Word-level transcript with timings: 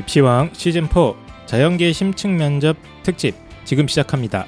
입시왕 0.00 0.52
시즌4 0.52 1.14
자연계 1.46 1.92
심층 1.92 2.36
면접 2.36 2.76
특집 3.02 3.34
지금 3.64 3.86
시작합니다. 3.86 4.46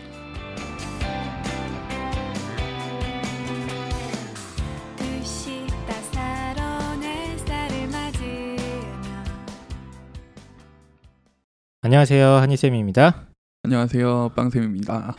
안녕하세요. 11.84 12.26
한희쌤입니다. 12.37 13.26
안녕하세요, 13.64 14.30
빵쌤입니다. 14.34 15.14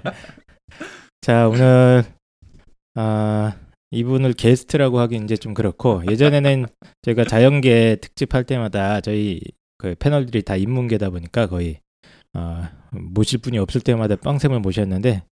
자, 1.20 1.48
오늘 1.48 2.04
아, 2.94 3.54
이분을 3.90 4.34
게스트라고 4.34 4.98
하기 5.00 5.16
이제 5.16 5.36
좀 5.36 5.54
그렇고 5.54 6.02
예전에는 6.10 6.66
저희가 7.02 7.24
자연계 7.24 7.96
특집할 8.00 8.44
때마다 8.44 9.00
저희 9.00 9.40
그 9.78 9.94
패널들이 9.98 10.42
다 10.42 10.56
인문계다 10.56 11.10
보니까 11.10 11.46
거의 11.46 11.80
아, 12.34 12.70
모실 12.90 13.38
분이 13.38 13.58
없을 13.58 13.80
때마다 13.80 14.16
빵쌤을 14.16 14.60
모셨는데 14.60 15.22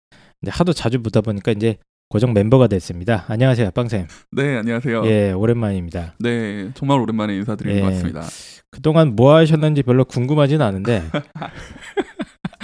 이제 0.42 0.50
하도 0.50 0.72
자주 0.72 1.02
보다 1.02 1.20
보니까 1.20 1.52
이제 1.52 1.76
고정 2.08 2.32
멤버가 2.32 2.68
됐습니다. 2.68 3.24
안녕하세요, 3.26 3.72
빵쌤. 3.72 4.06
네, 4.30 4.56
안녕하세요. 4.58 5.06
예, 5.06 5.32
오랜만입니다. 5.32 6.14
네, 6.20 6.70
정말 6.74 7.00
오랜만에 7.00 7.34
인사드리는 7.34 7.76
예. 7.76 7.80
것 7.80 7.88
같습니다. 7.88 8.22
그동안 8.70 9.16
뭐 9.16 9.34
하셨는지 9.34 9.82
별로 9.82 10.04
궁금하진 10.04 10.62
않은데 10.62 11.02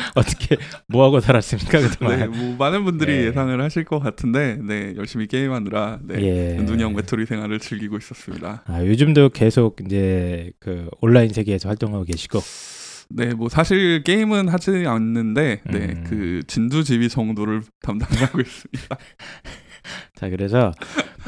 어떻게 0.15 0.57
뭐 0.87 1.05
하고 1.05 1.21
살았습니까 1.21 1.81
그동안? 1.81 2.19
네, 2.19 2.27
뭐 2.27 2.57
많은 2.57 2.85
분들이 2.85 3.13
예. 3.13 3.27
예상을 3.27 3.61
하실 3.61 3.85
것 3.85 3.99
같은데, 3.99 4.59
네, 4.61 4.95
열심히 4.97 5.27
게임하느라 5.27 6.01
네, 6.03 6.23
예. 6.23 6.63
눈형 6.63 6.95
외톨이 6.95 7.27
생활을 7.27 7.59
즐기고 7.59 7.97
있었습니다. 7.99 8.63
아, 8.67 8.85
요즘도 8.85 9.31
계속 9.31 9.77
이제 9.85 10.53
그 10.61 10.89
온라인 11.01 11.33
세계에서 11.33 11.69
활동하고 11.69 12.05
계시고 12.05 12.41
네, 13.15 13.35
뭐 13.35 13.49
사실 13.49 14.03
게임은 14.05 14.49
하지 14.49 14.85
않는데, 14.87 15.61
네, 15.71 15.79
음. 15.79 16.05
그 16.09 16.43
진두지휘 16.47 17.09
정도를 17.09 17.63
담당하고 17.83 18.41
있습니다. 18.41 18.97
자 20.15 20.29
그래서 20.29 20.73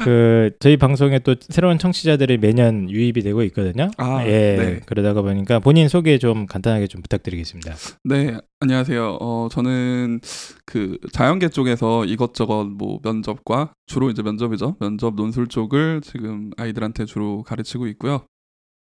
그 0.03 0.51
저희 0.59 0.77
방송에 0.77 1.19
또 1.19 1.35
새로운 1.39 1.77
청취자들이 1.77 2.37
매년 2.37 2.89
유입이 2.89 3.21
되고 3.21 3.43
있거든요. 3.43 3.89
아, 3.97 4.25
예. 4.25 4.55
네. 4.57 4.79
그러다가 4.85 5.21
보니까 5.21 5.59
본인 5.59 5.87
소개 5.87 6.17
좀 6.17 6.45
간단하게 6.45 6.87
좀 6.87 7.01
부탁드리겠습니다. 7.01 7.73
네, 8.03 8.37
안녕하세요. 8.59 9.17
어, 9.21 9.47
저는 9.51 10.19
그 10.65 10.97
자연계 11.11 11.49
쪽에서 11.49 12.05
이것저것 12.05 12.65
뭐 12.65 12.99
면접과 13.03 13.73
주로 13.85 14.09
이제 14.09 14.21
면접이죠. 14.21 14.77
면접 14.79 15.15
논술 15.15 15.47
쪽을 15.47 16.01
지금 16.03 16.51
아이들한테 16.57 17.05
주로 17.05 17.43
가르치고 17.43 17.87
있고요. 17.87 18.25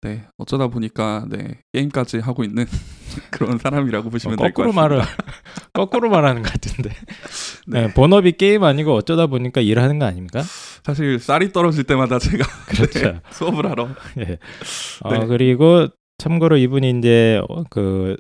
네, 0.03 0.25
어쩌다 0.37 0.67
보니까 0.67 1.25
네 1.29 1.59
게임까지 1.71 2.19
하고 2.19 2.43
있는 2.43 2.65
그런 3.31 3.57
사람이라고 3.57 4.09
보시면 4.09 4.37
될것 4.37 4.53
거꾸로. 4.53 4.73
말을 4.73 5.01
거꾸로 5.73 6.09
말하는 6.09 6.41
것 6.43 6.51
같은데. 6.51 6.89
네. 7.67 7.87
네, 7.87 7.93
본업이 7.93 8.33
게임 8.33 8.63
아니고 8.63 8.93
어쩌다 8.93 9.27
보니까 9.27 9.61
일하는 9.61 9.99
거 9.99 10.05
아닙니까? 10.05 10.41
사실 10.83 11.19
쌀이 11.19 11.53
떨어질 11.53 11.85
때마다 11.85 12.19
제가 12.19 12.43
그렇죠. 12.67 12.99
네, 13.13 13.19
수업을 13.31 13.65
하러 13.69 13.89
예. 14.19 14.37
어, 15.01 15.13
네. 15.17 15.25
그리고 15.25 15.87
참고로 16.17 16.57
이분이 16.57 16.99
이제 16.99 17.41
어, 17.49 17.63
그 17.69 18.17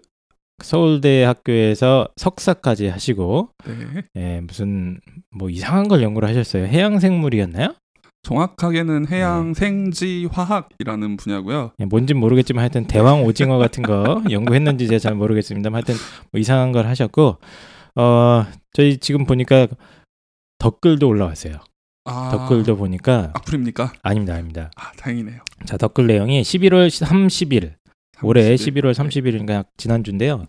서울대 0.63 1.23
학교에서 1.23 2.07
석사까지 2.15 2.87
하시고 2.87 3.49
네, 3.65 4.03
예, 4.15 4.41
무슨 4.41 5.01
뭐 5.37 5.49
이상한 5.49 5.87
걸 5.89 6.01
연구를 6.01 6.29
하셨어요. 6.29 6.65
해양 6.65 6.99
생물이었나요? 6.99 7.75
정확하게는 8.23 9.03
네. 9.03 9.17
해양 9.17 9.53
생지 9.53 10.27
화학이라는 10.31 11.17
분야고요. 11.17 11.73
예, 11.79 11.85
뭔진 11.85 12.17
모르겠지만 12.17 12.61
하여튼 12.61 12.87
대왕 12.87 13.23
오징어 13.23 13.57
같은 13.57 13.83
거 13.83 14.23
연구했는지 14.31 14.87
제가 14.87 14.99
잘 14.99 15.13
모르겠습니다만 15.15 15.77
하여튼 15.77 15.95
뭐 16.31 16.39
이상한 16.39 16.71
걸 16.71 16.87
하셨고 16.87 17.37
어 17.95 18.45
저희 18.71 18.97
지금 18.97 19.25
보니까 19.25 19.67
댓글도 20.59 21.07
올라왔어요. 21.07 21.57
아, 22.05 22.29
댓글도 22.31 22.77
보니까 22.77 23.31
악플입니까? 23.33 23.93
아닙니다, 24.01 24.33
아닙니다. 24.33 24.71
아, 24.75 24.91
다행이네요. 24.97 25.39
자 25.65 25.77
댓글 25.77 26.07
내용이 26.07 26.41
11월 26.41 26.87
30일 26.89 27.73
올해 28.23 28.55
30일. 28.55 28.55
11월 28.55 28.93
30일인가 28.93 29.65
지난주인데요. 29.77 30.45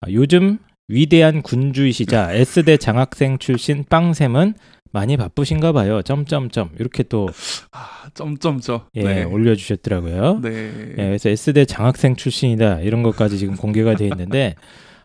아, 0.00 0.10
요즘 0.10 0.58
위대한 0.88 1.42
군주이시자 1.42 2.32
S대 2.32 2.76
장학생 2.78 3.38
출신 3.38 3.84
빵샘은 3.88 4.54
많이 4.92 5.16
바쁘신가 5.16 5.72
봐요. 5.72 6.02
점점점 6.02 6.70
이렇게 6.78 7.02
또 7.02 7.28
아, 7.72 8.08
점점점. 8.14 8.82
예, 8.94 9.02
네. 9.02 9.24
올려주셨더라고요. 9.24 10.40
네. 10.42 10.50
예, 10.90 10.94
그래서 10.94 11.30
S대 11.30 11.64
장학생 11.64 12.16
출신이다 12.16 12.80
이런 12.80 13.02
것까지 13.02 13.38
지금 13.38 13.56
공개가 13.56 13.94
돼 13.96 14.06
있는데 14.06 14.54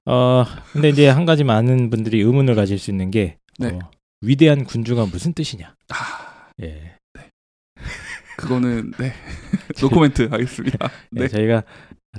어 0.05 0.45
근데 0.73 0.89
이제 0.89 1.07
한 1.07 1.25
가지 1.25 1.43
많은 1.43 1.89
분들이 1.89 2.21
의문을 2.21 2.55
가질 2.55 2.77
수 2.79 2.91
있는 2.91 3.11
게 3.11 3.37
네. 3.59 3.69
어, 3.69 3.79
위대한 4.21 4.65
군주가 4.65 5.05
무슨 5.05 5.33
뜻이냐? 5.33 5.73
아, 5.89 6.49
예. 6.61 6.95
그거는 8.37 8.91
네 8.99 9.13
노코멘트 9.81 10.23
하겠습니다. 10.29 10.89
예, 11.15 11.21
네. 11.21 11.27
저희가 11.27 11.63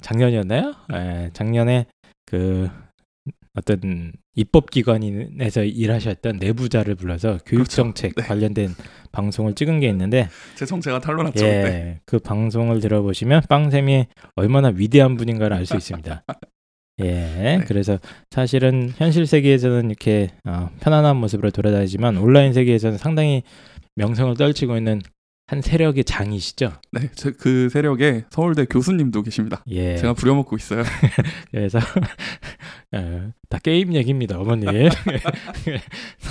작년이었나요? 0.00 0.74
예, 0.94 1.30
작년에 1.32 1.86
그 2.26 2.68
어떤 3.58 4.12
입법기관에서 4.34 5.64
일하셨던 5.64 6.36
내부자를 6.38 6.94
불러서 6.94 7.38
교육정책 7.44 8.14
네. 8.14 8.22
관련된 8.22 8.74
방송을 9.10 9.54
찍은 9.54 9.80
게 9.80 9.88
있는데 9.88 10.28
죄송 10.54 10.80
제가 10.80 11.00
탄로났죠. 11.00 11.44
예, 11.44 11.50
네. 11.50 12.00
그 12.06 12.18
방송을 12.18 12.80
들어보시면 12.80 13.42
빵샘이 13.48 14.06
얼마나 14.36 14.68
위대한 14.68 15.16
분인가를 15.16 15.56
알 15.56 15.66
수 15.66 15.76
있습니다. 15.76 16.24
예, 17.00 17.04
네. 17.04 17.64
그래서 17.66 17.98
사실은 18.30 18.92
현실 18.96 19.26
세계에서는 19.26 19.90
이렇게 19.90 20.30
어, 20.44 20.68
편안한 20.80 21.16
모습으로 21.16 21.50
돌아다니지만 21.50 22.16
온라인 22.16 22.52
세계에서는 22.52 22.98
상당히 22.98 23.42
명성을 23.96 24.36
떨치고 24.36 24.76
있는 24.76 25.00
한 25.48 25.62
세력의 25.62 26.04
장이시죠. 26.04 26.72
네, 26.92 27.08
제, 27.14 27.30
그 27.30 27.70
세력에 27.70 28.26
서울대 28.28 28.66
교수님도 28.66 29.22
계십니다. 29.22 29.64
예, 29.70 29.96
제가 29.96 30.12
부려먹고 30.12 30.56
있어요. 30.56 30.82
그래서 31.50 31.78
어, 32.92 33.30
다 33.48 33.58
게임 33.62 33.94
얘기입니다, 33.94 34.38
어머니. 34.38 34.66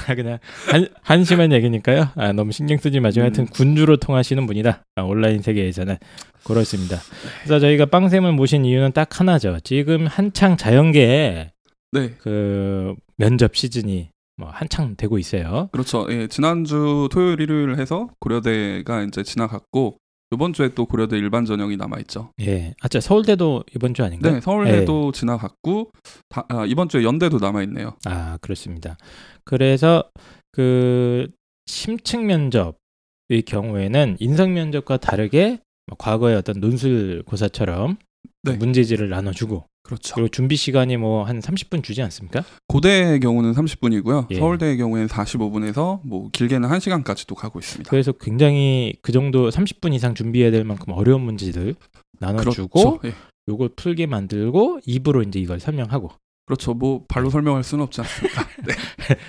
다 0.05 0.13
그냥 0.15 0.37
한, 0.69 0.87
한심한 1.01 1.51
얘기니까요. 1.51 2.09
아, 2.15 2.31
너무 2.31 2.51
신경 2.51 2.77
쓰지 2.77 2.99
마시고 2.99 3.23
하여튼 3.23 3.45
음. 3.45 3.47
군주로 3.47 3.97
통하시는 3.97 4.45
분이다. 4.45 4.85
아, 4.95 5.01
온라인 5.01 5.41
세계에서는 5.41 5.97
그렇습니다. 6.43 6.97
그래서 7.39 7.59
저희가 7.59 7.87
빵샘을 7.87 8.33
모신 8.33 8.65
이유는 8.65 8.91
딱 8.91 9.19
하나죠. 9.19 9.57
지금 9.63 10.05
한창 10.05 10.57
자연계에 10.57 11.53
네, 11.91 12.11
그 12.19 12.93
면접 13.15 13.55
시즌이 13.55 14.11
뭐 14.37 14.49
한창 14.49 14.95
되고 14.95 15.17
있어요. 15.17 15.69
그렇죠. 15.71 16.05
예, 16.09 16.27
지난주 16.27 17.09
토요일 17.11 17.41
일요일 17.41 17.79
해서 17.79 18.07
고려대가 18.19 19.03
이제 19.03 19.23
지나갔고 19.23 19.97
이번 20.31 20.53
주에 20.53 20.69
또 20.75 20.85
고려대 20.85 21.17
일반 21.17 21.45
전형이 21.45 21.77
남아 21.77 21.99
있죠. 21.99 22.31
예, 22.41 22.75
아저 22.81 22.99
서울대도 22.99 23.63
이번 23.75 23.93
주 23.93 24.03
아닌가요? 24.03 24.33
네, 24.33 24.41
서울대도 24.41 25.11
지나갔고 25.13 25.91
다, 26.29 26.45
아, 26.49 26.65
이번 26.65 26.89
주에 26.89 27.03
연대도 27.03 27.39
남아 27.39 27.63
있네요. 27.63 27.93
아, 28.05 28.37
그렇습니다. 28.41 28.97
그래서 29.43 30.03
그 30.51 31.29
심층 31.65 32.27
면접의 32.27 33.43
경우에는 33.45 34.17
인성 34.19 34.53
면접과 34.53 34.97
다르게 34.97 35.59
뭐 35.87 35.95
과거의 35.97 36.35
어떤 36.35 36.59
논술 36.59 37.23
고사처럼 37.25 37.97
네. 38.53 38.57
문제지를 38.57 39.09
나눠주고 39.09 39.65
그렇죠. 39.83 40.15
그리고 40.15 40.27
준비 40.29 40.55
시간이 40.55 40.97
뭐 40.97 41.23
한 41.23 41.39
30분 41.39 41.83
주지 41.83 42.01
않습니까? 42.03 42.43
고대의 42.67 43.19
경우는 43.19 43.53
30분이고요. 43.53 44.27
예. 44.31 44.35
서울대의 44.35 44.77
경우에는 44.77 45.07
45분에서 45.07 45.99
뭐 46.03 46.29
길게는 46.31 46.69
1시간까지도 46.69 47.35
가고 47.35 47.59
있습니다. 47.59 47.89
그래서 47.89 48.11
굉장히 48.13 48.95
그 49.01 49.11
정도 49.11 49.49
30분 49.49 49.93
이상 49.93 50.15
준비해야 50.15 50.51
될 50.51 50.63
만큼 50.63 50.93
어려운 50.93 51.21
문제들 51.21 51.75
나눠주고 52.19 52.99
그렇죠. 52.99 53.07
예. 53.07 53.13
요걸 53.49 53.69
풀게 53.75 54.05
만들고 54.07 54.79
입으로 54.85 55.21
이제 55.23 55.39
이걸 55.39 55.59
설명하고 55.59 56.11
그렇죠. 56.45 56.73
뭐 56.73 57.03
발로 57.09 57.29
설명할 57.29 57.63
수는 57.63 57.83
없지 57.83 58.01
않습니까? 58.01 58.47
네. 58.65 58.73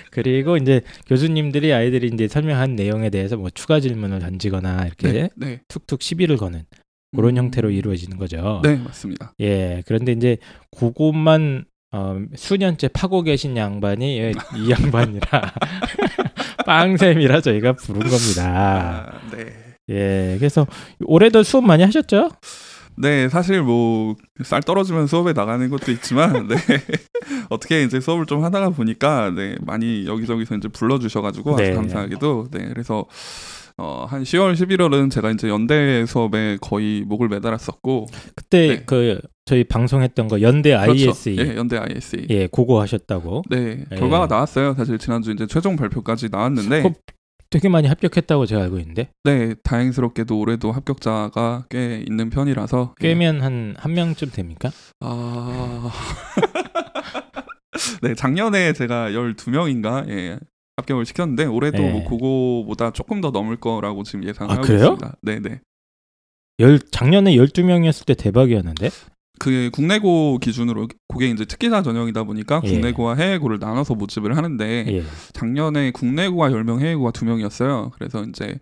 그리고 0.09 0.55
이제 0.57 0.81
교수님들이 1.05 1.73
아이들이 1.73 2.09
이제 2.13 2.27
설명한 2.29 2.75
내용에 2.75 3.09
대해서 3.09 3.35
뭐 3.35 3.49
추가 3.49 3.79
질문을 3.81 4.19
던지거나 4.19 4.85
이렇게 4.85 5.11
네. 5.11 5.29
네. 5.35 5.61
툭툭 5.67 6.01
시비를 6.01 6.37
거는 6.37 6.63
그런 7.15 7.31
음, 7.31 7.37
형태로 7.37 7.71
이루어지는 7.71 8.17
거죠. 8.17 8.61
네, 8.63 8.75
맞습니다. 8.77 9.33
예, 9.39 9.83
그런데 9.87 10.11
이제 10.11 10.37
그것만 10.77 11.65
어, 11.91 12.21
수년째 12.35 12.89
파고 12.89 13.23
계신 13.23 13.57
양반이 13.57 14.19
예, 14.19 14.31
이 14.55 14.69
양반이라 14.69 15.53
빵샘이라 16.65 17.41
저희가 17.41 17.73
부른 17.73 18.01
겁니다. 18.01 19.11
아, 19.11 19.35
네. 19.35 19.45
예, 19.89 20.35
그래서 20.37 20.67
올해도 21.01 21.41
수업 21.43 21.63
많이 21.65 21.83
하셨죠? 21.83 22.29
네, 22.97 23.29
사실 23.29 23.61
뭐 23.63 24.15
쌀 24.43 24.61
떨어지면 24.61 25.07
수업에 25.07 25.33
나가는 25.33 25.69
것도 25.69 25.91
있지만 25.91 26.47
네. 26.47 26.55
어떻게 27.49 27.83
이제 27.83 27.99
수업을 27.99 28.25
좀 28.25 28.43
하다가 28.43 28.69
보니까 28.69 29.31
네, 29.31 29.55
많이 29.61 30.05
여기저기서 30.05 30.55
이제 30.55 30.67
불러 30.69 30.97
주셔 30.99 31.21
가지고 31.21 31.55
아주 31.55 31.63
네. 31.63 31.73
감사하게도 31.73 32.47
네. 32.51 32.69
그래서 32.69 33.05
어, 33.79 34.05
한 34.09 34.23
10월, 34.23 34.53
11월은 34.55 35.09
제가 35.09 35.31
이제 35.31 35.47
연대 35.47 36.05
수업에 36.05 36.57
거의 36.59 37.03
목을 37.05 37.29
매달았었고 37.29 38.07
그때 38.35 38.67
네. 38.67 38.83
그 38.85 39.21
저희 39.45 39.63
방송했던 39.63 40.27
거 40.27 40.41
연대 40.41 40.71
그렇죠. 40.77 41.09
ISE 41.11 41.37
예, 41.39 41.55
연대 41.55 41.77
ISE. 41.77 42.27
예, 42.29 42.47
그거 42.47 42.81
하셨다고. 42.81 43.43
네, 43.49 43.85
예. 43.91 43.95
결과가 43.95 44.27
나왔어요. 44.27 44.73
사실 44.75 44.97
지난주 44.97 45.31
이제 45.31 45.47
최종 45.47 45.75
발표까지 45.77 46.27
나왔는데 46.29 46.83
그- 46.83 46.91
되게 47.49 47.67
많이 47.67 47.87
합격했다고 47.87 48.45
제가 48.45 48.61
알고 48.63 48.77
있는데 48.79 49.09
네, 49.23 49.55
다행스럽게도 49.63 50.37
올해도 50.37 50.71
합격자가 50.71 51.65
꽤 51.69 52.03
있는 52.07 52.29
편이라서 52.29 52.93
예. 53.01 53.07
꿰면 53.07 53.41
한한 53.41 53.93
명쯤 53.95 54.29
됩니까? 54.31 54.69
아. 54.99 55.89
네, 58.03 58.13
작년에 58.13 58.73
제가 58.73 59.09
12명인가 59.11 60.07
예. 60.09 60.37
합격을 60.79 61.05
시켰는데 61.05 61.45
올해도 61.45 61.81
예. 61.83 61.91
뭐 61.91 62.03
그거보다 62.03 62.91
조금 62.91 63.21
더 63.21 63.31
넘을 63.31 63.57
거라고 63.57 64.03
지금 64.03 64.25
예상하고 64.25 64.59
아, 64.59 64.61
그래요? 64.61 64.79
있습니다. 64.79 65.17
네, 65.21 65.39
네. 65.39 65.61
열 66.59 66.79
작년에 66.79 67.35
12명이었을 67.35 68.05
때 68.05 68.13
대박이었는데. 68.15 68.89
그게 69.39 69.69
국내고 69.69 70.37
기준으로 70.39 70.89
그게 71.07 71.29
이제 71.29 71.45
특기자 71.45 71.81
전형이다 71.81 72.25
보니까 72.25 72.61
예. 72.65 72.71
국내고와 72.71 73.15
해외고를 73.15 73.59
나눠서 73.59 73.95
모집을 73.95 74.35
하는데 74.35 74.85
예. 74.87 75.03
작년에 75.31 75.91
국내고가 75.91 76.49
10명, 76.49 76.81
해외고가 76.81 77.11
2명이었어요. 77.11 77.91
그래서 77.91 78.23
이제 78.23 78.59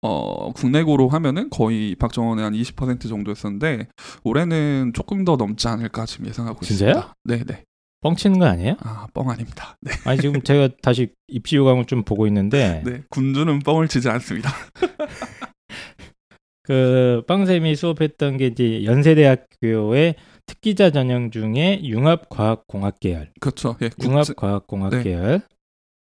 어, 0.00 0.52
국내고로 0.52 1.08
하면은 1.08 1.48
거의 1.50 1.90
입학 1.90 2.12
정원의 2.12 2.44
한 2.44 2.52
20% 2.52 3.08
정도였었는데 3.08 3.88
올해는 4.22 4.92
조금 4.94 5.24
더 5.24 5.36
넘지 5.36 5.68
않을까 5.68 6.06
지금 6.06 6.26
예상하고 6.26 6.60
진짜요? 6.64 6.90
있습니다. 6.90 7.14
네, 7.24 7.44
네. 7.44 7.64
뻥치는 8.04 8.38
거 8.38 8.44
아니에요? 8.44 8.76
아, 8.80 9.06
뻥 9.14 9.30
아닙니다. 9.30 9.78
네. 9.80 9.92
아니 10.04 10.20
지금 10.20 10.42
제가 10.42 10.68
다시 10.82 11.08
입시 11.26 11.56
요강을 11.56 11.86
좀 11.86 12.04
보고 12.04 12.26
있는데 12.26 12.82
네, 12.84 13.02
군주는 13.08 13.58
뻥을 13.60 13.88
치지 13.88 14.10
않습니다. 14.10 14.50
그 16.62 17.22
빵쌤이 17.26 17.74
수업했던 17.76 18.36
게 18.36 18.46
이제 18.46 18.84
연세대학교의 18.84 20.16
특기자 20.46 20.90
전형 20.90 21.30
중에 21.30 21.80
융합과학공학 21.82 23.00
계열, 23.00 23.32
그렇죠. 23.40 23.76
예, 23.82 23.90
융합과학공학 24.02 24.90
네. 24.90 25.02
계열 25.02 25.40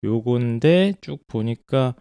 요건데 0.04 0.94
쭉 1.02 1.20
보니까 1.28 1.96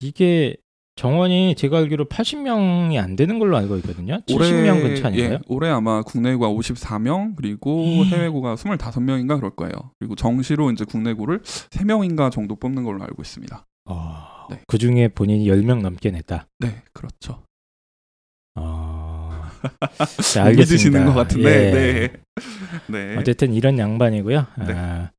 이게 0.00 0.56
정원이 0.96 1.56
제가 1.56 1.78
알기로 1.78 2.06
80명이 2.06 3.02
안 3.02 3.16
되는 3.16 3.38
걸로 3.38 3.56
알고 3.56 3.76
있거든요. 3.78 4.20
70명 4.28 4.80
근처 4.82 5.08
아닌가요? 5.08 5.32
예, 5.34 5.38
올해 5.48 5.68
아마 5.68 6.02
국내고가 6.02 6.48
54명 6.48 7.34
그리고 7.36 7.84
음. 7.84 8.04
해외고가 8.04 8.54
25명인가 8.54 9.36
그럴 9.36 9.50
거예요. 9.50 9.72
그리고 9.98 10.14
정시로 10.14 10.70
이제 10.70 10.84
국내고를 10.84 11.40
3명인가 11.42 12.30
정도 12.30 12.54
뽑는 12.54 12.84
걸로 12.84 13.02
알고 13.02 13.22
있습니다. 13.22 13.66
어, 13.86 14.46
네. 14.50 14.60
그 14.68 14.78
중에 14.78 15.08
본인이 15.08 15.46
10명 15.46 15.82
넘게 15.82 16.12
냈다. 16.12 16.46
네, 16.60 16.82
그렇죠. 16.92 17.42
어, 18.54 19.30
못 19.62 20.22
네, 20.34 20.40
알겠습니다. 20.40 21.04
것 21.06 21.12
같은데. 21.14 21.48
예. 21.50 21.72
네. 21.72 22.12
네. 22.86 23.16
어쨌든 23.18 23.52
이런 23.52 23.78
양반이고요. 23.78 24.46
네, 24.66 24.74
아, 24.74 25.10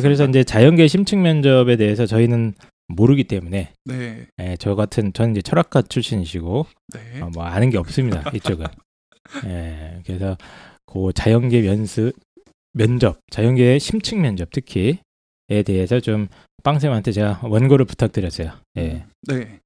그래서 0.00 0.24
이제 0.26 0.42
자연계 0.42 0.88
심층 0.88 1.22
면접에 1.22 1.76
대해서 1.76 2.06
저희는 2.06 2.54
모르기 2.88 3.24
때문에 3.24 3.72
네. 3.84 4.26
예, 4.40 4.56
저 4.58 4.74
같은 4.74 5.12
저는 5.12 5.32
이제 5.32 5.42
철학과 5.42 5.82
출신이시고 5.82 6.66
네. 6.94 7.20
어, 7.20 7.30
뭐 7.32 7.44
아는 7.44 7.70
게 7.70 7.78
없습니다 7.78 8.30
이쪽은. 8.34 8.66
예, 9.44 10.00
그래서 10.06 10.36
그 10.86 11.12
자연계 11.14 11.60
면습 11.62 12.12
면접, 12.72 13.18
자연계 13.30 13.78
심층 13.78 14.22
면접 14.22 14.50
특히에 14.50 14.98
대해서 15.66 16.00
좀 16.00 16.28
빵쌤한테 16.64 17.12
제가 17.12 17.40
원고를 17.42 17.84
부탁드렸어요. 17.84 18.52
예. 18.78 19.04
네. 19.26 19.60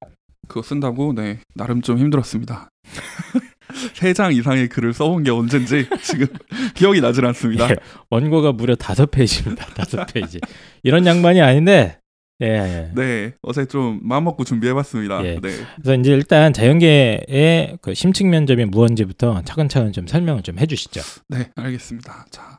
그거 0.49 0.63
쓴다고 0.63 1.13
네 1.15 1.39
나름 1.55 1.81
좀 1.83 1.99
힘들었습니다. 1.99 2.69
세 3.95 4.13
장 4.13 4.35
이상의 4.35 4.69
글을 4.69 4.93
써본 4.93 5.23
게 5.23 5.31
언젠지 5.31 5.89
지금 6.03 6.27
기억이 6.75 7.01
나질 7.01 7.25
않습니다. 7.27 7.71
예, 7.71 7.77
원고가 8.11 8.53
무려 8.53 8.75
다섯 8.75 9.11
페이지입니다. 9.11 9.65
다섯 9.75 10.05
페이지. 10.13 10.41
이런 10.83 11.07
양반이 11.07 11.41
아닌데. 11.41 11.99
예, 12.41 12.47
예. 12.47 12.91
네, 12.95 13.35
어제 13.43 13.67
좀 13.67 14.01
마음 14.03 14.25
먹고 14.25 14.45
준비해봤습니다. 14.45 15.25
예. 15.25 15.39
네, 15.41 15.51
그래서 15.77 15.95
이제 16.01 16.13
일단 16.13 16.53
자연계의 16.53 17.79
그 17.81 17.95
심층 17.95 18.31
면접이 18.31 18.65
무언지부터 18.65 19.43
차근차근 19.43 19.93
좀 19.93 20.07
설명을 20.07 20.43
좀 20.43 20.59
해주시죠. 20.59 21.01
네, 21.29 21.51
알겠습니다. 21.55 22.27
자, 22.31 22.59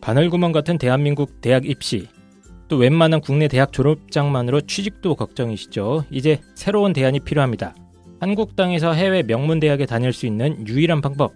바늘구멍 0.00 0.52
같은 0.52 0.78
대한민국 0.78 1.40
대학 1.40 1.64
입시. 1.64 2.08
또 2.68 2.76
웬만한 2.76 3.20
국내 3.20 3.46
대학 3.46 3.72
졸업장만으로 3.72 4.62
취직도 4.62 5.14
걱정이시죠. 5.14 6.04
이제 6.10 6.40
새로운 6.54 6.92
대안이 6.92 7.20
필요합니다. 7.20 7.74
한국 8.20 8.56
땅에서 8.56 8.92
해외 8.92 9.22
명문 9.22 9.60
대학에 9.60 9.86
다닐 9.86 10.12
수 10.12 10.26
있는 10.26 10.66
유일한 10.66 11.00
방법. 11.00 11.34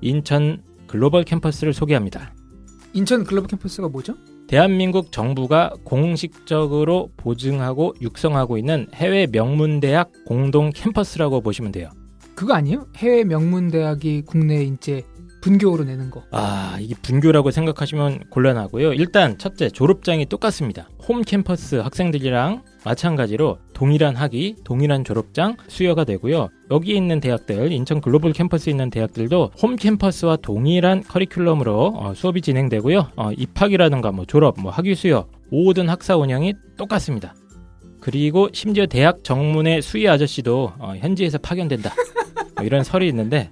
인천 0.00 0.62
글로벌 0.86 1.24
캠퍼스를 1.24 1.72
소개합니다. 1.72 2.34
인천 2.94 3.24
글로벌 3.24 3.48
캠퍼스가 3.48 3.88
뭐죠? 3.88 4.14
대한민국 4.46 5.10
정부가 5.10 5.74
공식적으로 5.84 7.10
보증하고 7.16 7.94
육성하고 8.00 8.56
있는 8.56 8.86
해외 8.94 9.26
명문 9.26 9.80
대학 9.80 10.12
공동 10.26 10.70
캠퍼스라고 10.70 11.40
보시면 11.40 11.72
돼요. 11.72 11.90
그거 12.36 12.54
아니에요? 12.54 12.86
해외 12.96 13.24
명문 13.24 13.68
대학이 13.68 14.22
국내 14.22 14.62
이제 14.62 15.02
분교로 15.44 15.84
내는 15.84 16.10
거. 16.10 16.22
아, 16.30 16.78
이게 16.80 16.94
분교라고 17.02 17.50
생각하시면 17.50 18.30
곤란하고요. 18.30 18.94
일단 18.94 19.36
첫째, 19.36 19.68
졸업장이 19.68 20.24
똑같습니다. 20.24 20.88
홈 21.06 21.20
캠퍼스 21.20 21.74
학생들이랑 21.74 22.62
마찬가지로 22.82 23.58
동일한 23.74 24.16
학위, 24.16 24.56
동일한 24.64 25.04
졸업장 25.04 25.58
수여가 25.68 26.04
되고요. 26.04 26.48
여기 26.70 26.96
있는 26.96 27.20
대학들, 27.20 27.72
인천 27.72 28.00
글로벌 28.00 28.32
캠퍼스에 28.32 28.70
있는 28.70 28.88
대학들도 28.88 29.50
홈 29.60 29.76
캠퍼스와 29.76 30.36
동일한 30.36 31.02
커리큘럼으로 31.02 31.92
어, 31.94 32.14
수업이 32.14 32.40
진행되고요. 32.40 33.10
어, 33.14 33.32
입학이라든가 33.32 34.12
뭐 34.12 34.24
졸업, 34.24 34.58
뭐 34.58 34.72
학위 34.72 34.94
수여, 34.94 35.28
모든 35.50 35.90
학사 35.90 36.16
운영이 36.16 36.54
똑같습니다. 36.78 37.34
그리고 38.00 38.48
심지어 38.54 38.86
대학 38.86 39.22
정문의 39.22 39.82
수희 39.82 40.08
아저씨도 40.08 40.72
어, 40.78 40.94
현지에서 40.96 41.36
파견된다. 41.36 41.92
뭐 42.56 42.64
이런 42.64 42.82
설이 42.82 43.06
있는데 43.08 43.50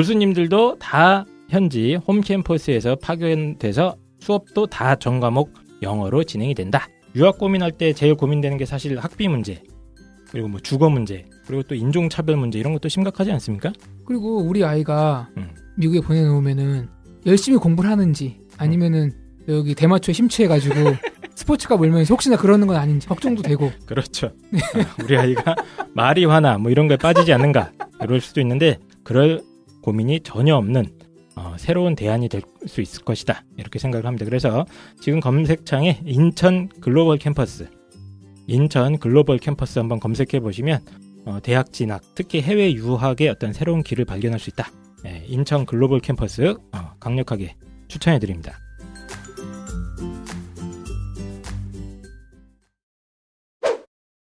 교수님들도 0.00 0.76
다 0.78 1.24
현지 1.48 1.94
홈 1.94 2.20
캠퍼스에서 2.20 2.96
파견돼서 2.96 3.96
수업도 4.20 4.66
다 4.66 4.94
전 4.96 5.20
과목 5.20 5.54
영어로 5.80 6.22
진행이 6.24 6.54
된다. 6.54 6.86
유학 7.14 7.38
고민할 7.38 7.72
때 7.72 7.94
제일 7.94 8.14
고민되는 8.14 8.58
게 8.58 8.66
사실 8.66 8.98
학비 8.98 9.26
문제, 9.26 9.62
그리고 10.30 10.48
뭐 10.48 10.60
주거 10.60 10.90
문제, 10.90 11.24
그리고 11.46 11.62
또 11.62 11.74
인종 11.74 12.10
차별 12.10 12.36
문제 12.36 12.58
이런 12.58 12.74
것도 12.74 12.90
심각하지 12.90 13.32
않습니까? 13.32 13.72
그리고 14.04 14.36
우리 14.42 14.62
아이가 14.66 15.30
음. 15.38 15.48
미국에 15.78 16.00
보내놓으면은 16.00 16.90
열심히 17.24 17.56
공부를 17.56 17.88
하는지 17.90 18.38
아니면은 18.58 19.12
여기 19.48 19.74
대마초에 19.74 20.12
심취해가지고 20.12 20.74
스포츠가 21.34 21.78
몰면서 21.78 22.12
혹시나 22.12 22.36
그러는 22.36 22.66
건 22.66 22.76
아닌지 22.76 23.08
걱정도 23.08 23.40
되고 23.40 23.72
그렇죠. 23.86 24.26
아, 24.26 25.02
우리 25.02 25.16
아이가 25.16 25.54
말이 25.94 26.26
화나 26.26 26.58
뭐 26.58 26.70
이런 26.70 26.86
거에 26.86 26.98
빠지지 26.98 27.32
않는가 27.32 27.72
이럴 28.02 28.20
수도 28.20 28.42
있는데 28.42 28.78
그럴 29.02 29.40
고민이 29.86 30.20
전혀 30.20 30.56
없는 30.56 30.86
어, 31.36 31.54
새로운 31.58 31.94
대안이 31.94 32.28
될 32.28 32.42
수 32.66 32.80
있을 32.80 33.04
것이다 33.04 33.44
이렇게 33.56 33.78
생각을 33.78 34.04
합니다. 34.04 34.24
그래서 34.24 34.66
지금 35.00 35.20
검색창에 35.20 36.00
인천 36.04 36.68
글로벌 36.80 37.18
캠퍼스, 37.18 37.68
인천 38.48 38.98
글로벌 38.98 39.38
캠퍼스 39.38 39.78
한번 39.78 40.00
검색해 40.00 40.40
보시면 40.40 40.80
어, 41.24 41.38
대학 41.40 41.72
진학, 41.72 42.02
특히 42.16 42.42
해외 42.42 42.72
유학의 42.72 43.28
어떤 43.28 43.52
새로운 43.52 43.84
길을 43.84 44.04
발견할 44.04 44.40
수 44.40 44.50
있다. 44.50 44.68
예, 45.06 45.22
인천 45.28 45.64
글로벌 45.64 46.00
캠퍼스 46.00 46.56
어, 46.72 46.78
강력하게 46.98 47.54
추천해 47.86 48.18
드립니다. 48.18 48.58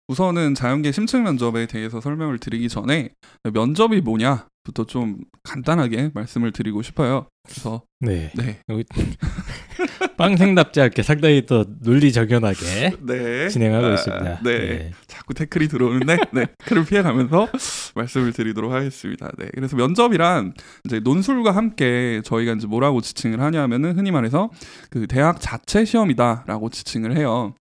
우선은 0.07 0.55
자연계 0.55 0.91
심층 0.91 1.23
면접에 1.23 1.65
대해서 1.65 2.01
설명을 2.01 2.39
드리기 2.39 2.67
전에 2.67 3.09
면접이 3.53 4.01
뭐냐부터 4.01 4.85
좀 4.87 5.19
간단하게 5.43 6.11
말씀을 6.13 6.51
드리고 6.51 6.81
싶어요. 6.81 7.27
그래서 7.43 7.83
네. 7.99 8.31
네, 8.35 8.59
빵생답지 10.17 10.81
않게 10.81 11.03
상당히 11.03 11.45
또 11.45 11.65
논리적연하게 11.81 12.97
네, 13.01 13.47
진행하고 13.49 13.85
아, 13.85 13.93
있습니다. 13.93 14.39
네. 14.43 14.91
자꾸 15.07 15.33
태클이 15.33 15.67
들어오는데 15.69 16.17
네, 16.33 16.45
태클을 16.59 16.85
피해가면서 16.85 17.47
말씀을 17.95 18.33
드리도록 18.33 18.71
하겠습니다. 18.71 19.31
네, 19.37 19.47
그래서 19.53 19.75
면접이란 19.77 20.53
이제 20.85 20.99
논술과 20.99 21.51
함께 21.51 22.21
저희가 22.25 22.53
이제 22.53 22.67
뭐라고 22.67 23.01
지칭을 23.01 23.39
하냐면은 23.39 23.97
흔히 23.97 24.11
말해서 24.11 24.49
그 24.89 25.07
대학 25.07 25.39
자체 25.39 25.85
시험이다라고 25.85 26.69
지칭을 26.69 27.17
해요. 27.17 27.55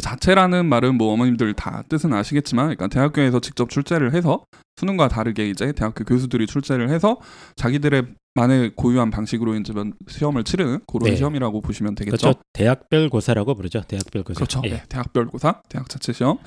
자체라는 0.00 0.66
말은 0.66 0.96
뭐 0.96 1.12
어머님들 1.12 1.54
다 1.54 1.82
뜻은 1.88 2.12
아시겠지만, 2.12 2.66
그러니까 2.66 2.88
대학교에서 2.88 3.40
직접 3.40 3.70
출제를 3.70 4.14
해서 4.14 4.44
수능과 4.78 5.08
다르게 5.08 5.50
이제 5.50 5.72
대학교 5.72 6.04
교수들이 6.04 6.46
출제를 6.46 6.88
해서 6.90 7.16
자기들의 7.56 8.04
만의 8.34 8.72
고유한 8.76 9.10
방식으로 9.10 9.56
이제 9.56 9.72
면- 9.72 9.94
시험을 10.06 10.44
치르는 10.44 10.78
그런 10.86 11.10
네. 11.10 11.16
시험이라고 11.16 11.60
보시면 11.60 11.96
되겠죠. 11.96 12.16
그렇죠. 12.16 12.40
대학별 12.52 13.08
고사라고 13.08 13.56
부르죠. 13.56 13.82
대학별 13.88 14.22
고사. 14.22 14.36
그렇죠. 14.38 14.62
예. 14.66 14.68
네, 14.68 14.82
대학별 14.88 15.26
고사, 15.26 15.60
대학 15.68 15.88
자체 15.88 16.12
시험. 16.12 16.38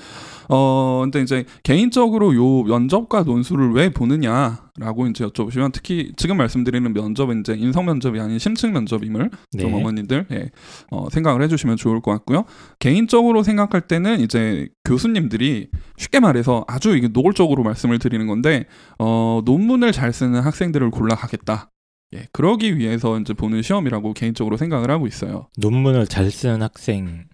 어, 0.48 1.02
근데 1.04 1.22
이제 1.22 1.44
개인적으로 1.64 2.34
요 2.36 2.64
면접과 2.64 3.24
논술을 3.24 3.74
왜 3.74 3.90
보느냐라고 3.90 5.08
이제 5.10 5.26
여쭤보시면 5.26 5.74
특히 5.74 6.14
지금 6.16 6.38
말씀드리는 6.38 6.94
면접은 6.94 7.42
이제 7.42 7.56
인성 7.56 7.86
면접이 7.86 8.22
아닌 8.22 8.40
심층 8.40 8.72
면접임을 8.72 9.30
좀 9.60 9.72
네. 9.72 9.74
어머니들 9.74 10.28
예, 10.32 10.50
어, 10.92 11.10
생각을 11.10 11.42
해주시면 11.42 11.76
좋을 11.76 12.00
것 12.02 12.12
같고요. 12.12 12.46
개인적으로 12.80 13.44
생각할 13.44 13.82
때는 13.82 14.22
이제 14.22 14.70
교수님들이 14.84 15.70
쉽게 15.98 16.20
말해서 16.20 16.66
아주 16.68 16.96
이게 16.96 17.08
노골적으로 17.08 17.64
말씀을 17.64 18.00
드리는 18.00 18.26
건데 18.28 18.66
어, 19.00 19.42
논문을 19.46 19.92
잘 19.92 20.12
쓰는 20.14 20.42
학생들을 20.42 20.90
골라가겠다. 20.92 21.70
예, 22.14 22.28
그러기 22.34 22.78
위해서 22.78 23.18
이제 23.20 23.34
보는 23.34 23.62
시험이라고 23.62 24.14
개인적으로 24.14 24.58
생각을 24.58 24.92
하고 24.92 25.08
있어요. 25.08 25.48
논문을 25.58 26.08
잘 26.08 26.30
쓰는 26.30 26.62
학생. 26.62 27.26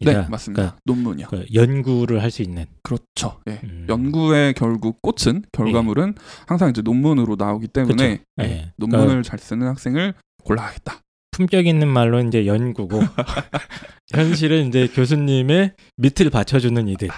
네, 0.00 0.26
맞습니다. 0.28 0.76
논문이요. 0.84 1.28
그 1.30 1.46
연구를 1.54 2.22
할 2.22 2.30
수 2.30 2.42
있는. 2.42 2.66
그렇죠. 2.82 3.40
예. 3.48 3.60
음. 3.64 3.86
연구의 3.88 4.52
결국 4.54 5.00
꽃은 5.00 5.44
결과물은 5.52 6.14
항상 6.46 6.68
이제 6.68 6.82
논문으로 6.82 7.36
나오기 7.36 7.68
때문에. 7.68 8.20
예. 8.40 8.44
예, 8.44 8.72
논문을 8.76 9.22
잘 9.22 9.38
쓰는 9.38 9.66
학생을 9.68 10.14
골라야겠다. 10.44 11.00
품격 11.34 11.66
있는 11.66 11.88
말로 11.88 12.20
이제 12.20 12.46
연구고 12.46 13.02
현실은 14.14 14.68
이제 14.68 14.86
교수님의 14.86 15.72
밑을 15.96 16.30
받쳐주는 16.30 16.86
이들. 16.86 17.08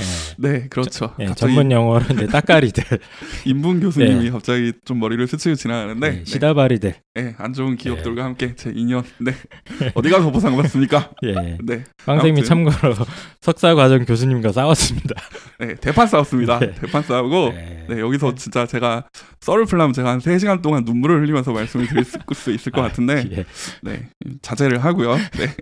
예. 0.00 0.34
네, 0.38 0.66
그렇죠. 0.68 1.14
예, 1.20 1.26
갑자기 1.26 1.54
전문 1.54 1.70
용어로 1.72 2.04
이제 2.14 2.26
따까리들, 2.26 2.84
인문 3.46 3.80
교수님이 3.80 4.24
네. 4.24 4.30
갑자기 4.30 4.72
좀 4.84 4.98
머리를 5.00 5.26
스치고 5.26 5.54
지나가는데 5.54 6.06
예, 6.06 6.10
네, 6.10 6.24
시다바리들. 6.24 6.94
네, 7.14 7.34
안 7.38 7.52
좋은 7.52 7.76
기억들과 7.76 8.24
함께 8.24 8.54
제 8.56 8.72
2년 8.72 9.04
네 9.18 9.34
어디 9.94 10.08
가서 10.10 10.30
보상 10.30 10.56
받습니까? 10.56 11.10
예. 11.24 11.58
네, 11.62 11.84
아무튼. 12.06 12.42
참고로 12.42 12.94
석사 13.40 13.74
과정 13.74 14.04
교수님과 14.04 14.52
싸웠습니다. 14.52 15.14
네 15.58 15.74
대판 15.74 16.06
싸웠습니다. 16.06 16.58
네. 16.60 16.72
대판 16.74 17.02
싸우고 17.02 17.52
예. 17.54 17.86
네 17.88 18.00
여기서 18.00 18.34
진짜 18.34 18.66
제가 18.66 19.08
썰을 19.40 19.66
풀려면 19.66 19.92
제가 19.92 20.10
한 20.10 20.18
3시간 20.20 20.62
동안 20.62 20.84
눈물을 20.84 21.20
흘리면서 21.22 21.52
말씀을 21.52 21.86
드릴 21.88 22.04
수- 22.04 22.18
수 22.34 22.50
있을 22.52 22.72
것 22.72 22.80
아, 22.84 22.88
같은데 22.88 23.28
예. 23.32 23.44
네 23.82 24.08
자제를 24.42 24.82
하고요. 24.84 25.16
네, 25.16 25.54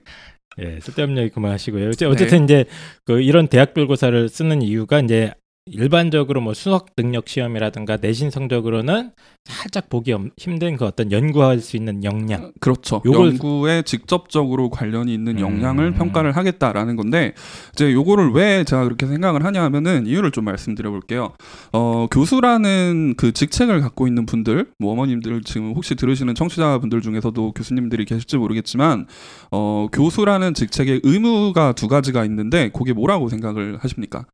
예, 0.60 0.80
쓸데없는 0.80 1.22
얘기 1.22 1.30
그만하시고요. 1.32 1.88
어째- 1.90 2.06
어쨌든 2.06 2.44
이제 2.44 2.64
그 3.04 3.20
이런 3.20 3.46
대학 3.48 3.74
별 3.74 3.86
고사를 3.86 4.28
쓰는 4.28 4.62
이유가 4.62 5.00
이제 5.00 5.32
일반적으로 5.72 6.40
뭐 6.40 6.54
수학 6.54 6.86
능력 6.96 7.28
시험이라든가 7.28 7.98
내신 8.00 8.30
성적으로는 8.30 9.10
살짝 9.44 9.88
보기 9.88 10.12
엄- 10.12 10.30
힘든 10.36 10.76
그 10.76 10.84
어떤 10.84 11.10
연구할 11.10 11.60
수 11.60 11.76
있는 11.76 12.04
역량. 12.04 12.52
그렇죠. 12.60 13.00
요걸- 13.02 13.26
연구에 13.32 13.82
직접적으로 13.82 14.68
관련이 14.70 15.12
있는 15.14 15.36
음. 15.38 15.40
역량을 15.40 15.94
평가를 15.94 16.36
하겠다라는 16.36 16.96
건데 16.96 17.32
이제 17.72 17.92
요거를 17.92 18.32
왜 18.32 18.64
제가 18.64 18.84
그렇게 18.84 19.06
생각을 19.06 19.44
하냐 19.44 19.62
하면은 19.64 20.06
이유를 20.06 20.32
좀 20.32 20.44
말씀드려 20.44 20.90
볼게요. 20.90 21.32
어, 21.72 22.06
교수라는 22.10 23.14
그 23.16 23.32
직책을 23.32 23.80
갖고 23.80 24.06
있는 24.06 24.26
분들, 24.26 24.66
뭐 24.78 24.92
어머님들 24.92 25.42
지금 25.44 25.72
혹시 25.74 25.94
들으시는 25.94 26.34
청취자분들 26.34 27.00
중에서도 27.00 27.52
교수님들이 27.52 28.04
계실지 28.04 28.36
모르겠지만 28.36 29.06
어, 29.50 29.86
교수라는 29.92 30.52
직책의 30.54 31.00
의무가 31.04 31.72
두 31.72 31.88
가지가 31.88 32.24
있는데 32.26 32.68
그게 32.70 32.92
뭐라고 32.92 33.28
생각을 33.28 33.78
하십니까? 33.80 34.26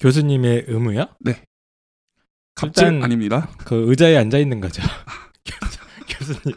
교수님의 0.00 0.64
의무요? 0.68 1.06
갑질 2.54 2.84
일단- 2.84 3.02
아닙니다. 3.02 3.50
그 3.64 3.88
의자에 3.90 4.16
앉아 4.16 4.38
있는 4.38 4.60
거죠. 4.60 4.82
교수님. 6.08 6.56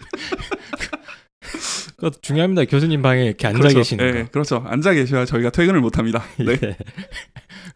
그거 1.98 2.12
중요합니다. 2.22 2.64
교수님 2.66 3.02
방에 3.02 3.26
이렇게 3.26 3.48
앉아 3.48 3.60
그렇죠. 3.60 3.78
계시는 3.80 4.06
예, 4.16 4.24
거. 4.24 4.30
그렇죠. 4.32 4.64
앉아 4.66 4.94
계셔야 4.94 5.26
저희가 5.26 5.50
퇴근을 5.50 5.82
못 5.82 5.98
합니다. 5.98 6.24
네. 6.40 6.58
예. 6.64 6.78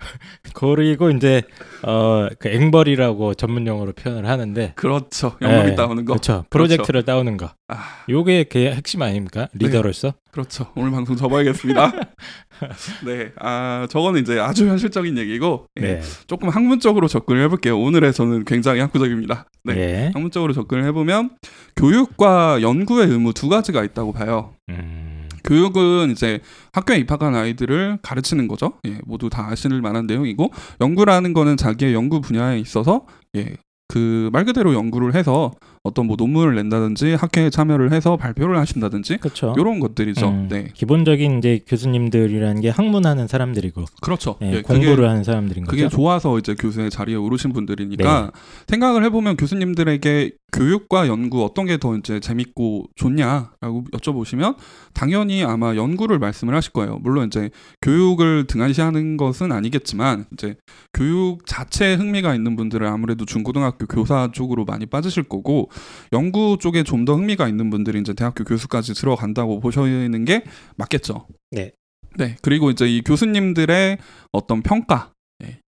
그리고 0.54 1.10
이제 1.10 1.44
어그 1.82 2.48
앵벌이라고 2.50 3.34
전문 3.34 3.68
용어로 3.68 3.94
표현을 3.94 4.28
하는데 4.28 4.74
그렇죠. 4.76 5.38
연금이 5.42 5.72
예, 5.72 5.76
따오는 5.76 6.06
거. 6.06 6.14
그렇죠. 6.14 6.46
프로젝트를 6.50 7.04
따오는 7.04 7.38
거. 7.38 7.52
아, 7.68 8.04
요게 8.10 8.46
그 8.46 8.60
핵심 8.60 9.02
아닙니까? 9.02 9.48
리더로서. 9.54 10.14
그렇죠. 10.32 10.72
오늘 10.76 10.92
방송 10.92 11.16
접어야겠습니다. 11.16 11.92
네, 13.06 13.32
아 13.40 13.88
저거는 13.90 14.22
이제 14.22 14.40
아주 14.40 14.68
현실적인 14.68 15.18
얘기고 15.18 15.68
예, 15.78 15.82
네. 15.82 16.02
조금 16.28 16.50
학문적으로 16.50 17.08
접근을 17.08 17.44
해 17.44 17.48
볼게요. 17.48 17.80
오늘의 17.80 18.14
저는 18.14 18.46
굉장히 18.46 18.80
학구적입니다. 18.82 19.46
네, 19.64 19.78
예. 19.78 20.12
학문적으로 20.14 20.54
접근을 20.54 20.86
해 20.86 20.92
보면 20.92 21.32
교육과 21.76 22.62
연구의 22.62 23.08
의무 23.08 23.34
두 23.34 23.50
가지가 23.50 23.84
있다고 23.84 24.14
봐요. 24.14 24.54
음. 24.70 25.13
교육은 25.44 26.12
이제 26.12 26.40
학교에 26.72 26.98
입학한 26.98 27.36
아이들을 27.36 28.00
가르치는 28.02 28.48
거죠. 28.48 28.74
예, 28.88 29.00
모두 29.06 29.30
다 29.30 29.48
아실 29.50 29.82
만한 29.82 30.08
내용이고 30.08 30.52
연구라는 30.82 31.34
거는 31.34 31.58
자기의 31.58 31.94
연구 31.94 32.22
분야에 32.22 32.60
있어서 32.60 33.06
예, 33.36 33.56
그 33.88 34.30
말 34.32 34.46
그대로 34.46 34.74
연구를 34.74 35.14
해서 35.14 35.52
어떤 35.84 36.08
뭐 36.08 36.16
논문을 36.18 36.56
낸다든지 36.56 37.14
학회에 37.14 37.50
참여를 37.52 37.92
해서 37.92 38.18
발표를 38.18 38.58
하신다든지 38.58 39.18
그렇죠. 39.18 39.54
이런 39.58 39.80
것들이죠. 39.80 40.28
음, 40.28 40.48
네, 40.50 40.70
기본적인 40.74 41.38
이제 41.38 41.60
교수님들이라는 41.68 42.62
게 42.62 42.70
학문하는 42.70 43.28
사람들이고 43.28 43.86
그렇죠. 44.02 44.38
예, 44.42 44.54
예, 44.54 44.62
공부를 44.62 44.96
그게, 44.96 45.08
하는 45.08 45.24
사람들인 45.24 45.66
그게 45.66 45.84
거죠. 45.84 45.96
좋아서 45.96 46.40
이제 46.40 46.56
교수의 46.56 46.90
자리에 46.90 47.16
오르신 47.16 47.54
분들이니까 47.54 48.22
네. 48.34 48.40
생각을 48.68 49.04
해보면 49.04 49.38
교수님들에게 49.38 50.32
교육과 50.54 51.08
연구 51.08 51.44
어떤 51.44 51.66
게 51.66 51.78
더 51.78 51.96
이제 51.98 52.20
재밌고 52.20 52.86
좋냐라고 52.96 53.84
여쭤보시면 53.92 54.56
당연히 54.94 55.44
아마 55.44 55.76
연구를 55.76 56.20
말씀을 56.20 56.56
하실 56.56 56.72
거예요. 56.72 57.00
물론 57.02 57.28
이제 57.28 57.50
교육을 57.82 58.48
등한시하는 58.48 59.18
것은 59.18 59.52
아니겠지만 59.52 60.26
이제 60.34 60.56
교육 60.94 61.46
자체에 61.46 61.96
흥미가 61.96 62.36
있는 62.36 62.56
분들은 62.56 62.88
아무래도 62.88 63.26
중고등학교 63.26 63.86
교사 63.88 64.30
쪽으로 64.32 64.66
많이 64.66 64.86
빠지실 64.86 65.24
거고 65.24 65.70
연구 66.14 66.58
쪽에 66.60 66.84
좀 66.84 67.04
더 67.06 67.16
흥미가 67.16 67.50
있는 67.50 67.70
분들이 67.70 68.00
이제 68.00 68.14
대학교 68.14 68.44
교수까지 68.46 68.94
들어간다고 68.94 69.60
보시는 69.60 70.24
게 70.26 70.44
맞겠죠. 70.78 71.28
네. 71.52 71.72
네. 72.18 72.36
그리고 72.42 72.70
이제 72.70 72.88
이 72.88 73.02
교수님들의 73.02 73.98
어떤 74.32 74.62
평가, 74.62 75.10
예, 75.10 75.13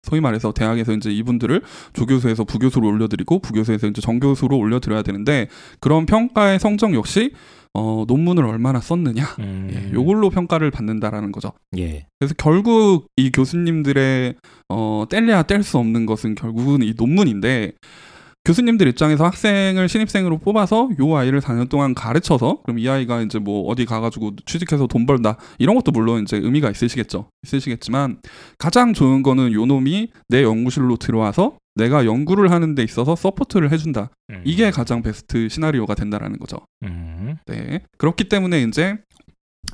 소위 0.05 0.21
말해서 0.21 0.53
대학에서 0.53 0.93
이제 0.93 1.11
이분들을 1.11 1.63
조교수에서 1.95 2.45
부교수로 2.45 2.87
올려드리고 2.87 3.41
부교수에서 3.41 3.89
이제 3.89 4.01
정교수로 4.01 4.57
올려드려야 4.57 5.03
되는데 5.03 5.49
그런 5.81 6.07
평가의 6.07 6.61
성적 6.61 6.95
역시 6.95 7.33
어, 7.77 8.05
논문을 8.07 8.45
얼마나 8.45 8.81
썼느냐, 8.81 9.25
음, 9.41 9.69
예, 9.73 9.93
요걸로 9.93 10.31
평가를 10.31 10.71
받는다라는 10.71 11.33
거죠. 11.33 11.53
예. 11.77 12.07
그래서 12.21 12.33
결국 12.39 13.09
이 13.17 13.33
교수님들의 13.33 14.37
어, 14.69 15.05
뗄래야 15.11 15.43
뗄 15.43 15.65
수 15.65 15.79
없는 15.79 16.07
것은 16.07 16.37
결국은 16.37 16.83
이 16.83 16.95
논문인데 16.97 17.73
교수님들 18.45 18.87
입장에서 18.89 19.25
학생을 19.25 19.89
신입생으로 19.89 20.39
뽑아서 20.39 20.91
요 21.01 21.17
아이를 21.17 21.41
4년 21.41 21.71
동안 21.71 21.95
가르쳐서 21.95 22.61
그럼 22.63 22.79
이 22.79 22.87
아이가 22.89 23.23
이제 23.23 23.39
뭐 23.39 23.67
어디 23.69 23.87
가가지고 23.87 24.33
취직해서 24.45 24.87
돈 24.87 25.07
벌다 25.07 25.39
이런 25.59 25.75
것도 25.75 25.93
물론 25.93 26.23
이제 26.23 26.37
의미가 26.37 26.71
있으시겠죠 26.71 27.31
있으시겠지만 27.45 28.19
가장 28.59 28.93
좋은 28.93 29.23
거는 29.23 29.53
요 29.55 29.65
놈이 29.65 30.09
내 30.29 30.43
연구실로 30.43 30.97
들어와서 30.97 31.57
내가 31.75 32.05
연구를 32.05 32.51
하는 32.51 32.75
데 32.75 32.83
있어서 32.83 33.17
support를 33.17 33.73
해준다 33.73 34.11
음. 34.31 34.43
이게 34.45 34.71
가장 34.71 35.03
베스트 35.03 35.49
시나리오가 35.49 35.95
된다라는 35.95 36.39
거죠 36.39 36.59
음. 36.85 37.37
네. 37.47 37.81
그렇기 37.97 38.29
때문에 38.29 38.63
이제 38.63 38.99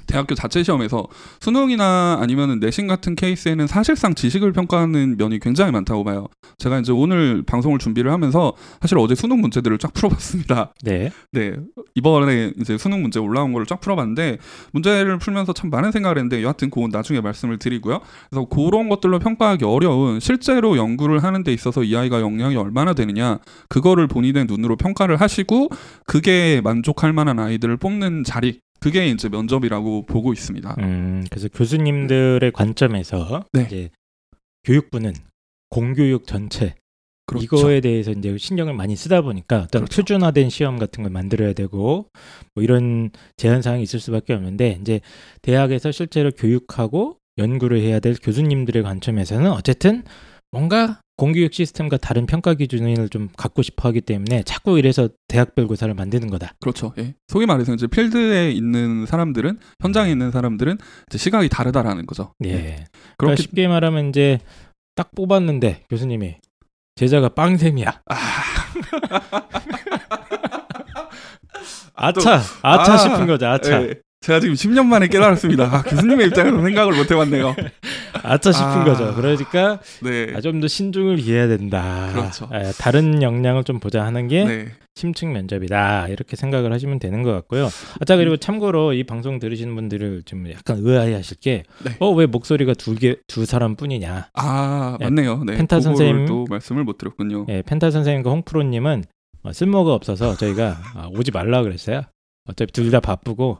대학교 0.06 0.34
자체 0.34 0.62
시험에서 0.62 1.06
수능이나 1.40 2.18
아니면은 2.20 2.58
내신 2.58 2.86
같은 2.88 3.14
케이스에는 3.14 3.66
사실상 3.66 4.14
지식을 4.14 4.52
평가하는 4.52 5.16
면이 5.16 5.38
굉장히 5.38 5.70
많다고 5.70 6.04
봐요. 6.04 6.26
제가 6.58 6.80
이제 6.80 6.92
오늘 6.92 7.42
방송을 7.42 7.78
준비를 7.78 8.12
하면서 8.12 8.52
사실 8.80 8.98
어제 8.98 9.14
수능 9.14 9.40
문제들을 9.40 9.78
쫙 9.78 9.92
풀어봤습니다. 9.92 10.74
네. 10.82 11.10
네. 11.32 11.54
이번에 11.94 12.52
이제 12.60 12.76
수능 12.76 13.02
문제 13.02 13.20
올라온 13.20 13.52
거를 13.52 13.66
쫙 13.66 13.80
풀어봤는데 13.80 14.38
문제를 14.72 15.18
풀면서 15.18 15.52
참 15.52 15.70
많은 15.70 15.92
생각을 15.92 16.18
했는데 16.18 16.42
여하튼 16.42 16.70
그건 16.70 16.90
나중에 16.90 17.20
말씀을 17.20 17.58
드리고요. 17.58 18.00
그래서 18.28 18.46
그런 18.46 18.88
것들로 18.88 19.20
평가하기 19.20 19.64
어려운 19.64 20.18
실제로 20.18 20.76
연구를 20.76 21.22
하는 21.22 21.44
데 21.44 21.52
있어서 21.52 21.84
이 21.84 21.96
아이가 21.96 22.20
역량이 22.20 22.56
얼마나 22.56 22.94
되느냐 22.94 23.38
그거를 23.68 24.08
본인의 24.08 24.46
눈으로 24.46 24.76
평가를 24.76 25.20
하시고 25.20 25.68
그게 26.06 26.60
만족할 26.64 27.12
만한 27.12 27.38
아이들을 27.38 27.76
뽑는 27.76 28.24
자리 28.24 28.60
그게 28.80 29.08
이제 29.08 29.28
면접이라고 29.28 30.06
보고 30.06 30.32
있습니다. 30.32 30.76
음, 30.80 31.24
그래서 31.30 31.48
교수님들의 31.48 32.50
관점에서 32.52 33.44
네. 33.52 33.62
이제 33.62 33.90
교육부는 34.64 35.14
공교육 35.68 36.26
전체 36.26 36.74
그렇죠. 37.26 37.44
이거에 37.44 37.80
대해서 37.80 38.10
이제 38.10 38.36
신경을 38.36 38.74
많이 38.74 38.96
쓰다 38.96 39.20
보니까 39.20 39.58
어떤 39.58 39.84
그렇죠. 39.84 40.02
표준화된 40.02 40.50
시험 40.50 40.78
같은 40.78 41.02
걸 41.04 41.12
만들어야 41.12 41.52
되고 41.52 42.06
뭐 42.54 42.64
이런 42.64 43.10
제한 43.36 43.62
사항이 43.62 43.82
있을 43.84 44.00
수밖에 44.00 44.32
없는데 44.32 44.78
이제 44.80 45.00
대학에서 45.42 45.92
실제로 45.92 46.30
교육하고 46.32 47.18
연구를 47.38 47.80
해야 47.80 48.00
될 48.00 48.16
교수님들의 48.20 48.82
관점에서는 48.82 49.50
어쨌든 49.52 50.02
뭔가 50.50 51.00
공교육 51.20 51.52
시스템과 51.52 51.98
다른 51.98 52.24
평가 52.24 52.54
기준을 52.54 53.10
좀 53.10 53.28
갖고 53.36 53.60
싶어 53.60 53.90
하기 53.90 54.00
때문에 54.00 54.42
자꾸 54.44 54.78
이래서 54.78 55.10
대학별 55.28 55.66
고사를 55.66 55.92
만드는 55.92 56.30
거다. 56.30 56.54
그렇죠. 56.60 56.94
예. 56.96 57.14
소위 57.28 57.44
말해서 57.44 57.74
이제 57.74 57.86
필드에 57.86 58.52
있는 58.52 59.04
사람들은 59.04 59.58
현장에 59.82 60.10
있는 60.10 60.30
사람들은 60.30 60.78
이제 61.10 61.18
시각이 61.18 61.50
다르다라는 61.50 62.06
거죠. 62.06 62.32
예. 62.46 62.48
예. 62.48 62.86
그러니까 63.18 63.42
쉽게 63.42 63.68
말하면 63.68 64.08
이제 64.08 64.38
딱 64.96 65.14
뽑았는데 65.14 65.84
교수님이 65.90 66.36
제자가 66.96 67.28
빵샘이야. 67.28 68.00
아차, 71.96 72.40
아차 72.62 72.92
아, 72.94 72.96
싶은 72.96 73.26
거죠. 73.26 73.46
아차, 73.46 73.82
예. 73.82 74.00
제가 74.22 74.38
지금 74.40 74.54
10년 74.54 74.86
만에 74.86 75.08
깨달았습니다. 75.08 75.64
아, 75.64 75.82
교수님의 75.82 76.28
입장에서 76.28 76.60
생각을 76.64 76.94
못 76.94 77.10
해봤네요. 77.10 77.54
아차 78.30 78.52
싶은 78.52 78.68
아. 78.68 78.84
거죠. 78.84 79.14
그러니까 79.14 79.80
네. 80.02 80.32
아, 80.36 80.40
좀 80.40 80.60
더 80.60 80.68
신중을 80.68 81.16
기해야 81.16 81.48
된다. 81.48 82.10
그렇죠. 82.12 82.48
예, 82.54 82.70
다른 82.78 83.22
역량을 83.22 83.64
좀 83.64 83.78
보자 83.80 84.04
하는 84.04 84.28
게 84.28 84.44
네. 84.44 84.68
심층 84.94 85.32
면접이다. 85.32 86.08
이렇게 86.08 86.36
생각을 86.36 86.72
하시면 86.72 86.98
되는 86.98 87.22
것 87.22 87.32
같고요. 87.32 87.66
아, 87.66 88.04
자 88.04 88.16
그리고 88.16 88.36
참고로 88.36 88.92
이 88.92 89.04
방송 89.04 89.38
들으시는 89.38 89.74
분들을 89.74 90.22
좀 90.26 90.50
약간 90.50 90.78
의아해하실 90.80 91.38
게, 91.38 91.62
네. 91.84 91.96
어왜 92.00 92.26
목소리가 92.26 92.74
두 92.74 92.94
개 92.96 93.16
두 93.26 93.44
사람뿐이냐? 93.46 94.28
아, 94.34 94.98
예. 95.00 95.04
맞네요. 95.04 95.44
네. 95.44 95.56
펜타 95.56 95.78
그거를 95.78 95.96
선생님. 95.96 96.26
또 96.26 96.44
말씀을 96.50 96.84
못 96.84 96.98
드렸군요. 96.98 97.46
예, 97.48 97.62
펜타 97.62 97.90
선생님과 97.90 98.30
홍프로님은 98.30 99.04
어, 99.44 99.52
쓸모가 99.52 99.94
없어서 99.94 100.36
저희가 100.36 100.76
아, 100.94 101.08
오지 101.14 101.30
말라 101.30 101.62
그랬어요. 101.62 102.02
어차피 102.48 102.72
둘 102.72 102.90
다 102.90 103.00
바쁘고, 103.00 103.58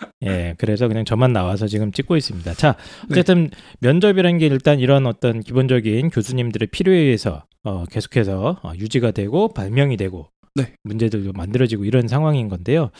예, 0.24 0.54
그래서 0.58 0.88
그냥 0.88 1.04
저만 1.04 1.32
나와서 1.32 1.66
지금 1.66 1.92
찍고 1.92 2.16
있습니다. 2.16 2.54
자, 2.54 2.76
어쨌든 3.10 3.50
면접이라는 3.80 4.38
게 4.38 4.46
일단 4.46 4.80
이런 4.80 5.06
어떤 5.06 5.40
기본적인 5.40 6.10
교수님들의 6.10 6.68
필요에 6.68 6.96
의해서 6.96 7.44
어, 7.62 7.84
계속해서 7.86 8.60
어, 8.62 8.72
유지가 8.76 9.10
되고 9.10 9.48
발명이 9.48 9.96
되고 9.96 10.28
네. 10.54 10.74
문제들도 10.82 11.32
만들어지고 11.32 11.84
이런 11.84 12.08
상황인 12.08 12.48
건데요. 12.48 12.90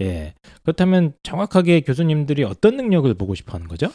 예, 0.00 0.34
그렇다면 0.62 1.14
정확하게 1.22 1.80
교수님들이 1.80 2.44
어떤 2.44 2.76
능력을 2.76 3.12
보고 3.14 3.34
싶어하는 3.34 3.68
거죠? 3.68 3.90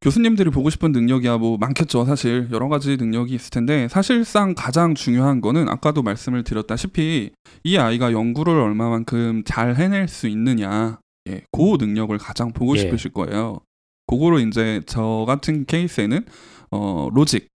교수님들이 0.00 0.50
보고 0.50 0.68
싶은 0.68 0.90
능력이야 0.90 1.38
뭐 1.38 1.56
많겠죠. 1.58 2.04
사실 2.04 2.48
여러 2.50 2.68
가지 2.68 2.96
능력이 2.96 3.34
있을 3.34 3.50
텐데 3.50 3.86
사실상 3.88 4.52
가장 4.56 4.96
중요한 4.96 5.40
거는 5.40 5.68
아까도 5.68 6.02
말씀을 6.02 6.42
드렸다시피 6.42 7.30
이 7.62 7.76
아이가 7.76 8.12
연구를 8.12 8.52
얼마만큼 8.52 9.44
잘 9.44 9.76
해낼 9.76 10.08
수 10.08 10.26
있느냐, 10.26 10.98
예, 11.28 11.42
그 11.52 11.76
능력을 11.78 12.16
가장 12.18 12.52
보고 12.52 12.76
예. 12.76 12.80
싶으실 12.80 13.12
거예요. 13.12 13.60
그거로 14.06 14.40
이제 14.40 14.82
저 14.86 15.24
같은 15.26 15.64
케이스에는 15.64 16.24
어 16.70 17.08
로직, 17.12 17.48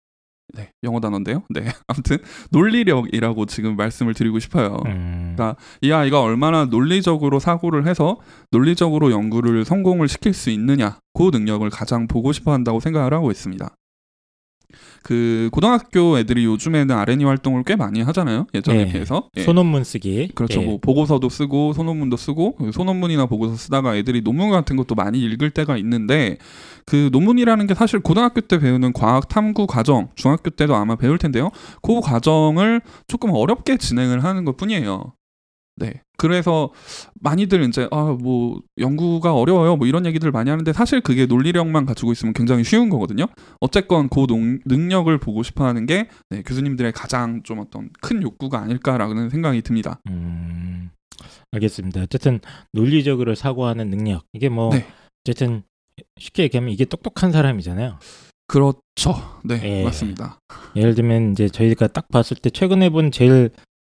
네 0.55 0.71
영어 0.83 1.01
단어인데요. 1.01 1.43
네 1.51 1.63
아무튼 1.89 2.19
논리력이라고 2.51 3.47
지금 3.47 3.77
말씀을 3.77 4.15
드리고 4.15 4.39
싶어요. 4.39 4.77
음, 4.87 5.35
그러니까 5.35 5.57
이 5.81 5.91
아이가 5.93 6.21
얼마나 6.21 6.67
논리적으로 6.67 7.39
사고를 7.39 7.87
해서 7.87 8.19
논리적으로 8.51 9.11
연구를 9.11 9.65
성공을 9.65 10.09
시킬 10.09 10.35
수 10.35 10.51
있느냐 10.51 10.99
그 11.15 11.31
능력을 11.33 11.69
가장 11.71 12.07
보고 12.07 12.33
싶어 12.33 12.53
한다고 12.53 12.81
생각을 12.81 13.15
하고 13.15 13.31
있습니다. 13.31 13.75
그 15.03 15.49
고등학교 15.53 16.19
애들이 16.19 16.45
요즘에는 16.45 16.95
R&E 16.95 17.25
활동을 17.25 17.63
꽤 17.65 17.77
많이 17.77 18.01
하잖아요. 18.03 18.47
예전에 18.55 18.85
네. 18.85 18.93
비해서. 18.93 19.29
예. 19.37 19.43
소논문 19.43 19.85
쓰기. 19.85 20.29
그렇죠. 20.35 20.63
예. 20.63 20.65
뭐 20.65 20.79
보고서도 20.79 21.29
쓰고 21.29 21.75
소논문도 21.75 22.17
쓰고 22.17 22.57
그 22.57 22.73
소논문이나 22.73 23.27
보고서 23.27 23.57
쓰다가 23.57 23.97
애들이 23.97 24.23
논문 24.23 24.51
같은 24.51 24.77
것도 24.77 24.95
많이 24.95 25.21
읽을 25.21 25.51
때가 25.51 25.77
있는데 25.77 26.39
그 26.87 27.11
논문이라는 27.13 27.67
게 27.67 27.75
사실 27.75 28.01
고등학교 28.01 28.41
때 28.41 28.59
배우는 28.59 28.93
과학 28.93 29.29
탐구 29.29 29.67
과정, 29.67 30.09
중학교 30.15 30.51
때도 30.51 30.75
아마 30.75 30.97
배울 30.97 31.19
텐데요. 31.19 31.51
그 31.83 32.01
과정을 32.01 32.81
조금 33.07 33.31
어렵게 33.31 33.77
진행을 33.77 34.25
하는 34.25 34.45
것 34.45 34.57
뿐이에요. 34.57 35.13
네. 35.77 36.03
그래서 36.17 36.71
많이들 37.21 37.63
이제 37.65 37.89
아 37.91 38.17
뭐 38.19 38.61
연구가 38.79 39.35
어려워요 39.35 39.77
뭐 39.77 39.87
이런 39.89 40.07
얘기들 40.07 40.31
많이 40.31 40.49
하는데 40.49 40.73
사실 40.73 41.01
그게 41.01 41.27
논리력만 41.27 41.85
가지고 41.87 42.13
있으면 42.13 42.33
굉장히 42.33 42.63
쉬운 42.65 42.89
거거든요. 42.91 43.27
어쨌건 43.61 44.09
그 44.09 44.27
농- 44.27 44.61
능력을 44.65 45.17
보고 45.19 45.43
싶어하는 45.43 45.87
게 45.87 46.09
네, 46.31 46.43
교수님들의 46.43 46.93
가장 46.93 47.43
좀 47.43 47.59
어떤 47.59 47.91
큰 48.01 48.23
욕구가 48.23 48.61
아닐까라는 48.61 49.31
생각이 49.31 49.63
듭니다. 49.63 50.01
음, 50.09 50.91
알겠습니다. 51.53 52.03
어쨌든 52.03 52.41
논리적으로 52.73 53.35
사고하는 53.35 53.91
능력 53.91 54.25
이게 54.33 54.49
뭐 54.49 54.71
네. 54.73 54.87
어쨌든 55.27 55.63
쉽게 56.21 56.45
얘기하면 56.45 56.71
이게 56.73 56.85
똑똑한 56.85 57.33
사람이잖아요. 57.33 57.99
그렇죠. 58.47 59.15
네, 59.45 59.61
예. 59.81 59.85
맞습니다. 59.85 60.39
예를 60.77 60.95
들면 60.95 61.33
이제 61.33 61.49
저희가 61.49 61.89
딱 61.89 62.09
봤을 62.09 62.37
때 62.37 62.51
최근에 62.51 62.91
본 62.91 63.11
제일 63.11 63.51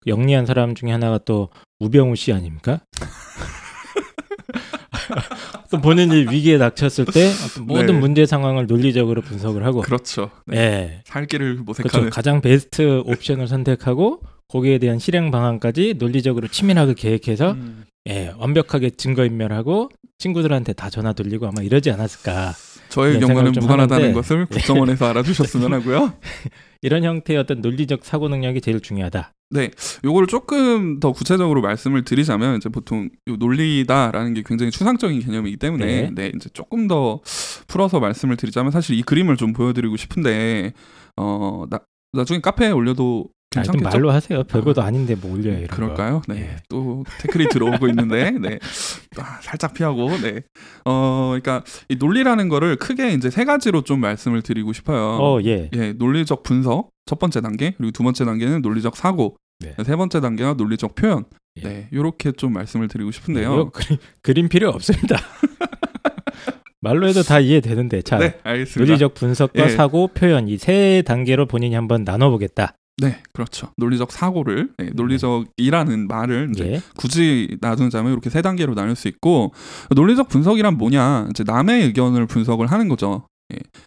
영리한 0.07 0.45
사람 0.45 0.75
중에 0.75 0.91
하나가 0.91 1.17
또 1.19 1.49
우병우 1.81 2.15
씨 2.15 2.31
아닙니까? 2.31 2.81
또 5.71 5.81
본인이 5.81 6.27
위기에 6.29 6.59
닥쳤을 6.59 7.05
때 7.05 7.31
어떤 7.45 7.65
모든 7.65 7.85
네. 7.87 7.93
문제 7.93 8.25
상황을 8.27 8.67
논리적으로 8.67 9.21
분석을 9.21 9.65
하고 9.65 9.81
그렇죠. 9.81 10.29
네. 10.45 10.57
예. 10.57 11.01
살 11.05 11.25
길을 11.25 11.55
그렇죠. 11.55 11.63
모색하는. 11.63 12.09
가장 12.11 12.41
베스트 12.41 13.01
옵션을 13.05 13.47
선택하고 13.47 14.21
거기에 14.47 14.77
대한 14.77 14.99
실행 14.99 15.31
방안까지 15.31 15.95
논리적으로 15.97 16.47
치밀하게 16.47 16.93
계획해서 16.93 17.53
음, 17.53 17.85
예, 18.09 18.31
완벽하게 18.37 18.91
증거 18.91 19.25
인멸하고 19.25 19.89
친구들한테 20.21 20.73
다 20.73 20.89
전화 20.89 21.13
돌리고 21.13 21.47
아마 21.47 21.63
이러지 21.63 21.89
않았을까. 21.89 22.53
저의 22.89 23.19
경우는 23.19 23.53
무관하다는 23.53 24.03
하는데. 24.03 24.13
것을 24.13 24.45
국정원에서 24.45 25.07
알아주셨으면 25.09 25.73
하고요. 25.73 26.13
이런 26.83 27.03
형태의 27.03 27.39
어떤 27.39 27.61
논리적 27.61 28.05
사고 28.05 28.29
능력이 28.29 28.61
제일 28.61 28.79
중요하다. 28.81 29.33
요거를 30.05 30.27
조금 30.27 30.99
더 30.99 31.11
구체적으로 31.11 31.61
말씀을 31.61 32.05
드리자면 32.05 32.57
이제 32.57 32.69
보통 32.69 33.09
요 33.27 33.35
논리다라는 33.35 34.33
게 34.33 34.43
굉장히 34.45 34.71
추상적인 34.71 35.19
개념이기 35.19 35.57
때문에 35.57 35.85
네. 35.85 36.09
네. 36.13 36.31
이제 36.35 36.49
조금 36.53 36.87
더 36.87 37.19
풀어서 37.67 37.99
말씀을 37.99 38.37
드리자면 38.37 38.71
사실 38.71 38.97
이 38.97 39.01
그림을 39.01 39.35
좀 39.37 39.51
보여드리고 39.53 39.97
싶은데 39.97 40.73
어 41.17 41.65
나, 41.69 41.79
나중에 42.13 42.39
카페에 42.39 42.71
올려도 42.71 43.27
괜찮겠죠? 43.51 43.83
말로 43.83 44.11
하세요. 44.11 44.43
별것도 44.43 44.81
아닌데 44.81 45.15
뭐 45.15 45.33
올려요 45.33 45.55
이런 45.57 45.67
거. 45.67 45.75
그럴까요? 45.75 46.21
네. 46.27 46.35
예. 46.41 46.55
또 46.69 47.03
태클이 47.19 47.49
들어오고 47.49 47.87
있는데, 47.89 48.31
네. 48.31 48.59
아, 49.17 49.39
살짝 49.41 49.73
피하고, 49.73 50.09
네. 50.21 50.41
어, 50.85 51.27
그러니까 51.31 51.63
이 51.89 51.95
논리라는 51.97 52.47
거를 52.49 52.77
크게 52.77 53.11
이제 53.13 53.29
세 53.29 53.43
가지로 53.43 53.81
좀 53.81 53.99
말씀을 53.99 54.41
드리고 54.41 54.71
싶어요. 54.73 55.17
어, 55.19 55.39
예. 55.43 55.69
예, 55.73 55.93
논리적 55.93 56.43
분석 56.43 56.91
첫 57.05 57.19
번째 57.19 57.41
단계, 57.41 57.71
그리고 57.77 57.91
두 57.91 58.03
번째 58.03 58.23
단계는 58.25 58.61
논리적 58.61 58.95
사고, 58.95 59.35
네. 59.59 59.75
세 59.85 59.95
번째 59.97 60.21
단계가 60.21 60.53
논리적 60.53 60.95
표현. 60.95 61.25
예. 61.57 61.61
네, 61.67 61.87
이렇게 61.91 62.31
좀 62.31 62.53
말씀을 62.53 62.87
드리고 62.87 63.11
싶은데요. 63.11 63.53
이거 63.53 63.69
그림, 63.71 63.97
그림 64.21 64.47
필요 64.49 64.69
없습니다. 64.69 65.17
말로 66.79 67.07
해도 67.07 67.21
다 67.21 67.39
이해되는데. 67.39 68.01
자, 68.01 68.17
네, 68.17 68.39
알겠습니다. 68.43 68.79
논리적 68.89 69.13
분석과 69.13 69.65
예. 69.65 69.69
사고, 69.69 70.07
표현 70.07 70.47
이 70.47 70.57
세 70.57 71.03
단계로 71.05 71.45
본인이 71.47 71.75
한번 71.75 72.03
나눠보겠다. 72.03 72.75
네, 72.97 73.21
그렇죠. 73.33 73.71
논리적 73.77 74.11
사고를, 74.11 74.69
네, 74.77 74.91
논리적이라는 74.93 76.07
말을 76.07 76.51
이제 76.53 76.73
예. 76.73 76.81
굳이 76.95 77.57
나누자면 77.61 78.11
이렇게 78.11 78.29
세 78.29 78.41
단계로 78.41 78.75
나눌 78.75 78.95
수 78.95 79.07
있고 79.07 79.53
논리적 79.95 80.29
분석이란 80.29 80.77
뭐냐? 80.77 81.27
이제 81.31 81.43
남의 81.43 81.83
의견을 81.85 82.27
분석을 82.27 82.67
하는 82.67 82.87
거죠. 82.87 83.25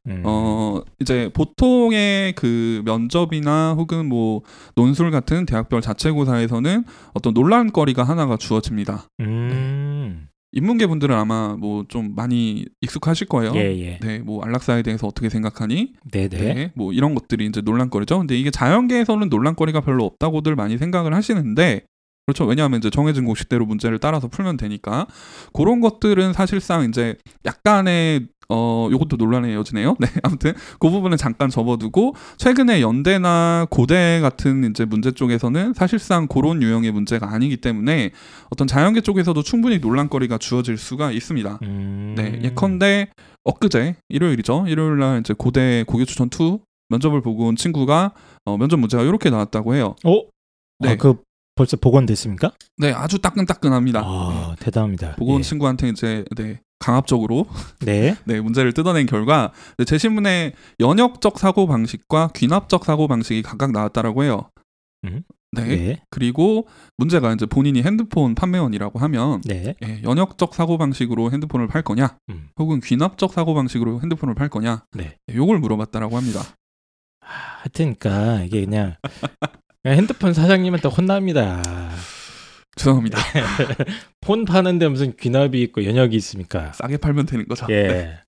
음. 0.07 0.23
어 0.25 0.83
이제 1.01 1.31
보통의 1.33 2.35
그 2.35 2.83
면접이나 2.85 3.75
혹은 3.79 4.07
뭐 4.07 4.43
논술 4.75 5.11
같은 5.11 5.47
대학별 5.47 5.81
자체고사에서는 5.81 6.85
어떤 7.15 7.35
논란거리가 7.35 8.03
하나가 8.03 8.37
주어집니다. 8.37 9.09
음. 9.21 10.29
인문계 10.55 10.87
분들은 10.87 11.15
아마 11.15 11.57
뭐 11.57 11.85
좀 11.89 12.15
많이 12.15 12.65
익숙하실 12.81 13.27
거예요. 13.29 13.53
예, 13.57 13.79
예. 13.79 13.99
네, 14.01 14.19
뭐 14.19 14.43
안락사에 14.45 14.83
대해서 14.83 15.07
어떻게 15.07 15.29
생각하니? 15.29 15.93
네, 16.11 16.29
네. 16.29 16.55
네, 16.55 16.73
뭐 16.75 16.93
이런 16.93 17.15
것들이 17.15 17.47
이제 17.47 17.61
논란거리죠. 17.61 18.19
근데 18.19 18.37
이게 18.37 18.51
자연계에서는 18.51 19.29
논란거리가 19.29 19.81
별로 19.83 20.05
없다고들 20.05 20.57
많이 20.57 20.79
생각을 20.79 21.15
하시는데 21.15 21.83
그렇죠. 22.27 22.47
왜냐하면 22.47 22.79
이제 22.79 22.89
정해진 22.89 23.27
공식대로 23.27 23.67
문제를 23.67 23.99
따라서 23.99 24.29
풀면 24.29 24.57
되니까 24.57 25.07
그런 25.53 25.81
것들은 25.83 26.33
사실상 26.33 26.89
이제 26.89 27.17
약간의 27.45 28.29
어 28.49 28.89
요것도 28.91 29.17
논란의 29.17 29.55
여지네요. 29.55 29.97
네, 30.01 30.09
아무튼 30.23 30.53
그 30.79 30.91
부분은 30.91 31.17
잠깐 31.17 31.51
접어두고 31.51 32.15
최근에 32.37 32.81
연대나 32.81 33.67
고대 33.71 34.21
같은 34.21 34.71
이제 34.71 34.85
문제 34.85 35.11
쪽에서는 35.11 35.75
사실상 35.75 36.27
그런 36.27 36.63
유형의 36.63 36.93
문제가 36.93 37.33
아니기 37.33 37.57
때문에 37.57 38.11
어떤 38.51 38.67
자연계 38.67 39.01
쪽에서도 39.01 39.43
충분히 39.43 39.79
논란거리가 39.79 40.39
주어질 40.39 40.77
수가 40.77 41.13
있습니다. 41.13 41.59
음. 41.63 42.15
네, 42.17 42.41
예컨대 42.43 43.09
엊그제 43.45 43.97
일요일이죠. 44.09 44.65
일요일 44.69 44.99
날 44.99 45.21
이제 45.21 45.35
고대 45.37 45.85
고교 45.87 46.05
추천 46.05 46.29
2 46.29 46.59
면접을 46.89 47.21
보고 47.23 47.47
온 47.47 47.57
친구가 47.57 48.13
어, 48.45 48.57
면접 48.57 48.79
문제가 48.79 49.03
이렇게 49.03 49.31
나왔다고 49.31 49.75
해요. 49.75 49.97
어? 50.05 50.21
네. 50.81 50.91
아, 50.91 50.97
그 50.97 51.17
벌써 51.55 51.77
복원됐습니까? 51.77 52.53
네, 52.79 52.93
아주 52.93 53.19
따끈따끈합니다. 53.19 54.01
아, 54.05 54.57
대단합니다. 54.59 55.17
온 55.21 55.39
예. 55.39 55.43
친구한테 55.43 55.89
이제 55.89 56.25
네, 56.37 56.61
강압적으로 56.79 57.47
네. 57.81 58.17
네, 58.27 58.41
문제를 58.41 58.73
뜯어낸 58.73 59.07
결과 59.07 59.53
네, 59.79 59.85
제시문에 59.85 60.53
연역적 60.81 61.39
사고 61.39 61.67
방식과 61.67 62.31
귀납적 62.35 62.85
사고 62.85 63.07
방식이 63.07 63.43
각각 63.43 63.73
나왔다라고 63.73 64.25
해요. 64.25 64.51
음. 65.05 65.23
네. 65.53 65.65
네. 65.65 66.03
그리고 66.11 66.67
문제가 66.97 67.33
이제 67.33 67.47
본인이 67.47 67.83
핸드폰 67.83 68.35
판매원이라고 68.35 68.99
하면 68.99 69.41
네. 69.45 69.77
예, 69.85 70.03
연역적 70.03 70.53
사고 70.53 70.79
방식으로 70.79 71.31
핸드폰을 71.31 71.69
팔 71.69 71.83
거냐, 71.83 72.17
음. 72.31 72.49
혹은 72.59 72.81
귀납적 72.81 73.33
사고 73.33 73.55
방식으로 73.55 74.01
핸드폰을 74.01 74.35
팔 74.35 74.49
거냐, 74.49 74.85
네. 74.93 75.17
예, 75.31 75.35
요걸 75.35 75.61
물어봤다라고 75.61 76.17
합니다. 76.17 76.41
하여튼 77.21 77.95
그러니까 77.95 78.43
이게 78.43 78.65
그냥 78.65 78.97
핸드폰 79.87 80.33
사장님한테 80.33 80.89
혼납니다. 80.89 81.63
죄송합니다. 82.77 83.19
폰 84.21 84.45
파는데 84.45 84.89
무슨 84.89 85.15
귀납이 85.17 85.61
있고 85.63 85.85
연역이 85.85 86.17
있습니까? 86.17 86.73
싸게 86.73 86.97
팔면 86.97 87.27
되는 87.27 87.47
거죠. 87.47 87.67
네, 87.67 87.75
예. 87.75 88.19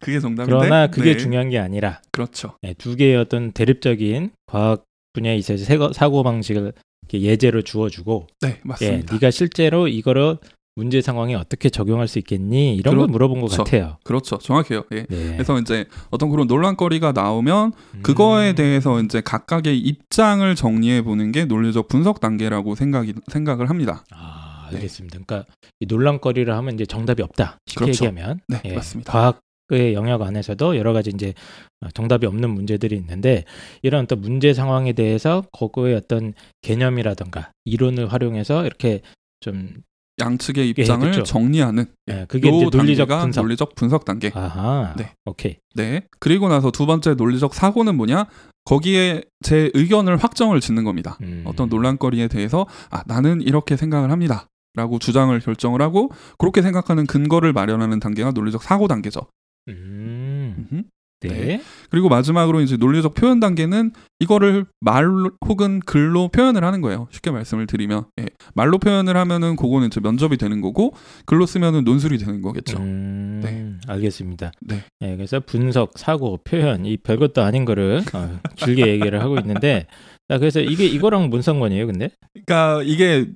그게 0.00 0.20
정답인데. 0.20 0.56
그러나 0.58 0.86
그게 0.88 1.12
네, 1.12 1.16
중요한 1.16 1.48
게 1.48 1.58
아니라 1.58 2.00
그렇죠. 2.12 2.56
예, 2.64 2.74
두 2.74 2.96
개의 2.96 3.16
어떤 3.16 3.52
대립적인 3.52 4.32
과학 4.46 4.84
분야에 5.12 5.36
있어서 5.36 5.92
사고 5.92 6.22
방식을 6.22 6.72
예제로 7.14 7.62
주어주고 7.62 8.26
네, 8.40 8.48
예, 8.48 8.60
맞습니다. 8.64 9.14
네가 9.14 9.30
실제로 9.30 9.88
이거를 9.88 10.38
문제 10.76 11.00
상황에 11.00 11.34
어떻게 11.34 11.70
적용할 11.70 12.06
수 12.06 12.18
있겠니? 12.18 12.76
이런 12.76 12.98
걸 12.98 13.08
물어본 13.08 13.40
것 13.40 13.46
그렇죠. 13.46 13.64
같아요. 13.64 13.96
그렇죠. 14.04 14.36
정확해요. 14.36 14.84
예. 14.92 15.06
네. 15.08 15.32
그래서 15.32 15.58
이제 15.58 15.86
어떤 16.10 16.28
그런 16.28 16.46
논란거리가 16.46 17.12
나오면 17.12 17.72
그거에 18.02 18.50
음. 18.50 18.54
대해서 18.54 19.00
이제 19.00 19.22
각각의 19.22 19.78
입장을 19.78 20.54
정리해 20.54 21.02
보는 21.02 21.32
게 21.32 21.46
논리적 21.46 21.88
분석 21.88 22.20
단계라고 22.20 22.74
생각이 22.74 23.14
생각을 23.28 23.70
합니다. 23.70 24.04
아, 24.12 24.68
네. 24.70 24.76
알겠습니다. 24.76 25.18
그러니까 25.26 25.50
이 25.80 25.86
논란거리를 25.86 26.54
하면 26.54 26.74
이제 26.74 26.84
정답이 26.84 27.22
없다. 27.22 27.58
쉽게 27.66 27.86
그렇죠. 27.86 28.04
얘기하면 28.04 28.40
네, 28.48 28.60
예, 28.66 28.74
맞습니다. 28.74 29.10
과학 29.10 29.40
의 29.68 29.94
영역 29.94 30.22
안에서도 30.22 30.76
여러 30.76 30.92
가지 30.92 31.10
이제 31.12 31.34
어, 31.80 31.88
정답이 31.92 32.24
없는 32.24 32.50
문제들이 32.50 32.94
있는데 32.98 33.42
이런 33.82 34.04
어떤 34.04 34.20
문제 34.20 34.54
상황에 34.54 34.92
대해서 34.92 35.42
그거의 35.58 35.96
어떤 35.96 36.34
개념이라던가 36.62 37.50
이론을 37.64 38.12
활용해서 38.12 38.64
이렇게 38.64 39.00
좀 39.40 39.72
양측의 40.18 40.64
예, 40.64 40.68
입장을 40.70 41.10
그렇죠. 41.10 41.22
정리하는 41.24 41.86
예, 42.08 42.24
그게 42.28 42.48
요 42.48 42.54
이제 42.54 42.64
논리적 42.72 43.08
단계가 43.08 43.20
분석. 43.22 43.40
논리적 43.42 43.74
분석 43.74 44.04
단계. 44.04 44.30
아하. 44.34 44.94
네. 44.96 45.12
오케이. 45.24 45.58
네. 45.74 46.06
그리고 46.18 46.48
나서 46.48 46.70
두 46.70 46.86
번째 46.86 47.14
논리적 47.14 47.54
사고는 47.54 47.96
뭐냐? 47.96 48.26
거기에 48.64 49.22
제 49.42 49.70
의견을 49.74 50.16
확정을 50.16 50.60
짓는 50.60 50.84
겁니다. 50.84 51.18
음. 51.22 51.42
어떤 51.44 51.68
논란거리에 51.68 52.28
대해서 52.28 52.66
아 52.90 53.02
나는 53.06 53.40
이렇게 53.40 53.76
생각을 53.76 54.10
합니다. 54.10 54.48
라고 54.74 54.98
주장을 54.98 55.38
결정을 55.40 55.80
하고 55.80 56.10
그렇게 56.36 56.60
생각하는 56.60 57.06
근거를 57.06 57.52
마련하는 57.52 57.98
단계가 57.98 58.32
논리적 58.32 58.62
사고 58.62 58.88
단계죠. 58.88 59.20
음. 59.68 60.84
네. 61.20 61.28
네. 61.28 61.62
그리고 61.90 62.08
마지막으로 62.08 62.60
이제 62.60 62.76
논리적 62.76 63.14
표현 63.14 63.40
단계는 63.40 63.92
이거를 64.20 64.66
말 64.80 65.06
혹은 65.46 65.80
글로 65.80 66.28
표현을 66.28 66.64
하는 66.64 66.80
거예요. 66.80 67.08
쉽게 67.10 67.30
말씀을 67.30 67.66
드리면 67.66 68.04
예. 68.20 68.26
말로 68.54 68.78
표현을 68.78 69.16
하면은 69.16 69.56
그거는 69.56 69.88
이제 69.88 70.00
면접이 70.00 70.36
되는 70.36 70.60
거고 70.60 70.94
글로 71.24 71.46
쓰면은 71.46 71.84
논술이 71.84 72.18
되는 72.18 72.42
거겠죠. 72.42 72.78
음, 72.78 73.40
네. 73.42 73.74
알겠습니다. 73.86 74.52
네. 74.60 74.82
예, 75.02 75.16
그래서 75.16 75.40
분석, 75.40 75.98
사고, 75.98 76.38
표현 76.44 76.84
이 76.84 76.96
별것도 76.96 77.42
아닌 77.42 77.64
거를 77.64 78.02
어, 78.12 78.38
길게 78.56 78.86
얘기를 78.86 79.20
하고 79.20 79.38
있는데 79.38 79.86
자, 80.28 80.38
그래서 80.38 80.60
이게 80.60 80.86
이거랑 80.86 81.30
뭔 81.30 81.40
상관이에요, 81.40 81.86
근데? 81.86 82.10
그러니까 82.32 82.82
이게 82.82 83.26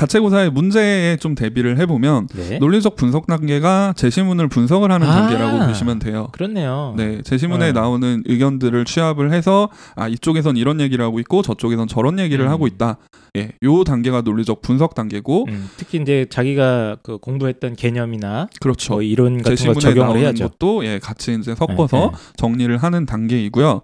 자체고사의 0.00 0.50
문제에 0.50 1.18
좀 1.18 1.34
대비를 1.34 1.78
해보면 1.78 2.28
네. 2.28 2.58
논리적 2.58 2.96
분석 2.96 3.26
단계가 3.26 3.92
제시문을 3.96 4.48
분석을 4.48 4.90
하는 4.90 5.06
아. 5.06 5.12
단계라고 5.12 5.66
보시면 5.66 5.98
돼요. 5.98 6.28
그렇네요. 6.32 6.94
네, 6.96 7.20
제시문에 7.22 7.68
어. 7.68 7.72
나오는 7.72 8.22
의견들을 8.24 8.86
취합을 8.86 9.30
해서 9.30 9.68
아 9.96 10.08
이쪽에선 10.08 10.56
이런 10.56 10.80
얘기를 10.80 11.04
하고 11.04 11.20
있고 11.20 11.42
저쪽에선 11.42 11.86
저런 11.86 12.18
얘기를 12.18 12.46
음. 12.46 12.50
하고 12.50 12.66
있다. 12.66 12.96
예, 13.36 13.50
요 13.62 13.84
단계가 13.84 14.22
논리적 14.22 14.62
분석 14.62 14.94
단계고 14.94 15.46
음, 15.48 15.68
특히 15.76 16.00
이제 16.00 16.26
자기가 16.30 16.96
그 17.02 17.18
공부했던 17.18 17.76
개념이나 17.76 18.48
그렇죠. 18.58 18.94
뭐 18.94 19.02
이론 19.02 19.36
같은 19.36 19.50
거 19.50 19.50
제시문에 19.50 19.80
적용을 19.80 20.06
나오는 20.06 20.20
해야죠. 20.22 20.48
것도 20.48 20.84
예 20.86 20.98
같이 20.98 21.36
이제 21.38 21.54
섞어서 21.54 21.96
네, 21.96 22.06
네. 22.06 22.32
정리를 22.36 22.76
하는 22.78 23.04
단계이고요. 23.04 23.82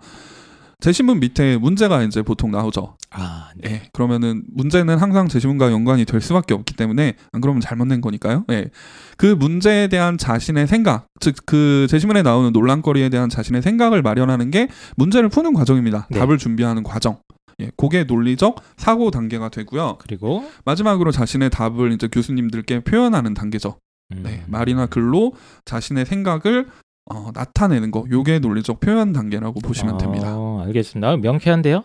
제시문 0.81 1.21
밑에 1.21 1.57
문제가 1.57 2.03
이제 2.03 2.23
보통 2.23 2.51
나오죠. 2.51 2.97
아, 3.11 3.49
네. 3.57 3.71
예, 3.71 3.83
그러면은 3.93 4.45
문제는 4.49 4.99
항상 4.99 5.27
제시문과 5.27 5.73
연관이 5.73 6.05
될 6.05 6.21
수밖에 6.21 6.53
없기 6.53 6.75
때문에 6.77 7.15
안 7.33 7.41
그러면 7.41 7.61
잘못 7.61 7.87
낸 7.87 8.01
거니까요. 8.03 8.45
예, 8.51 8.69
그 9.17 9.27
문제에 9.27 9.89
대한 9.89 10.19
자신의 10.19 10.67
생각, 10.67 11.07
즉 11.21 11.37
그 11.47 11.87
제시문에 11.89 12.23
나오는 12.23 12.53
논란거리에 12.53 13.09
대한 13.09 13.29
자신의 13.29 13.63
생각을 13.63 14.03
마련하는 14.03 14.51
게 14.51 14.69
문제를 14.97 15.29
푸는 15.29 15.55
과정입니다. 15.55 16.09
네. 16.11 16.19
답을 16.19 16.39
준비하는 16.39 16.83
과정. 16.83 17.19
예, 17.61 17.71
그게 17.77 18.05
논리적 18.05 18.61
사고 18.77 19.11
단계가 19.11 19.49
되고요. 19.49 19.97
그리고 19.99 20.45
마지막으로 20.67 21.11
자신의 21.11 21.49
답을 21.51 21.93
이제 21.93 22.07
교수님들께 22.09 22.81
표현하는 22.81 23.33
단계죠. 23.33 23.79
음, 24.13 24.21
네, 24.23 24.45
말이나 24.47 24.87
글로 24.87 25.33
자신의 25.65 26.05
생각을 26.05 26.67
어, 27.07 27.31
나타내는 27.35 27.91
거. 27.91 28.05
요게 28.11 28.41
논리적 28.41 28.81
표현 28.81 29.13
단계라고 29.13 29.61
보시면 29.61 29.99
됩니다. 29.99 30.35
어, 30.37 30.63
알겠습니다. 30.67 31.09
아, 31.09 31.17
명쾌한데요? 31.17 31.85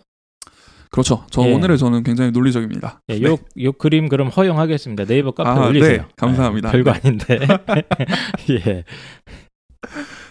그렇죠. 0.89 1.23
저 1.29 1.47
예. 1.47 1.53
오늘의 1.53 1.77
저는 1.77 2.03
굉장히 2.03 2.31
논리적입니다. 2.31 3.01
예, 3.10 3.19
네. 3.19 3.29
요, 3.29 3.38
요 3.62 3.71
그림 3.71 4.10
그럼 4.10 4.27
허용하겠습니다. 4.27 5.05
네이버 5.05 5.31
카페에 5.31 5.63
아, 5.63 5.67
올리세요. 5.67 6.01
네, 6.01 6.07
감사합니다. 6.17 6.69
아, 6.69 6.71
별거 6.73 6.91
네. 6.91 6.99
아닌데. 6.99 7.39
예. 8.49 8.84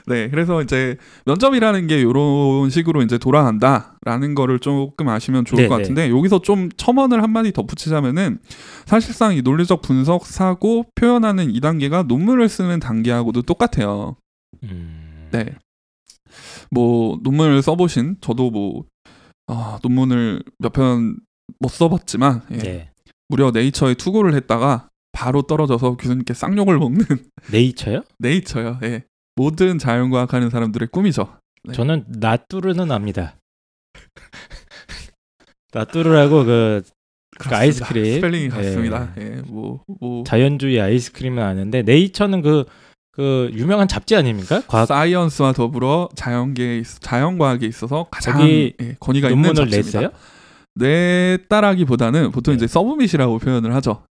네, 0.07 0.29
그래서 0.29 0.61
이제 0.61 0.96
면접이라는 1.24 1.87
게 1.87 2.00
이런 2.00 2.68
식으로 2.68 3.03
이제 3.03 3.16
돌아간다라는 3.16 4.35
거를 4.35 4.59
조금 4.59 5.09
아시면 5.09 5.44
좋을 5.44 5.62
네, 5.62 5.68
것 5.68 5.76
네. 5.76 5.83
같은데 5.83 6.11
여기서 6.11 6.42
좀 6.42 6.68
첨언을 6.76 7.22
한 7.22 7.31
마디 7.31 7.53
덧붙이자면은 7.53 8.38
사실상 8.87 9.35
이 9.35 9.42
논리적 9.42 9.83
분석 9.83 10.26
사고 10.26 10.85
표현하는 10.94 11.55
이 11.55 11.61
단계가 11.61 12.03
논문을 12.03 12.48
쓰는 12.48 12.81
단계하고도 12.81 13.42
똑같아요. 13.42 14.16
음, 14.65 15.29
네. 15.33 15.55
뭐 16.71 17.19
논문을 17.23 17.63
써보신 17.63 18.17
저도 18.21 18.51
뭐 18.51 18.85
아, 19.47 19.79
논문을 19.83 20.43
몇 20.59 20.73
편 20.73 21.17
못 21.59 21.69
써봤지만 21.69 22.43
예, 22.53 22.57
네. 22.59 22.91
무려 23.29 23.51
네이처에 23.51 23.95
투고를 23.95 24.35
했다가 24.35 24.89
바로 25.13 25.43
떨어져서 25.43 25.97
교수님께 25.97 26.33
쌍욕을 26.33 26.79
먹는 26.79 27.05
네이처요? 27.53 28.05
네이처요. 28.19 28.79
예. 28.85 29.03
모든 29.35 29.77
자연과학 29.79 30.33
하는 30.33 30.49
사람들의 30.49 30.89
꿈이죠. 30.93 31.37
네. 31.65 31.73
저는 31.73 32.05
나뚜르는 32.09 32.93
압니다. 32.93 33.37
나뚜르라고 35.75 36.45
그 36.45 36.83
그렇습니다. 37.39 37.57
아이스크림. 37.59 38.15
스펠링이 38.15 38.45
예. 38.45 38.49
같습니다. 38.49 39.15
예. 39.19 39.43
뭐, 39.47 39.83
뭐 40.01 40.25
자연주의 40.25 40.81
아이스크림은 40.81 41.43
아는데 41.43 41.83
네이처는 41.83 42.43
그, 42.43 42.65
그 43.12 43.51
유명한 43.55 43.88
잡지 43.88 44.14
아닙니까? 44.16 44.62
과학 44.68 44.87
사이언스와 44.87 45.53
더불어 45.53 46.09
자연계에 46.14 46.79
있- 46.79 47.01
자연과학에 47.01 47.66
있어서 47.66 48.07
가장 48.11 48.40
예, 48.49 48.73
권위가 49.01 49.31
있는 49.31 49.55
잡지입니다. 49.55 49.77
냈어요? 50.01 50.11
냈다라기보다는 50.77 52.31
보통 52.31 52.53
네. 52.53 52.57
이제 52.57 52.66
서브밋이라고 52.66 53.38
표현을 53.38 53.75
하죠. 53.77 54.03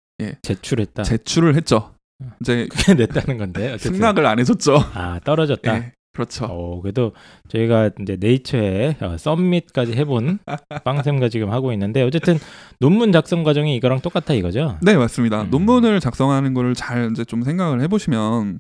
제출했다. 0.42 1.04
제출을 1.04 1.54
했죠. 1.54 1.94
음. 2.20 2.30
이제 2.40 2.66
그게 2.70 2.94
냈다는 2.94 3.38
건데. 3.38 3.74
어쨌든. 3.74 3.94
승낙을 3.94 4.26
안 4.26 4.40
해줬죠. 4.40 4.76
아 4.94 5.20
떨어졌다. 5.24 5.76
예, 5.76 5.92
그렇죠. 6.12 6.46
어, 6.46 6.80
그래도 6.82 7.12
저희가 7.48 7.90
이제 8.02 8.16
네이처에 8.18 8.96
어, 9.00 9.16
썸밋까지 9.16 9.92
해본 9.92 10.40
빵샘과 10.84 11.28
지금 11.28 11.52
하고 11.52 11.72
있는데 11.72 12.02
어쨌든 12.02 12.38
논문 12.80 13.12
작성 13.12 13.44
과정이 13.44 13.76
이거랑 13.76 14.00
똑같아 14.00 14.34
이거죠. 14.34 14.78
네 14.82 14.96
맞습니다. 14.96 15.42
음. 15.42 15.50
논문을 15.50 16.00
작성하는 16.00 16.52
거를 16.54 16.74
잘 16.74 17.11
이제 17.12 17.24
좀 17.24 17.42
생각을 17.42 17.80
해보시면 17.82 18.58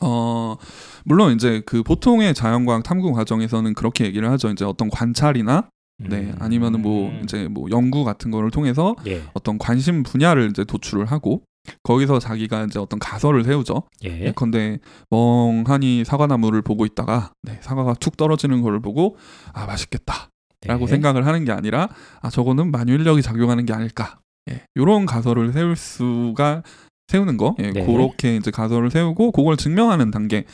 어 0.00 0.56
물론 1.04 1.34
이제 1.34 1.62
그 1.66 1.82
보통의 1.82 2.34
자연과학 2.34 2.82
탐구 2.82 3.12
과정에서는 3.12 3.74
그렇게 3.74 4.04
얘기를 4.04 4.30
하죠. 4.30 4.50
이제 4.50 4.64
어떤 4.64 4.90
관찰이나 4.90 5.68
네 5.98 6.20
음. 6.20 6.36
아니면은 6.38 6.80
뭐 6.80 7.12
이제 7.22 7.48
뭐 7.48 7.68
연구 7.70 8.04
같은 8.04 8.30
거를 8.30 8.50
통해서 8.50 8.94
예, 9.06 9.22
어떤 9.34 9.58
관심 9.58 10.02
분야를 10.02 10.50
이제 10.50 10.64
도출을 10.64 11.04
하고 11.06 11.42
거기서 11.82 12.18
자기가 12.18 12.64
이제 12.64 12.78
어떤 12.78 12.98
가설을 12.98 13.44
세우죠. 13.44 13.82
예, 14.04 14.26
예컨대 14.26 14.78
멍하니 15.10 16.04
사과나무를 16.04 16.62
보고 16.62 16.86
있다가 16.86 17.32
네, 17.42 17.58
사과가 17.60 17.94
툭 17.94 18.16
떨어지는 18.16 18.62
거를 18.62 18.80
보고 18.80 19.16
아 19.52 19.66
맛있겠다 19.66 20.30
라고 20.66 20.86
네. 20.86 20.90
생각을 20.92 21.26
하는 21.26 21.44
게 21.44 21.52
아니라 21.52 21.88
아 22.20 22.30
저거는 22.30 22.70
만유인력이 22.70 23.22
작용하는 23.22 23.66
게 23.66 23.72
아닐까. 23.72 24.18
예, 24.50 24.62
이런 24.74 25.04
가설을 25.04 25.52
세울 25.52 25.76
수가 25.76 26.62
세우는 27.10 27.36
거, 27.36 27.56
예, 27.58 27.72
네. 27.72 27.84
그렇게 27.84 28.36
이제 28.36 28.52
가설을 28.52 28.90
세우고 28.92 29.32
그걸 29.32 29.56
증명하는 29.56 30.12
단계. 30.12 30.44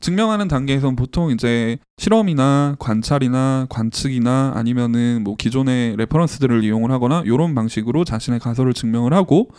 증명하는 0.00 0.48
단계에선 0.48 0.96
보통 0.96 1.30
이제 1.30 1.76
실험이나 1.98 2.76
관찰이나 2.78 3.66
관측이나 3.68 4.52
아니면은 4.56 5.22
뭐 5.22 5.36
기존의 5.36 5.96
레퍼런스들을 5.96 6.64
이용을 6.64 6.90
하거나 6.90 7.22
이런 7.26 7.54
방식으로 7.54 8.06
자신의 8.06 8.40
가설을 8.40 8.72
증명을 8.72 9.12
하고 9.12 9.50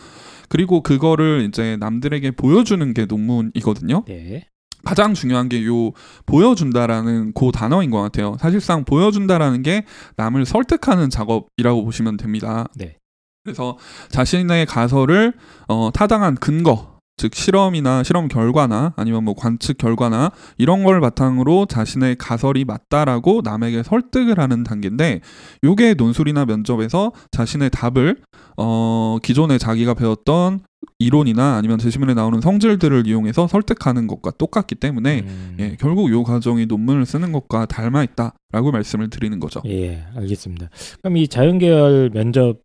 그리고 0.48 0.82
그거를 0.82 1.46
이제 1.48 1.76
남들에게 1.78 2.32
보여주는 2.32 2.92
게 2.94 3.06
논문이거든요. 3.06 4.02
네. 4.08 4.48
가장 4.84 5.14
중요한 5.14 5.48
게 5.48 5.64
요 5.66 5.92
보여준다라는 6.26 7.32
그 7.34 7.52
단어인 7.52 7.90
것 7.90 8.00
같아요. 8.00 8.36
사실상 8.40 8.84
보여준다라는 8.84 9.62
게 9.62 9.84
남을 10.16 10.46
설득하는 10.46 11.10
작업이라고 11.10 11.84
보시면 11.84 12.16
됩니다. 12.16 12.66
네. 12.74 12.96
그래서 13.44 13.78
자신의 14.10 14.66
가설을 14.66 15.32
어, 15.68 15.90
타당한 15.92 16.34
근거, 16.34 16.98
즉 17.16 17.34
실험이나 17.34 18.02
실험 18.02 18.28
결과나 18.28 18.94
아니면 18.96 19.24
뭐 19.24 19.34
관측 19.34 19.78
결과나 19.78 20.30
이런 20.58 20.84
걸 20.84 21.00
바탕으로 21.00 21.66
자신의 21.66 22.16
가설이 22.16 22.64
맞다라고 22.64 23.42
남에게 23.44 23.82
설득을 23.82 24.38
하는 24.38 24.64
단계인데 24.64 25.20
요게 25.64 25.94
논술이나 25.94 26.44
면접에서 26.46 27.12
자신의 27.30 27.70
답을 27.70 28.16
어, 28.56 29.18
기존에 29.22 29.58
자기가 29.58 29.94
배웠던 29.94 30.60
이론이나 30.98 31.56
아니면 31.56 31.78
제시문에 31.78 32.14
나오는 32.14 32.40
성질들을 32.40 33.06
이용해서 33.06 33.48
설득하는 33.48 34.06
것과 34.06 34.32
똑같기 34.32 34.76
때문에 34.76 35.20
음. 35.20 35.56
예, 35.58 35.76
결국 35.78 36.10
요 36.10 36.22
과정이 36.24 36.66
논문을 36.66 37.04
쓰는 37.06 37.32
것과 37.32 37.66
닮아 37.66 38.02
있다라고 38.02 38.70
말씀을 38.72 39.10
드리는 39.10 39.38
거죠. 39.40 39.60
예, 39.66 40.04
알겠습니다. 40.16 40.68
그럼 41.02 41.16
이 41.16 41.28
자연계열 41.28 42.10
면접 42.14 42.60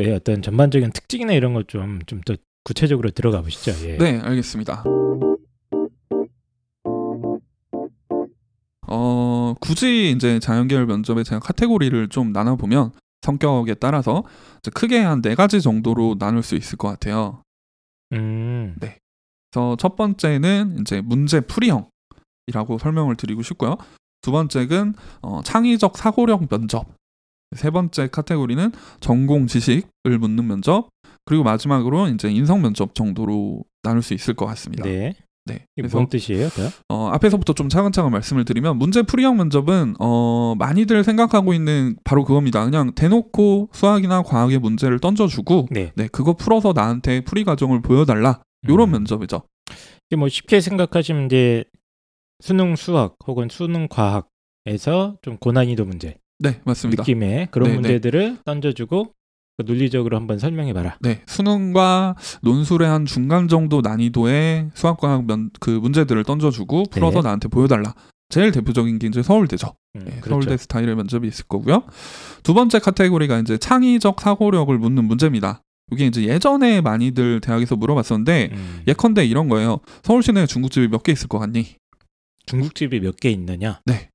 의 0.00 0.12
어떤 0.14 0.42
전반적인 0.42 0.92
특징이나 0.92 1.32
이런 1.32 1.52
걸좀좀 1.54 2.20
더 2.22 2.34
구체적으로 2.64 3.10
들어가 3.10 3.42
보시죠. 3.42 3.72
예. 3.86 3.96
네, 3.98 4.18
알겠습니다. 4.20 4.84
어, 8.86 9.54
굳이 9.60 10.10
이제 10.10 10.38
자연계열 10.40 10.86
면접에 10.86 11.22
제가 11.22 11.40
카테고리를 11.40 12.08
좀 12.08 12.32
나눠보면 12.32 12.92
성격에 13.22 13.74
따라서 13.74 14.24
크게 14.74 14.98
한 14.98 15.20
네 15.22 15.34
가지 15.34 15.60
정도로 15.60 16.16
나눌 16.18 16.42
수 16.42 16.56
있을 16.56 16.76
것 16.78 16.88
같아요. 16.88 17.42
음. 18.12 18.76
그래서 19.50 19.76
첫 19.76 19.96
번째는 19.96 20.78
이제 20.80 21.00
문제 21.00 21.40
풀이형이라고 21.40 22.78
설명을 22.80 23.16
드리고 23.16 23.42
싶고요. 23.42 23.76
두 24.22 24.32
번째는 24.32 24.94
어, 25.22 25.40
창의적 25.42 25.96
사고력 25.96 26.48
면접. 26.48 26.86
세 27.56 27.70
번째 27.70 28.08
카테고리는 28.08 28.72
전공 29.00 29.46
지식을 29.46 30.18
묻는 30.18 30.46
면접. 30.46 30.88
그리고 31.24 31.44
마지막으로 31.44 32.08
이제 32.08 32.30
인성 32.30 32.62
면접 32.62 32.94
정도로 32.94 33.64
나눌 33.82 34.02
수 34.02 34.14
있을 34.14 34.34
것 34.34 34.46
같습니다. 34.46 34.84
네. 34.84 35.14
네. 35.46 35.64
이게 35.76 35.88
뭔 35.88 36.08
뜻이에요? 36.08 36.48
다? 36.48 36.70
어, 36.88 37.08
앞에서부터 37.08 37.54
좀 37.54 37.68
차근차근 37.68 38.10
말씀을 38.12 38.44
드리면 38.44 38.76
문제 38.76 39.02
풀이형 39.02 39.36
면접은 39.36 39.94
어, 39.98 40.54
많이들 40.58 41.02
생각하고 41.02 41.54
있는 41.54 41.96
바로 42.04 42.24
그겁니다. 42.24 42.64
그냥 42.64 42.92
대놓고 42.94 43.70
수학이나 43.72 44.22
과학의 44.22 44.58
문제를 44.58 45.00
던져주고 45.00 45.68
네. 45.70 45.92
네 45.96 46.08
그거 46.08 46.34
풀어서 46.34 46.72
나한테 46.72 47.22
풀이 47.22 47.44
과정을 47.44 47.80
보여달라 47.80 48.42
요런 48.68 48.90
음. 48.90 48.92
면접이죠. 48.92 49.42
이게 50.08 50.16
뭐 50.16 50.28
쉽게 50.28 50.60
생각하시면 50.60 51.26
이제 51.26 51.64
수능 52.40 52.76
수학 52.76 53.16
혹은 53.26 53.48
수능 53.50 53.88
과학에서 53.88 55.16
좀 55.22 55.36
고난이도 55.38 55.84
문제 55.84 56.16
네 56.40 56.60
맞습니다. 56.64 57.02
느낌의 57.02 57.48
그런 57.50 57.68
네, 57.68 57.74
네. 57.74 57.80
문제들을 57.80 58.38
던져주고 58.44 59.12
그 59.58 59.62
논리적으로 59.66 60.16
한번 60.16 60.38
설명해 60.38 60.72
봐라. 60.72 60.96
네 61.00 61.22
수능과 61.26 62.16
논술의 62.42 62.88
한 62.88 63.04
중간 63.06 63.46
정도 63.48 63.80
난이도의 63.82 64.70
수학과학 64.74 65.26
면, 65.26 65.50
그 65.60 65.70
문제들을 65.70 66.24
던져주고 66.24 66.84
풀어서 66.90 67.18
네. 67.18 67.22
나한테 67.24 67.48
보여달라. 67.48 67.94
제일 68.30 68.52
대표적인 68.52 68.98
게 69.00 69.08
이제 69.08 69.22
서울대죠. 69.22 69.74
음, 69.96 70.02
네, 70.04 70.12
그렇죠. 70.20 70.30
서울대 70.30 70.56
스타일의 70.56 70.94
면접이 70.94 71.26
있을 71.28 71.46
거고요. 71.46 71.82
두 72.44 72.54
번째 72.54 72.78
카테고리가 72.78 73.38
이제 73.40 73.58
창의적 73.58 74.20
사고력을 74.20 74.78
묻는 74.78 75.04
문제입니다. 75.04 75.62
이게 75.92 76.06
이제 76.06 76.22
예전에 76.22 76.80
많이들 76.80 77.40
대학에서 77.40 77.74
물어봤었는데 77.74 78.50
음. 78.52 78.82
예컨대 78.86 79.26
이런 79.26 79.48
거예요. 79.48 79.80
서울 80.04 80.22
시내에 80.22 80.46
중국집이 80.46 80.86
몇 80.88 81.02
개 81.02 81.10
있을 81.10 81.26
것 81.26 81.40
같니? 81.40 81.74
중국집이 82.46 83.00
몇 83.00 83.16
개 83.16 83.30
있느냐? 83.30 83.80
네. 83.84 84.08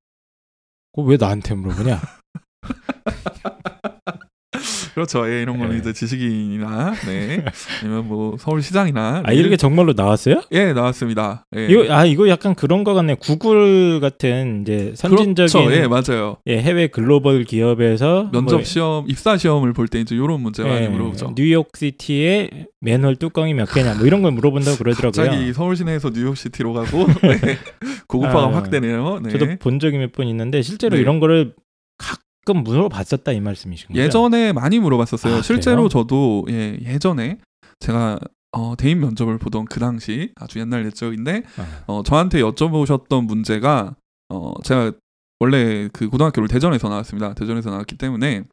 그거 0.96 1.10
왜 1.10 1.18
나한테 1.18 1.56
물어보냐? 1.56 2.00
그렇죠. 4.96 5.30
예, 5.32 5.42
이런 5.42 5.58
거는 5.60 5.74
네. 5.74 5.80
이제 5.80 5.94
지식인이나 5.94 6.94
네. 7.06 7.44
아니면 7.82 8.08
뭐 8.08 8.38
서울시장이나 8.40 9.24
아 9.26 9.32
이렇게 9.34 9.58
정말로 9.58 9.94
나왔어요? 9.94 10.42
예 10.54 10.74
나왔습니다. 10.74 11.46
예. 11.56 11.68
이거 11.68 11.94
아 11.94 12.06
이거 12.06 12.28
약간 12.30 12.56
그런 12.56 12.84
거 12.86 12.94
같네. 12.94 13.16
구글 13.16 14.00
같은 14.00 14.62
이제 14.62 14.94
선진적인 14.96 15.68
그렇죠. 15.68 15.72
예 15.74 15.88
맞아요. 15.88 16.38
예, 16.48 16.62
해외 16.62 16.88
글로벌 16.88 17.44
기업에서 17.44 18.30
면접 18.32 18.56
뭐, 18.56 18.64
시험 18.64 19.06
입사 19.10 19.38
시험을 19.38 19.74
볼 19.74 19.88
때 19.88 20.00
이제 20.00 20.16
이런 20.16 20.40
문제 20.42 20.64
많이 20.64 20.86
예, 20.86 20.88
물어보죠. 20.88 21.36
뉴욕 21.36 21.70
시티의 21.76 22.50
맨홀 22.82 23.18
뚜껑이 23.18 23.54
몇 23.54 23.66
개냐 23.72 23.96
뭐 23.96 24.08
이런 24.08 24.22
걸 24.22 24.32
물어본다고 24.32 24.78
그러더라고요. 24.78 25.26
갑자기 25.26 25.54
서울 25.54 25.76
시내에서 25.76 26.10
뉴욕 26.12 26.36
시티로 26.38 26.72
가고 26.74 27.06
네. 27.22 27.58
고급화가 28.08 28.44
아, 28.46 28.54
확 28.54 28.70
되네요. 28.72 29.20
네. 29.22 29.30
저도 29.30 29.48
본 29.60 29.80
적이 29.80 29.98
몇 29.98 30.12
번 30.16 30.28
있는데 30.28 30.62
실제로 30.62 30.96
네. 30.96 31.02
이런 31.02 31.20
거를 31.20 31.54
가끔 32.46 32.64
물어봤었다 32.64 33.32
이 33.32 33.42
말씀이신 33.42 33.88
거죠? 33.90 34.00
예전에 34.00 34.54
많이 34.54 34.80
물어봤었어요. 34.80 35.36
아, 35.38 35.42
실제로 35.42 35.78
그래요? 35.78 35.90
저도 35.90 36.46
예, 36.50 36.78
예전에 36.82 37.40
제가 37.80 38.20
어, 38.52 38.76
대인 38.78 39.00
면접을 39.00 39.38
보던 39.38 39.66
그 39.66 39.80
당시 39.80 40.32
아주 40.36 40.60
옛날 40.60 40.86
옛적인데 40.86 41.44
아, 41.58 41.84
어, 41.88 42.04
저한테 42.04 42.42
여쭤보셨던 42.42 43.26
문제가 43.26 43.96
어, 44.30 44.54
제가 44.64 44.94
원래 45.40 45.90
그 45.92 46.08
고등학교를 46.08 46.48
대전에서 46.48 46.88
나왔습니다. 46.88 47.34
대전에서 47.34 47.72
나왔기 47.72 47.98
때문에 47.98 48.44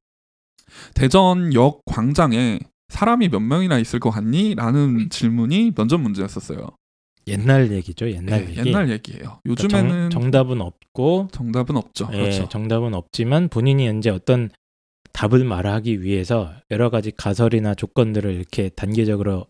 대전역 0.95 1.83
광장에 1.85 2.59
사람이 2.89 3.29
몇 3.29 3.41
명이나 3.41 3.79
있을 3.79 4.01
것 4.01 4.11
같니? 4.11 4.55
라는 4.55 5.09
질문이 5.11 5.73
면접 5.73 5.99
문제였었어요. 6.01 6.69
옛날 7.27 7.71
얘기죠. 7.73 8.11
옛날 8.11 8.45
예, 8.45 8.51
얘기. 8.51 8.69
옛날 8.69 8.91
얘기예요. 8.91 9.41
그러니까 9.43 9.43
요즘에는 9.47 10.11
정, 10.11 10.31
답은 10.31 10.61
없고 10.61 11.29
정답은 11.33 11.77
없죠. 11.77 12.09
예, 12.13 12.17
그렇죠. 12.17 12.49
정답은 12.49 12.95
없지만 12.95 13.49
본인이 13.49 13.91
이제 13.99 14.11
어떤 14.11 14.51
답을 15.13 15.45
말하기 15.45 16.03
위해서 16.03 16.53
여러 16.71 16.91
가지 16.91 17.11
가설이나 17.11 17.75
조건들을 17.75 18.33
이렇게 18.33 18.71
단계적으로 18.71 19.47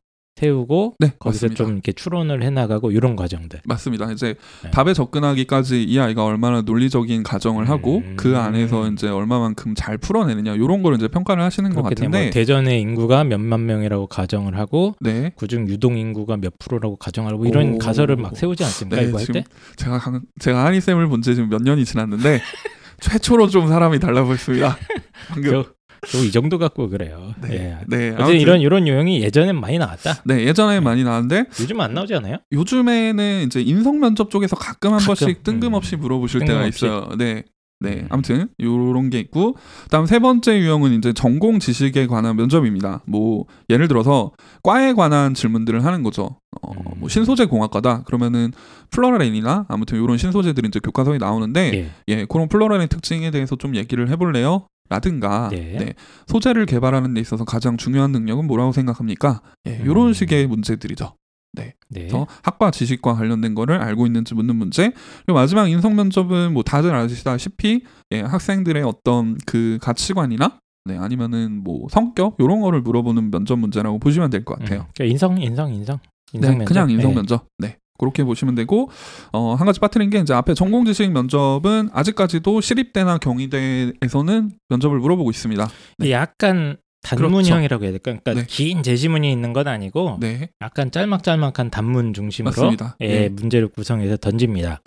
세우고 0.46 0.94
네, 0.98 1.12
거기서 1.20 1.46
맞습니다. 1.46 1.54
좀 1.64 1.72
이렇게 1.74 1.92
추론을 1.92 2.42
해나가고 2.42 2.90
이런 2.90 3.14
과정들. 3.14 3.60
맞습니다. 3.64 4.10
이제 4.10 4.34
네. 4.64 4.70
답에 4.72 4.92
접근하기까지 4.92 5.84
이 5.84 5.98
아이가 6.00 6.24
얼마나 6.24 6.62
논리적인 6.62 7.22
가정을 7.22 7.68
하고 7.68 7.98
음. 7.98 8.14
그 8.16 8.36
안에서 8.36 8.88
이제 8.90 9.08
얼마만큼 9.08 9.74
잘 9.76 9.98
풀어내느냐 9.98 10.54
이런 10.54 10.82
거를 10.82 10.98
이제 10.98 11.06
평가를 11.06 11.42
하시는 11.44 11.72
것 11.72 11.82
같은데 11.82 12.22
뭐 12.24 12.30
대전의 12.30 12.80
인구가 12.80 13.22
몇만 13.22 13.66
명이라고 13.66 14.08
가정을 14.08 14.58
하고 14.58 14.96
네 15.00 15.30
그중 15.36 15.68
유동 15.68 15.96
인구가 15.96 16.36
몇 16.36 16.58
프로라고 16.58 16.96
가정을 16.96 17.32
하고 17.34 17.46
이런 17.46 17.74
오. 17.74 17.78
가설을 17.78 18.16
막 18.16 18.36
세우지 18.36 18.64
않습니까? 18.64 19.00
네, 19.00 19.08
이거 19.08 19.18
할 19.18 19.26
때? 19.26 19.44
제가 19.76 19.98
강- 19.98 20.22
제가 20.40 20.64
한이 20.64 20.80
쌤을 20.80 21.06
본 21.06 21.22
지 21.22 21.36
지금 21.36 21.48
몇 21.50 21.62
년이 21.62 21.84
지났는데 21.84 22.40
최초로 23.00 23.46
좀 23.48 23.68
사람이 23.68 24.00
달라 24.00 24.24
보였습니다. 24.24 24.76
방금 25.28 25.62
저, 26.06 26.18
저이 26.18 26.30
정도 26.32 26.58
갖고 26.58 26.88
그래요. 26.88 27.34
네, 27.40 27.48
예. 27.52 27.58
네 27.86 28.08
어쨌든 28.08 28.22
아무튼 28.22 28.40
이런 28.40 28.60
이런 28.60 28.88
유형이 28.88 29.22
예전엔 29.22 29.60
많이 29.60 29.78
나왔다. 29.78 30.22
네 30.24 30.44
예전에 30.46 30.80
많이 30.80 31.04
나왔는데 31.04 31.44
요즘 31.60 31.80
안 31.80 31.94
나오지 31.94 32.14
않아요? 32.14 32.38
요즘에는 32.52 33.44
이제 33.46 33.60
인성 33.60 34.00
면접 34.00 34.30
쪽에서 34.30 34.56
가끔 34.56 34.90
한 34.92 34.98
가끔, 34.98 35.14
번씩 35.14 35.42
뜬금없이 35.42 35.96
음. 35.96 36.00
물어보실 36.00 36.40
때가 36.40 36.52
뜬금없이. 36.52 36.86
있어요. 36.86 37.08
네. 37.16 37.44
네, 37.82 37.94
음. 38.02 38.06
아무튼 38.10 38.48
요런 38.60 39.10
게 39.10 39.18
있고 39.18 39.56
다음 39.90 40.06
세 40.06 40.20
번째 40.20 40.56
유형은 40.56 40.92
이제 40.92 41.12
전공 41.12 41.58
지식에 41.58 42.06
관한 42.06 42.36
면접입니다. 42.36 43.02
뭐 43.08 43.46
예를 43.70 43.88
들어서 43.88 44.30
과에 44.62 44.92
관한 44.92 45.34
질문들을 45.34 45.84
하는 45.84 46.04
거죠. 46.04 46.36
어, 46.62 46.70
음. 46.70 47.00
뭐 47.00 47.08
신소재 47.08 47.46
공학과다 47.46 48.04
그러면은 48.04 48.52
풀러렌이나 48.90 49.66
아무튼 49.68 49.98
요런 49.98 50.16
신소재들이 50.16 50.68
이제 50.68 50.78
교과서에 50.78 51.18
나오는데 51.18 51.72
예. 51.74 51.90
예, 52.06 52.24
그런 52.26 52.48
풀러렌 52.48 52.86
특징에 52.86 53.32
대해서 53.32 53.56
좀 53.56 53.74
얘기를 53.74 54.08
해 54.08 54.14
볼래요? 54.16 54.66
라든가 54.88 55.48
네. 55.50 55.76
네, 55.78 55.94
소재를 56.26 56.66
개발하는 56.66 57.14
데 57.14 57.20
있어서 57.20 57.44
가장 57.44 57.76
중요한 57.76 58.12
능력은 58.12 58.46
뭐라고 58.46 58.72
생각합니까? 58.72 59.40
예, 59.66 59.80
음. 59.80 60.12
식의 60.12 60.46
문제들이죠. 60.46 61.14
네. 61.54 61.74
그래서 61.92 62.26
학과 62.42 62.70
지식과 62.70 63.14
관련된 63.14 63.54
거를 63.54 63.80
알고 63.80 64.06
있는지 64.06 64.34
묻는 64.34 64.56
문제. 64.56 64.92
그리고 65.26 65.34
마지막 65.38 65.68
인성 65.68 65.94
면접은 65.96 66.52
뭐 66.52 66.62
다들 66.62 66.94
아시다시피 66.94 67.84
예, 68.12 68.20
학생들의 68.20 68.82
어떤 68.82 69.36
그 69.46 69.78
가치관이나 69.82 70.58
네, 70.84 70.96
아니면은 70.98 71.62
뭐 71.62 71.86
성격 71.90 72.36
요런 72.40 72.60
거를 72.60 72.80
물어보는 72.80 73.30
면접 73.30 73.56
문제라고 73.58 73.98
보시면 73.98 74.30
될 74.30 74.44
것 74.44 74.58
같아요. 74.58 74.80
음. 74.80 74.84
그러니까 74.94 75.04
인성 75.12 75.40
인성 75.40 75.72
인성 75.72 75.98
인성 76.32 76.50
네, 76.50 76.56
면접. 76.58 76.64
그냥 76.64 76.90
인성 76.90 77.10
예. 77.10 77.14
면접. 77.14 77.46
네. 77.58 77.76
그렇게 77.98 78.24
보시면 78.24 78.54
되고 78.54 78.90
어, 79.32 79.54
한 79.54 79.66
가지 79.66 79.78
빠뜨린 79.80 80.10
게 80.10 80.18
이제 80.18 80.34
앞에 80.34 80.54
전공 80.54 80.84
지식 80.84 81.10
면접은 81.12 81.90
아직까지도 81.92 82.60
시립대나 82.60 83.18
경희대에서는 83.18 84.50
면접을 84.68 84.98
물어보고 84.98 85.30
있습니다. 85.30 85.68
네. 85.98 86.10
약간 86.10 86.76
단문형이라고 87.02 87.84
해야 87.84 87.90
될까? 87.92 88.12
그러니까 88.22 88.34
네. 88.34 88.44
긴 88.48 88.82
제시문이 88.82 89.30
있는 89.30 89.52
건 89.52 89.66
아니고 89.68 90.18
네. 90.20 90.50
약간 90.62 90.90
짤막짤막한 90.90 91.70
단문 91.70 92.14
중심으로 92.14 92.50
맞습니다. 92.50 92.96
예, 93.00 93.06
네. 93.08 93.28
문제를 93.28 93.68
구성해서 93.68 94.16
던집니다. 94.16 94.82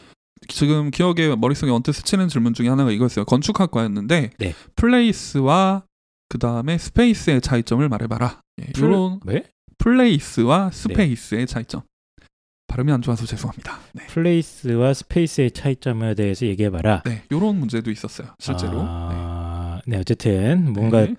지금 0.48 0.91
기억에 0.91 1.36
머릿속에 1.36 1.72
언뜻 1.72 1.91
스치는 1.94 2.28
질문 2.28 2.54
중에 2.54 2.70
하나가 2.70 2.91
이거였어요. 2.91 3.26
건축학과였는데 3.26 4.30
네. 4.38 4.54
place와 4.75 5.84
그 6.30 6.38
다음에 6.39 6.78
space의 6.78 7.41
차이점을 7.41 7.88
말해봐라. 7.88 8.39
예, 8.62 8.72
플- 8.74 8.86
이런 8.86 9.20
왜? 9.26 9.44
place와 9.78 10.71
space의 10.71 11.47
차이점. 11.48 11.82
발음이 12.75 12.91
안 12.91 13.01
좋아서 13.01 13.25
죄송합니다. 13.25 13.79
네. 13.93 14.05
place와 14.08 14.93
space의 14.93 15.51
차이점에 15.51 16.13
대해서 16.13 16.45
얘기해봐라. 16.45 17.03
네, 17.05 17.23
요런 17.31 17.57
문제도 17.57 17.89
있었어요. 17.89 18.27
실제로. 18.38 18.81
아, 18.81 19.79
네. 19.88 19.97
어쨌든 19.97 20.73
뭔가 20.73 21.05
네. 21.05 21.15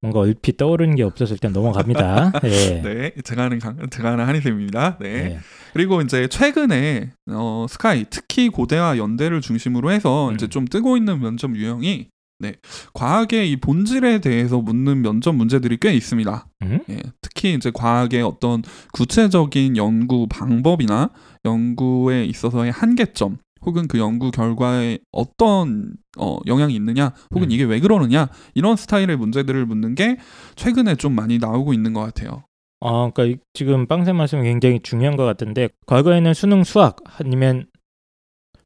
뭔가 0.00 0.20
얼핏 0.20 0.56
떠오르는 0.56 0.94
게 0.94 1.02
없어서 1.02 1.34
일단 1.34 1.52
넘어갑니다. 1.52 2.32
네. 2.42 2.82
네, 2.82 3.12
제가 3.24 3.44
하는 3.44 3.58
강, 3.58 3.90
제가 3.90 4.12
하는 4.12 4.26
한희쌤입니다. 4.26 4.98
네. 5.00 5.22
네. 5.22 5.38
그리고 5.72 6.00
이제 6.02 6.28
최근에 6.28 7.10
어, 7.32 7.66
스카이 7.68 8.04
특히 8.08 8.48
고대와 8.48 8.96
연대를 8.96 9.40
중심으로 9.40 9.90
해서 9.90 10.28
음. 10.28 10.34
이제 10.34 10.46
좀 10.46 10.66
뜨고 10.66 10.96
있는 10.96 11.18
면접 11.18 11.56
유형이 11.56 12.10
네, 12.42 12.56
과학의 12.92 13.50
이 13.52 13.56
본질에 13.56 14.20
대해서 14.20 14.60
묻는 14.60 15.00
면접 15.00 15.32
문제들이 15.32 15.78
꽤 15.80 15.94
있습니다. 15.94 16.48
음? 16.62 16.80
예, 16.90 17.00
특히 17.20 17.54
이제 17.54 17.70
과학의 17.72 18.22
어떤 18.22 18.62
구체적인 18.92 19.76
연구 19.76 20.26
방법이나 20.28 21.10
연구에 21.44 22.24
있어서의 22.24 22.72
한계점 22.72 23.38
혹은 23.64 23.86
그 23.86 23.98
연구 24.00 24.32
결과에 24.32 24.98
어떤 25.12 25.94
어, 26.18 26.38
영향이 26.46 26.74
있느냐 26.74 27.12
혹은 27.32 27.44
음. 27.44 27.50
이게 27.52 27.62
왜 27.62 27.78
그러느냐 27.78 28.28
이런 28.54 28.74
스타일의 28.74 29.16
문제들을 29.16 29.64
묻는 29.66 29.94
게 29.94 30.16
최근에 30.56 30.96
좀 30.96 31.14
많이 31.14 31.38
나오고 31.38 31.72
있는 31.72 31.92
것 31.92 32.00
같아요. 32.00 32.42
어, 32.80 33.12
그러니까 33.12 33.24
이- 33.24 33.40
지금 33.54 33.86
빵쌤 33.86 34.16
말씀이 34.16 34.42
굉장히 34.42 34.80
중요한 34.82 35.16
것 35.16 35.24
같은데 35.24 35.68
과거에는 35.86 36.34
수능 36.34 36.64
수학 36.64 36.96
아니면 37.20 37.66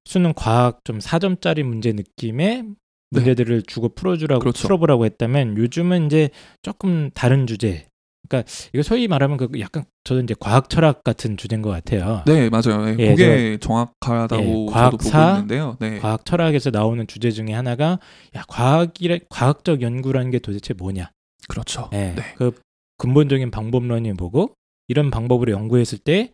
수능 0.07 0.33
과학 0.35 0.81
좀 0.85 0.99
4점짜리 0.99 1.63
문제 1.63 1.93
느낌의 1.93 2.65
문제들을 3.11 3.63
주고 3.63 3.89
풀어주라고 3.91 4.41
그렇죠. 4.41 4.63
풀어보라고 4.63 5.05
했다면 5.05 5.57
요즘은 5.57 6.07
이제 6.07 6.31
조금 6.63 7.11
다른 7.11 7.47
주제. 7.47 7.87
그러니까 8.29 8.51
이거 8.73 8.83
소위 8.83 9.07
말하면 9.07 9.37
그 9.37 9.49
약간 9.61 9.85
저도 10.05 10.21
이제 10.21 10.35
과학 10.39 10.69
철학 10.69 11.05
같은 11.05 11.37
주제인 11.37 11.63
것 11.63 11.71
같아요. 11.71 12.23
네, 12.27 12.51
맞아요. 12.51 12.89
예, 12.89 12.97
예, 12.99 13.11
그게 13.11 13.59
정확하다고 13.61 14.43
예, 14.43 14.73
과학사, 14.73 15.21
보고 15.21 15.35
있는데요. 15.35 15.77
네. 15.79 15.99
과학 16.01 16.25
철학에서 16.25 16.71
나오는 16.71 17.07
주제 17.07 17.31
중에 17.31 17.53
하나가 17.53 17.99
야 18.35 18.43
과학이라 18.49 19.19
과학적 19.29 19.83
연구라는 19.83 20.33
게 20.33 20.39
도대체 20.41 20.75
뭐냐? 20.75 21.11
그렇죠. 21.49 21.89
예, 21.93 22.15
네. 22.17 22.23
그 22.37 22.53
근본적인 22.99 23.51
방법론이 23.51 24.13
뭐고 24.15 24.55
이런 24.89 25.11
방법으로 25.11 25.53
연구했을 25.53 25.99
때 25.99 26.33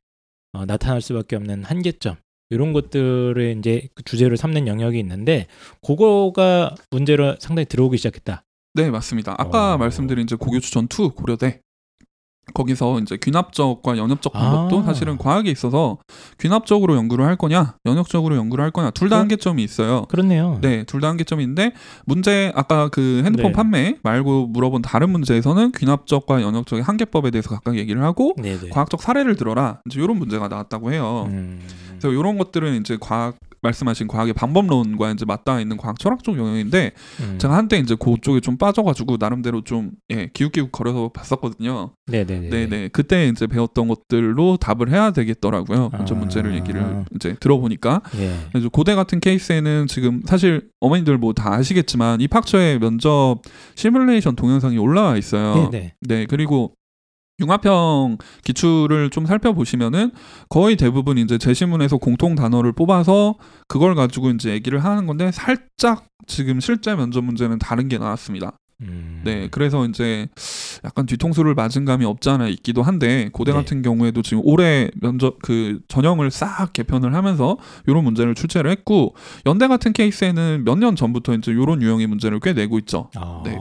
어, 0.53 0.65
나타날 0.65 1.01
수밖에 1.01 1.37
없는 1.37 1.65
한계점 1.65 2.17
이런 2.53 2.73
것들을 2.73 3.57
이제 3.59 3.89
그 3.95 4.03
주제로 4.05 4.37
삼는 4.37 4.67
영역이 4.67 4.99
있는데 4.99 5.47
그거가 5.85 6.75
문제로 6.91 7.35
상당히 7.41 7.67
들어오기 7.67 7.97
시작했다. 7.97 8.45
네, 8.75 8.91
맞습니다. 8.91 9.35
아까 9.39 9.75
어. 9.75 9.79
말씀드린 9.79 10.25
이제 10.25 10.37
고교추천 10.37 10.85
2 10.85 11.11
고려대 11.15 11.61
거기서 12.55 13.01
이제 13.01 13.17
귀납적과 13.17 13.97
연역적 13.97 14.35
아. 14.37 14.39
방법도 14.41 14.83
사실은 14.83 15.17
과학에 15.17 15.51
있어서 15.51 15.99
귀납적으로 16.41 16.97
연구를 16.97 17.25
할 17.25 17.37
거냐, 17.37 17.77
연역적으로 17.87 18.37
연구를 18.37 18.65
할 18.65 18.71
거냐 18.71 18.91
둘다 18.91 19.17
어? 19.17 19.19
한계점이 19.21 19.63
있어요. 19.63 20.05
그렇네요. 20.09 20.59
네, 20.61 20.85
둘 20.85 21.01
다 21.01 21.09
한계점이 21.09 21.43
있는데 21.43 21.73
문제 22.05 22.53
아까 22.55 22.89
그 22.89 23.23
핸드폰 23.25 23.51
네. 23.51 23.53
판매 23.53 23.97
말고 24.03 24.47
물어본 24.49 24.83
다른 24.83 25.11
문제에서는 25.11 25.73
귀납적과 25.73 26.43
연역적의 26.43 26.83
한계법에 26.85 27.31
대해서 27.31 27.51
각각 27.51 27.77
얘기를 27.77 28.03
하고 28.05 28.35
네네. 28.37 28.69
과학적 28.71 29.03
사례를 29.03 29.37
들어라 29.37 29.81
이제 29.87 30.01
이런 30.01 30.19
문제가 30.19 30.49
나왔다고 30.49 30.93
해요. 30.93 31.27
음. 31.31 31.61
그래서 31.99 32.11
이런 32.11 32.39
것들은 32.39 32.81
이제 32.81 32.97
과학 33.01 33.37
말씀하신 33.63 34.09
과학의 34.09 34.35
방법론과 34.35 35.13
이제 35.13 35.25
맞닿아 35.25 35.61
있는 35.61 35.77
과학 35.77 35.99
철학적 35.99 36.37
영역인데 36.37 36.93
음. 37.21 37.39
제가 37.39 37.57
한때 37.57 37.79
이제 37.79 37.95
그쪽에 37.95 38.41
좀 38.41 38.57
빠져가지고 38.57 39.17
나름대로 39.19 39.63
좀 39.63 39.93
예, 40.11 40.29
기웃기웃 40.33 40.71
거려서 40.73 41.11
봤었거든요. 41.15 41.93
네네네. 42.07 42.51
네네. 42.51 42.89
그때 42.89 43.29
이제 43.29 43.47
배웠던 43.47 43.89
것들로 43.89 44.57
답을 44.59 44.91
해야 44.91 45.13
되겠더라고요. 45.13 45.91
면접 45.91 46.17
아. 46.17 46.19
문제를 46.21 46.55
얘기를 46.55 47.05
이제 47.15 47.35
들어보니까. 47.41 48.03
예. 48.19 48.35
그래서 48.51 48.69
고대 48.69 48.95
같은 48.95 49.21
케이스에는 49.21 49.87
지금 49.89 50.23
사실 50.27 50.69
어머니들 50.81 51.19
뭐 51.19 51.33
다 51.33 51.55
아시겠지만 51.55 52.21
입학처에 52.21 52.79
면접 52.79 53.39
시뮬레이션 53.75 54.37
동영상이 54.37 54.77
올라와 54.77 55.17
있어요. 55.17 55.71
네네. 55.71 55.95
네, 56.01 56.27
그리고 56.29 56.75
융합형 57.41 58.19
기출을 58.45 59.11
좀 59.11 59.27
살펴보시면은 59.27 60.11
거의 60.49 60.77
대부분 60.77 61.19
이제 61.19 61.39
제시문에서 61.39 61.97
공통 61.97 62.35
단어를 62.35 62.73
뽑아서 62.73 63.35
그걸 63.69 63.95
가지고 63.95 64.31
이제 64.31 64.51
얘기를 64.51 64.83
하는 64.85 65.07
건데 65.07 65.31
살짝 65.33 66.05
지금 66.27 66.61
실제 66.61 66.95
면접 66.95 67.23
문제는 67.25 67.59
다른 67.59 67.89
게 67.89 67.99
나왔습니다. 67.99 68.53
음. 68.81 69.21
네, 69.25 69.47
그래서 69.53 69.87
이제 69.87 70.29
약간 70.85 71.07
뒤통수를 71.07 71.55
맞은 71.55 71.85
감이 71.85 72.05
없지 72.05 72.31
않아 72.31 72.49
있기도 72.49 72.83
한데 72.83 73.29
고대 73.33 73.53
네. 73.53 73.59
같은 73.59 73.81
경우에도 73.81 74.23
지금 74.23 74.43
올해 74.45 74.91
면접 75.01 75.41
그 75.41 75.81
전형을 75.87 76.33
싹 76.33 76.73
개편을 76.73 77.15
하면서 77.15 77.59
이런 77.87 78.03
문제를 78.03 78.35
출제를 78.35 78.69
했고 78.73 79.15
연대 79.47 79.69
같은 79.69 79.93
케이스에는 79.93 80.65
몇 80.65 80.79
년 80.79 80.97
전부터 80.97 81.35
이제 81.35 81.53
이런 81.53 81.81
유형의 81.81 82.09
문제를 82.09 82.41
꽤 82.41 82.55
내고 82.55 82.77
있죠. 82.81 83.09
아, 83.15 83.41
네. 83.45 83.57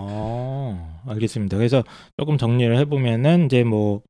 알겠습니다. 1.08 1.58
그래서 1.58 1.84
조금 2.18 2.38
정리를 2.38 2.76
해보면은 2.78 3.46
이제 3.46 3.64
뭐 3.64 4.02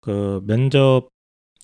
그 0.00 0.42
면접 0.46 1.08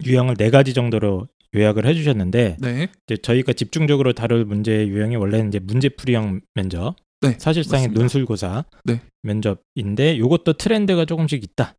유형을 0.05 0.37
네 0.37 0.51
가지 0.51 0.75
정도로 0.75 1.29
요약을 1.55 1.87
해주셨는데 1.87 2.59
네, 2.61 2.88
이제 3.07 3.16
저희가 3.16 3.55
집중적으로 3.55 4.12
다룰 4.12 4.44
문제 4.44 4.87
유형이 4.87 5.16
원래는 5.16 5.49
이제 5.49 5.59
문제풀이형 5.59 6.40
면접, 6.55 6.96
네, 7.22 7.37
사실상의 7.38 7.85
맞습니다. 7.88 8.01
논술고사 8.01 8.64
네. 8.85 9.01
면접인데 9.22 10.18
요것도 10.18 10.55
트렌드가 10.55 11.07
조금씩 11.07 11.42
있다. 11.42 11.75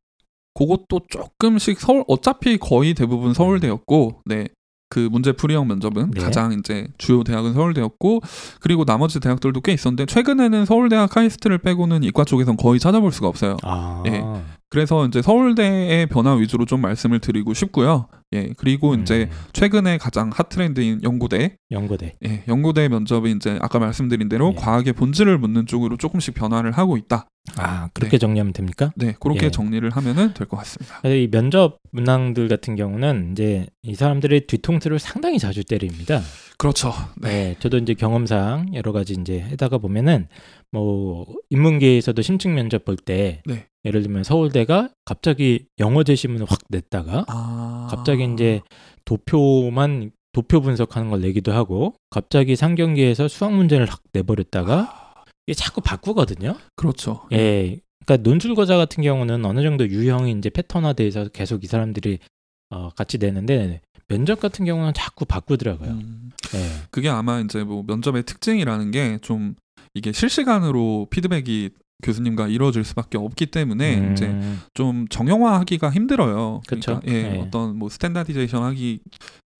그것도 0.56 1.02
조금씩 1.10 1.80
서울 1.80 2.04
어차피 2.08 2.58
거의 2.58 2.96
대부분 2.96 3.36
서울대였고 3.36 4.24
네. 4.26 4.48
그 4.90 5.00
문제 5.12 5.32
풀이형 5.32 5.68
면접은 5.68 6.12
네. 6.12 6.22
가장 6.22 6.54
이제 6.54 6.88
주요 6.98 7.24
대학은 7.24 7.54
서울대였고 7.54 8.22
그리고 8.62 8.86
나머지 8.86 9.20
대학들도 9.20 9.62
꽤 9.62 9.74
있었는데 9.74 10.06
최근에는 10.06 10.66
서울대학 10.66 11.10
카이스트를 11.10 11.58
빼고는 11.58 12.04
이과 12.04 12.24
쪽에선 12.24 12.58
거의 12.58 12.80
찾아볼 12.80 13.12
수가 13.12 13.28
없어요. 13.28 13.58
아, 13.64 14.04
예. 14.08 14.24
그래서 14.70 15.06
이제 15.06 15.22
서울대의 15.22 16.08
변화 16.08 16.34
위주로 16.34 16.66
좀 16.66 16.82
말씀을 16.82 17.20
드리고 17.20 17.54
싶고요. 17.54 18.08
예. 18.34 18.50
그리고 18.58 18.96
이제 18.96 19.30
음, 19.32 19.38
최근에 19.54 19.98
가장 19.98 20.30
핫 20.34 20.50
트렌드인 20.50 21.02
연고대. 21.04 21.56
연고대. 21.72 22.16
예. 22.26 22.44
연고대 22.50 22.90
면접이 22.90 23.32
이제 23.32 23.58
아까 23.62 23.80
말씀드린 23.80 24.28
대로 24.28 24.54
예. 24.58 24.60
과학의 24.62 24.94
본질을 24.94 25.38
묻는 25.38 25.66
쪽으로 25.68 25.96
조금씩 25.96 26.34
변화를 26.34 26.72
하고 26.74 26.98
있다. 26.98 27.28
아 27.56 27.88
그렇게 27.94 28.18
정리하면 28.18 28.52
됩니까? 28.52 28.92
네. 28.98 29.16
그렇게 29.22 29.46
예. 29.46 29.52
정리를 29.52 29.90
하면은 29.90 30.34
될 30.34 30.48
것 30.48 30.58
같습니다. 30.58 31.00
그래서 31.02 31.16
이 31.16 31.30
면접 31.32 31.78
문항들 31.94 32.50
같은 32.50 32.76
경우는 32.76 33.32
이제 33.32 33.68
이 33.84 33.96
사람들의 33.96 34.48
뒤통수를 34.48 35.00
상당히 35.00 35.40
자주 35.40 35.64
때립니다. 35.64 36.20
그렇죠. 36.58 36.92
네. 37.18 37.30
네, 37.30 37.56
저도 37.60 37.78
이제 37.78 37.94
경험상 37.94 38.74
여러 38.74 38.92
가지 38.92 39.14
이제 39.14 39.40
해다가 39.40 39.78
보면은 39.78 40.28
뭐 40.72 41.26
인문계에서도 41.50 42.22
심층 42.22 42.56
면접 42.56 42.84
볼때 42.84 43.42
네. 43.46 43.68
예를 43.86 44.02
들면 44.02 44.24
서울대가 44.24 44.90
갑자기 45.06 45.66
영어 45.80 46.04
제시문을 46.04 46.46
확 46.50 46.60
냈다가 46.70 47.26
아. 47.28 47.88
갑자기 47.90 48.28
이제 48.34 48.62
도표만 49.06 50.12
도표 50.34 50.62
분석하는 50.62 51.10
걸 51.10 51.22
내기도 51.22 51.52
하고 51.54 51.94
갑자기 52.10 52.56
상경계에서 52.56 53.28
수학 53.28 53.54
문제를 53.54 53.86
확 53.86 54.02
내버렸다가 54.14 55.24
이게 55.48 55.54
자꾸 55.56 55.82
바꾸거든요. 55.82 56.56
그렇죠. 56.76 57.28
예. 57.32 57.80
그러니까 58.06 58.30
논술고사 58.30 58.78
같은 58.78 59.04
경우는 59.04 59.46
어느 59.46 59.62
정도 59.62 59.88
유형이 59.88 60.32
이제 60.32 60.50
패턴화돼서 60.50 61.30
계속 61.30 61.64
이 61.64 61.68
사람들이 61.68 62.20
어, 62.70 62.90
같이 62.96 63.18
내는데 63.18 63.82
면접 64.08 64.40
같은 64.40 64.66
경우는 64.66 64.94
자꾸 64.94 65.26
바꾸더라고요. 65.26 65.90
음, 65.90 66.32
예. 66.56 66.70
그게 66.92 67.10
아마 67.10 67.40
이제 67.40 67.64
뭐 67.64 67.84
면접의 67.86 68.24
특징이라는 68.24 68.92
게 68.92 69.20
좀 69.22 69.56
이게 69.94 70.12
실시간으로 70.12 71.08
피드백이 71.10 71.72
교수님과 72.04 72.48
이루어질 72.50 72.84
수밖에 72.84 73.18
없기 73.18 73.48
때문에 73.48 73.98
음, 73.98 74.12
이제 74.14 74.40
좀 74.76 75.08
정형화하기가 75.08 75.90
힘들어요. 75.90 76.62
그쵸. 76.68 77.00
그러니까 77.02 77.12
예, 77.12 77.24
네. 77.34 77.40
어떤 77.42 77.76
뭐 77.78 77.90
standardization 77.90 78.62
하기 78.64 79.00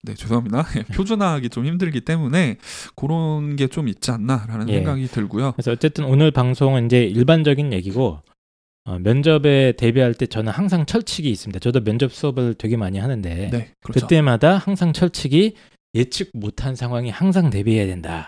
네 0.04 0.14
죄송합니다. 0.14 0.64
예, 0.78 0.82
표준화하기 0.84 1.48
좀 1.48 1.66
힘들기 1.66 2.02
때문에 2.02 2.58
그런 2.94 3.56
게 3.56 3.66
좀 3.66 3.88
있지 3.88 4.12
않나라는 4.12 4.68
예. 4.68 4.74
생각이 4.74 5.08
들고요. 5.08 5.52
그래서 5.52 5.72
어쨌든 5.72 6.04
오늘 6.04 6.30
방송은 6.30 6.86
이제 6.86 7.02
일반적인 7.04 7.72
얘기고 7.72 8.20
어, 8.88 8.98
면접에 8.98 9.72
대비할 9.72 10.14
때 10.14 10.26
저는 10.26 10.50
항상 10.50 10.86
철칙이 10.86 11.28
있습니다. 11.30 11.58
저도 11.58 11.84
면접 11.84 12.10
수업을 12.10 12.54
되게 12.54 12.78
많이 12.78 12.98
하는데 12.98 13.50
네, 13.50 13.68
그렇죠. 13.82 14.00
그때마다 14.06 14.56
항상 14.56 14.94
철칙이 14.94 15.54
예측 15.94 16.30
못한 16.32 16.74
상황이 16.74 17.10
항상 17.10 17.50
대비해야 17.50 17.84
된다. 17.86 18.26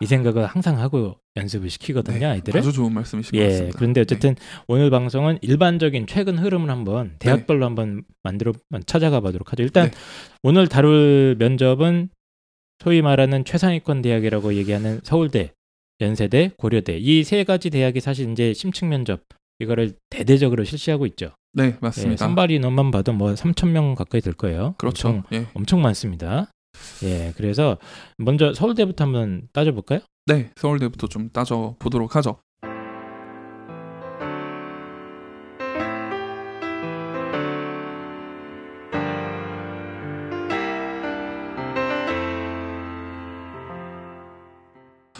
이 0.00 0.06
생각을 0.06 0.46
항상 0.46 0.78
하고 0.78 1.16
연습을 1.36 1.68
시키거든요, 1.68 2.20
네, 2.20 2.24
아이들을. 2.24 2.58
아주 2.58 2.72
좋은 2.72 2.94
말씀이신 2.94 3.32
것 3.32 3.38
예. 3.38 3.48
같습니다. 3.48 3.78
그런데 3.78 4.00
어쨌든 4.00 4.34
오늘 4.66 4.88
방송은 4.88 5.40
일반적인 5.42 6.06
최근 6.06 6.38
흐름을 6.38 6.70
한번 6.70 7.16
대학별로 7.18 7.66
한번 7.66 8.04
만들어 8.22 8.54
찾아가 8.86 9.20
보도록 9.20 9.52
하죠. 9.52 9.62
일단 9.62 9.90
네. 9.90 9.96
오늘 10.42 10.68
다룰 10.68 11.36
면접은 11.38 12.08
소위 12.82 13.02
말하는 13.02 13.44
최상위권 13.44 14.00
대학이라고 14.00 14.54
얘기하는 14.54 15.00
서울대, 15.02 15.52
연세대, 16.00 16.52
고려대 16.56 16.96
이 16.96 17.24
세 17.24 17.44
가지 17.44 17.68
대학이 17.68 18.00
사실 18.00 18.30
이제 18.30 18.54
심층 18.54 18.88
면접 18.88 19.20
이거를 19.58 19.94
대대적으로 20.10 20.64
실시하고 20.64 21.06
있죠. 21.06 21.30
네, 21.52 21.64
예, 21.64 21.78
맞습니다. 21.80 22.24
선발 22.24 22.50
인원만 22.50 22.90
봐도 22.90 23.12
뭐 23.12 23.34
3천 23.34 23.70
명 23.70 23.94
가까이 23.94 24.20
될 24.20 24.34
거예요. 24.34 24.74
그렇죠. 24.78 25.08
엄청, 25.08 25.24
예. 25.32 25.46
엄청 25.54 25.82
많습니다. 25.82 26.50
예, 27.02 27.32
그래서 27.36 27.78
먼저 28.18 28.54
서울대부터 28.54 29.04
한번 29.04 29.48
따져볼까요? 29.52 30.00
네, 30.26 30.50
서울대부터 30.56 31.08
좀 31.08 31.30
따져 31.30 31.74
보도록 31.78 32.14
하죠. 32.16 32.38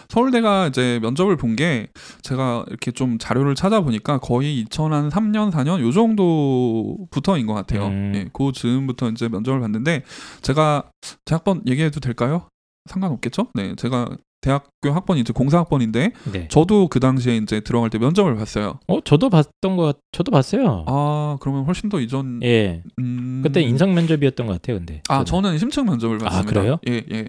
서울대가 0.09 0.67
이제 0.67 0.99
면접을 1.01 1.35
본 1.37 1.55
게 1.55 1.87
제가 2.21 2.63
이렇게 2.69 2.91
좀 2.91 3.17
자료를 3.17 3.53
찾아보니까 3.55 4.19
거의 4.19 4.63
2003년 4.65 5.51
4년 5.51 5.81
요 5.81 5.91
정도부터인 5.91 7.45
것 7.47 7.53
같아요. 7.53 7.87
음. 7.87 8.11
예, 8.15 8.29
그 8.31 8.51
즈음부터 8.53 9.09
이제 9.09 9.27
면접을 9.27 9.59
봤는데 9.59 10.03
제가 10.41 10.83
제 11.25 11.35
학번 11.35 11.61
얘기해도 11.67 11.99
될까요? 11.99 12.47
상관없겠죠? 12.89 13.47
네, 13.55 13.75
제가 13.75 14.09
대학교 14.41 14.91
학번이 14.93 15.19
이제 15.19 15.33
공사학번인데 15.33 16.11
네. 16.31 16.47
저도 16.47 16.87
그 16.87 16.99
당시에 17.01 17.35
이제 17.37 17.59
들어갈 17.59 17.89
때 17.89 17.97
면접을 17.97 18.35
봤어요. 18.35 18.79
어, 18.87 19.01
저도 19.01 19.29
봤던 19.29 19.75
거, 19.75 19.93
저도 20.13 20.31
봤어요. 20.31 20.85
아 20.87 21.37
그러면 21.41 21.65
훨씬 21.65 21.89
더 21.89 21.99
이전. 21.99 22.39
예, 22.43 22.83
음... 22.99 23.41
그때 23.43 23.61
인성 23.61 23.93
면접이었던 23.95 24.47
것 24.47 24.53
같아요, 24.53 24.77
근데. 24.77 25.01
아 25.09 25.25
저는. 25.25 25.57
심층 25.57 25.85
면접을 25.87 26.17
아, 26.21 26.29
봤습니다. 26.29 26.61
그래요? 26.61 26.77
예 26.87 27.03
예. 27.11 27.27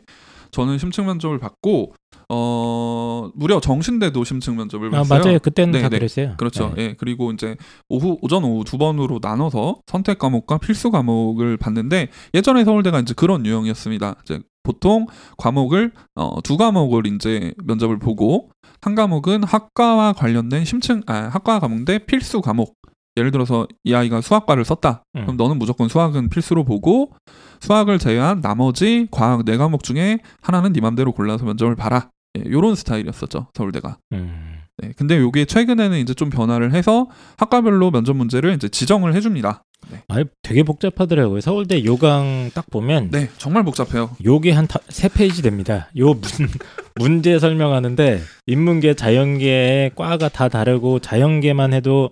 저는 0.53 0.78
심층 0.78 1.07
면접을 1.07 1.39
받고 1.39 1.95
어 2.33 3.28
무려 3.35 3.61
정신대도 3.61 4.22
심층 4.22 4.55
면접을 4.57 4.89
아 4.95 5.03
봤어요. 5.03 5.22
맞아요, 5.24 5.39
그때는 5.41 5.72
네, 5.72 5.83
다 5.83 5.89
네. 5.89 5.99
그랬어요. 5.99 6.35
그렇죠. 6.37 6.72
네. 6.76 6.83
예. 6.83 6.95
그리고 6.97 7.33
이제 7.33 7.57
오후 7.89 8.18
오전 8.22 8.45
오후 8.45 8.62
두 8.62 8.78
번으로 8.78 9.18
나눠서 9.20 9.81
선택 9.87 10.20
과목과 10.20 10.59
필수 10.59 10.93
과목을 10.93 11.57
봤는데 11.57 12.09
예전에 12.33 12.64
서울대가 12.64 13.01
이제 13.01 13.14
그런 13.16 13.45
유형이었습니다. 13.45 14.14
이제 14.22 14.41
보통 14.62 15.07
과목을 15.39 15.91
어, 16.14 16.41
두 16.43 16.57
과목을 16.57 17.07
이제 17.09 17.53
면접을 17.64 17.99
보고 17.99 18.51
한 18.81 18.95
과목은 18.95 19.43
학과와 19.43 20.12
관련된 20.12 20.64
심층 20.64 21.03
아, 21.07 21.14
학과 21.33 21.59
과목인데 21.59 22.01
필수 22.07 22.41
과목. 22.41 22.76
예를 23.16 23.33
들어서 23.33 23.66
이 23.83 23.93
아이가 23.93 24.20
수학과를 24.20 24.64
썼다. 24.64 25.03
음. 25.16 25.22
그럼 25.22 25.37
너는 25.37 25.59
무조건 25.59 25.89
수학은 25.89 26.28
필수로 26.28 26.62
보고 26.64 27.12
수학을 27.61 27.99
제외한 27.99 28.41
나머지 28.41 29.09
과학 29.11 29.45
네 29.45 29.57
과목 29.57 29.83
중에 29.83 30.20
하나는 30.41 30.72
네 30.72 30.81
맘대로 30.81 31.11
골라서 31.12 31.45
면접을 31.45 31.74
봐라. 31.74 32.11
예, 32.39 32.51
요런 32.51 32.74
스타일이었었죠. 32.74 33.49
서울대가. 33.55 33.99
음. 34.12 34.57
네, 34.78 34.93
근데 34.97 35.18
요게 35.18 35.45
최근에는 35.45 35.99
이제 35.99 36.14
좀 36.14 36.31
변화를 36.31 36.72
해서 36.72 37.09
학과별로 37.37 37.91
면접 37.91 38.14
문제를 38.16 38.55
이제 38.55 38.68
지정을 38.68 39.14
해줍니다. 39.14 39.64
아, 40.09 40.24
되게 40.43 40.62
복잡하더라고요. 40.62 41.41
서울대 41.41 41.85
요강 41.85 42.51
딱 42.55 42.66
보면 42.70 43.11
네, 43.11 43.28
정말 43.39 43.64
복잡해요. 43.64 44.11
요게 44.24 44.53
한 44.53 44.66
세 44.89 45.09
페이지 45.09 45.43
됩니다. 45.43 45.89
요 45.99 46.14
문, 46.14 46.20
문제 46.97 47.39
설명하는데 47.39 48.20
인문계, 48.47 48.95
자연계의 48.95 49.93
과가 49.97 50.28
다 50.28 50.49
다르고 50.49 51.01
자연계만 51.01 51.72
해도 51.72 52.11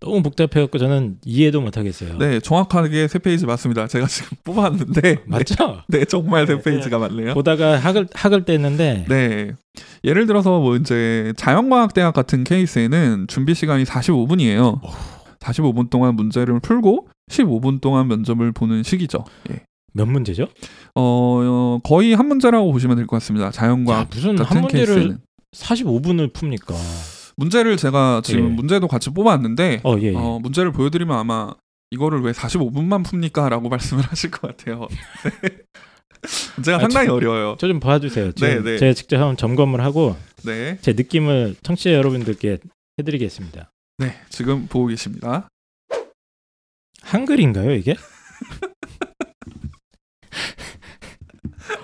너무 0.00 0.22
복잡해갖고 0.22 0.78
저는 0.78 1.18
이해도 1.26 1.60
못하겠어요. 1.60 2.16
네, 2.18 2.40
정확하게 2.40 3.06
세 3.06 3.18
페이지 3.18 3.44
맞습니다. 3.44 3.86
제가 3.86 4.06
지금 4.06 4.36
뽑았는데 4.44 5.24
맞죠? 5.26 5.82
네, 5.88 6.04
정말 6.06 6.46
세 6.46 6.54
네, 6.56 6.62
페이지가 6.62 6.98
맞네요. 6.98 7.34
보다가 7.34 7.78
학을 7.78 8.08
학을 8.14 8.44
뗐는데 8.44 9.06
네, 9.08 9.52
예를 10.02 10.26
들어서 10.26 10.58
뭐 10.58 10.76
이제 10.76 11.34
자연과학대학 11.36 12.14
같은 12.14 12.44
케이스에는 12.44 13.26
준비 13.28 13.54
시간이 13.54 13.84
45분이에요. 13.84 14.80
45분 15.40 15.90
동안 15.90 16.16
문제를 16.16 16.60
풀고 16.60 17.08
15분 17.30 17.80
동안 17.80 18.08
면접을 18.08 18.52
보는 18.52 18.82
시기죠. 18.82 19.24
예. 19.50 19.60
몇 19.92 20.06
문제죠? 20.06 20.44
어, 20.94 21.40
어, 21.42 21.78
거의 21.82 22.14
한 22.14 22.26
문제라고 22.28 22.72
보시면 22.72 22.96
될 22.96 23.06
것 23.06 23.16
같습니다. 23.16 23.46
야, 23.46 23.50
자연과학 23.50 24.08
무슨 24.10 24.36
같은 24.36 24.56
한 24.56 24.62
문제를 24.62 24.94
케이스는 24.94 25.18
45분을 25.54 26.32
풉니까? 26.32 26.74
문제를 27.36 27.76
제가 27.76 28.20
지금 28.24 28.44
예. 28.44 28.48
문제도 28.48 28.86
같이 28.88 29.10
뽑았는데 29.10 29.80
어, 29.84 29.96
예. 29.98 30.12
예. 30.12 30.14
어, 30.16 30.38
문제를 30.40 30.72
보여드리면 30.72 31.16
아마 31.16 31.52
이거를 31.90 32.20
왜 32.22 32.32
45분만 32.32 33.04
풉니까? 33.04 33.48
라고 33.48 33.68
말씀을 33.70 34.04
하실 34.04 34.30
것 34.30 34.42
같아요. 34.56 34.88
문제가 36.56 36.76
아, 36.76 36.80
상당히 36.80 37.08
어려워요. 37.08 37.56
저 37.58 37.66
좀 37.66 37.80
봐주세요. 37.80 38.32
네, 38.32 38.62
네. 38.62 38.76
제가 38.78 38.92
직접 38.92 39.16
한번 39.16 39.36
점검을 39.36 39.80
하고 39.82 40.16
네. 40.44 40.78
제 40.82 40.92
느낌을 40.92 41.56
청취자 41.62 41.92
여러분들께 41.94 42.58
해드리겠습니다. 42.98 43.70
네. 43.98 44.14
지금 44.28 44.66
보고 44.66 44.86
계십니다. 44.86 45.48
한글인가요 47.02 47.72
이게? 47.72 47.96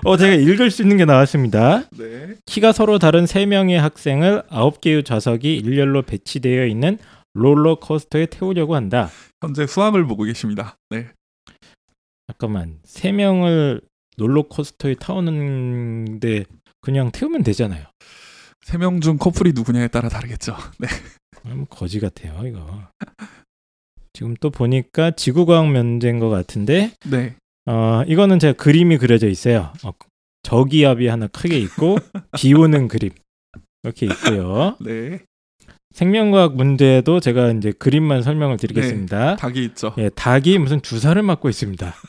어, 0.05 0.17
제가 0.17 0.35
읽을 0.35 0.71
수 0.71 0.83
있는 0.83 0.97
게 0.97 1.05
나왔습니다. 1.05 1.85
네. 1.91 2.35
키가 2.47 2.73
서로 2.73 2.99
다른 2.99 3.25
3명의 3.25 3.77
학생을 3.77 4.43
9개의 4.51 5.05
좌석이 5.05 5.57
일렬로 5.57 6.03
배치되어 6.03 6.67
있는 6.67 6.99
롤러코스터에 7.35 8.27
태우려고 8.27 8.75
한다. 8.77 9.11
현재 9.43 9.67
수학을 9.67 10.07
보고 10.07 10.25
계십니다. 10.25 10.77
네. 10.91 11.09
잠깐만, 12.29 12.79
3명을 12.87 13.83
롤러코스터에 14.17 14.95
타오는데 14.95 16.45
그냥 16.81 17.11
태우면 17.13 17.43
되잖아요. 17.43 17.85
세 18.65 18.79
명 18.79 19.01
중 19.01 19.17
커플이 19.19 19.53
누구냐에 19.55 19.89
따라 19.89 20.09
다르겠죠. 20.09 20.57
네. 20.79 20.89
아, 21.45 21.55
뭐 21.55 21.67
거지 21.67 22.01
같아요, 22.01 22.41
이거. 22.47 22.83
지금 24.13 24.35
또 24.41 24.51
보니까 24.51 25.11
지구과학 25.13 25.71
면제인 25.71 26.19
것 26.19 26.31
같은데, 26.31 26.93
네. 27.05 27.37
어, 27.67 28.03
이거는 28.07 28.39
제가 28.39 28.53
그림이 28.55 28.99
그려져 28.99 29.29
있어요. 29.29 29.73
어, 29.85 29.91
저기압이 30.43 31.09
하나 31.09 31.27
크게 31.27 31.59
있고, 31.59 31.99
비 32.37 32.55
오는 32.55 32.89
그림. 32.89 33.11
이렇게 33.83 34.07
있고요. 34.07 34.77
네. 34.81 35.21
생명과학 35.93 36.57
문제도 36.57 37.21
제가 37.21 37.51
이제 37.53 37.73
그림만 37.73 38.23
설명을 38.23 38.59
드리겠습니다. 38.59 39.37
닭이 39.37 39.65
있죠. 39.65 39.95
예, 39.99 40.11
닭이 40.11 40.59
무슨 40.59 40.83
주사를 40.83 41.21
맞고 41.23 41.49
있습니다. 41.49 41.95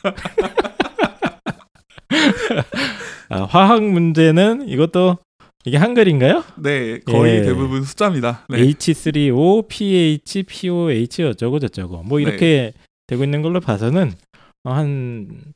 아, 3.30 3.42
화학 3.44 3.82
문제는 3.82 4.68
이것도 4.68 5.18
이게 5.64 5.76
한글인가요? 5.76 6.44
네. 6.56 7.00
거의 7.00 7.38
예. 7.38 7.42
대부분 7.42 7.82
숫자입니다. 7.82 8.44
네. 8.48 8.58
H3O, 8.58 9.68
PH, 9.68 10.42
POH 10.42 11.24
어쩌고 11.24 11.58
저쩌고 11.58 12.02
뭐 12.02 12.20
이렇게 12.20 12.72
되고 13.06 13.24
있는 13.24 13.42
걸로 13.42 13.60
봐서는 13.60 14.08
어, 14.08 14.27
한 14.72 15.54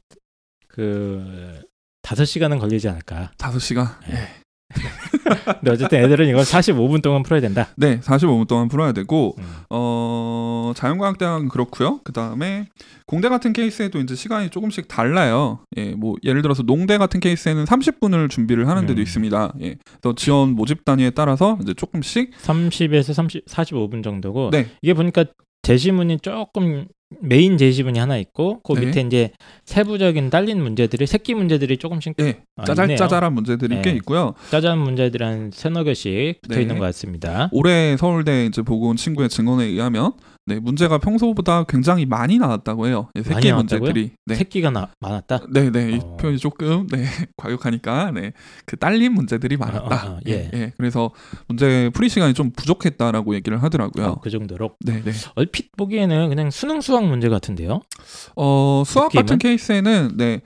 그 0.72 1.60
다섯 2.02 2.24
시간은 2.24 2.58
걸리지 2.58 2.88
않을까. 2.88 3.30
다섯 3.36 3.58
시간. 3.58 3.86
예. 4.10 4.42
근데 5.60 5.70
어쨌든 5.70 6.02
애들은 6.02 6.28
이걸 6.28 6.44
45분 6.44 7.02
동안 7.02 7.22
풀어야 7.22 7.42
된다. 7.42 7.68
네. 7.76 8.00
45분 8.00 8.48
동안 8.48 8.68
풀어야 8.68 8.92
되고 8.92 9.34
음. 9.36 9.44
어, 9.68 10.72
자연과학대학은 10.74 11.48
그렇고요. 11.48 12.00
그 12.04 12.12
다음에 12.12 12.68
공대 13.06 13.28
같은 13.28 13.52
케이스에도 13.52 14.00
이제 14.00 14.14
시간이 14.14 14.48
조금씩 14.48 14.88
달라요. 14.88 15.60
예, 15.76 15.90
뭐 15.94 16.14
예를 16.24 16.40
들어서 16.40 16.62
농대 16.62 16.96
같은 16.96 17.20
케이스에는 17.20 17.66
30분을 17.66 18.30
준비를 18.30 18.66
하는 18.66 18.86
데도 18.86 19.00
음. 19.00 19.02
있습니다. 19.02 19.54
예, 19.60 19.76
또 20.00 20.14
지원 20.14 20.50
모집 20.54 20.86
단위에 20.86 21.10
따라서 21.10 21.58
이제 21.60 21.74
조금씩 21.74 22.30
30에서 22.38 23.12
30, 23.12 23.44
45분 23.44 24.02
정도고 24.02 24.50
네, 24.50 24.68
이게 24.80 24.94
보니까 24.94 25.26
제시문이 25.62 26.20
조금 26.20 26.86
메인 27.20 27.58
제시문이 27.58 27.98
하나 27.98 28.16
있고 28.16 28.60
그 28.62 28.72
네. 28.74 28.86
밑에 28.86 29.00
이제 29.02 29.30
세부적인 29.64 30.30
딸린 30.30 30.62
문제들이 30.62 31.06
새끼 31.06 31.34
문제들이 31.34 31.76
조금씩 31.76 32.14
예, 32.20 32.42
아, 32.56 32.64
짜잘. 32.64 32.96
짜잘한 32.96 33.32
문제들이 33.34 33.76
네. 33.76 33.82
꽤 33.82 33.90
있고요. 33.92 34.34
짜잘한 34.50 34.78
문제들이 34.78 35.24
한 35.24 35.50
서너 35.52 35.84
개씩 35.84 36.40
붙어 36.42 36.56
네. 36.56 36.62
있는 36.62 36.78
것 36.78 36.84
같습니다. 36.86 37.48
올해 37.52 37.96
서울대 37.96 38.46
이제 38.46 38.62
보고 38.62 38.88
온 38.88 38.96
친구의 38.96 39.28
증언에 39.28 39.64
의하면 39.64 40.12
네, 40.44 40.58
문제가 40.58 40.98
평소보다 40.98 41.64
굉장히 41.64 42.04
많이 42.04 42.36
나왔다고 42.38 42.88
해요. 42.88 43.08
예, 43.14 43.20
많이 43.20 43.42
새끼? 43.42 43.52
문제들이. 43.52 44.10
네. 44.26 44.34
새끼가 44.34 44.70
나, 44.70 44.88
많았다. 44.98 45.42
네, 45.52 45.70
네, 45.70 45.92
이 45.92 46.00
어. 46.02 46.16
표현이 46.16 46.38
조금 46.38 46.86
네 46.88 47.04
과격하니까 47.36 48.10
네, 48.10 48.32
그 48.66 48.76
딸린 48.76 49.12
문제들이 49.12 49.56
많았다. 49.56 50.06
어, 50.06 50.10
어, 50.10 50.14
어, 50.14 50.20
예. 50.26 50.32
예. 50.32 50.50
예, 50.52 50.72
그래서 50.76 51.12
문제 51.46 51.90
풀이 51.94 52.08
시간이 52.08 52.34
좀 52.34 52.50
부족했다라고 52.50 53.36
얘기를 53.36 53.62
하더라고요. 53.62 54.06
어, 54.06 54.20
그 54.20 54.30
정도로 54.30 54.74
네, 54.80 55.02
네. 55.04 55.12
얼핏 55.36 55.70
보기에는 55.76 56.28
그냥 56.28 56.50
수능 56.50 56.80
수학 56.80 57.01
문제 57.08 57.28
같은데요. 57.28 57.82
어, 58.36 58.82
수학 58.86 59.06
느낌은? 59.06 59.22
같은 59.22 59.38
케이스에는 59.38 60.16
네. 60.16 60.40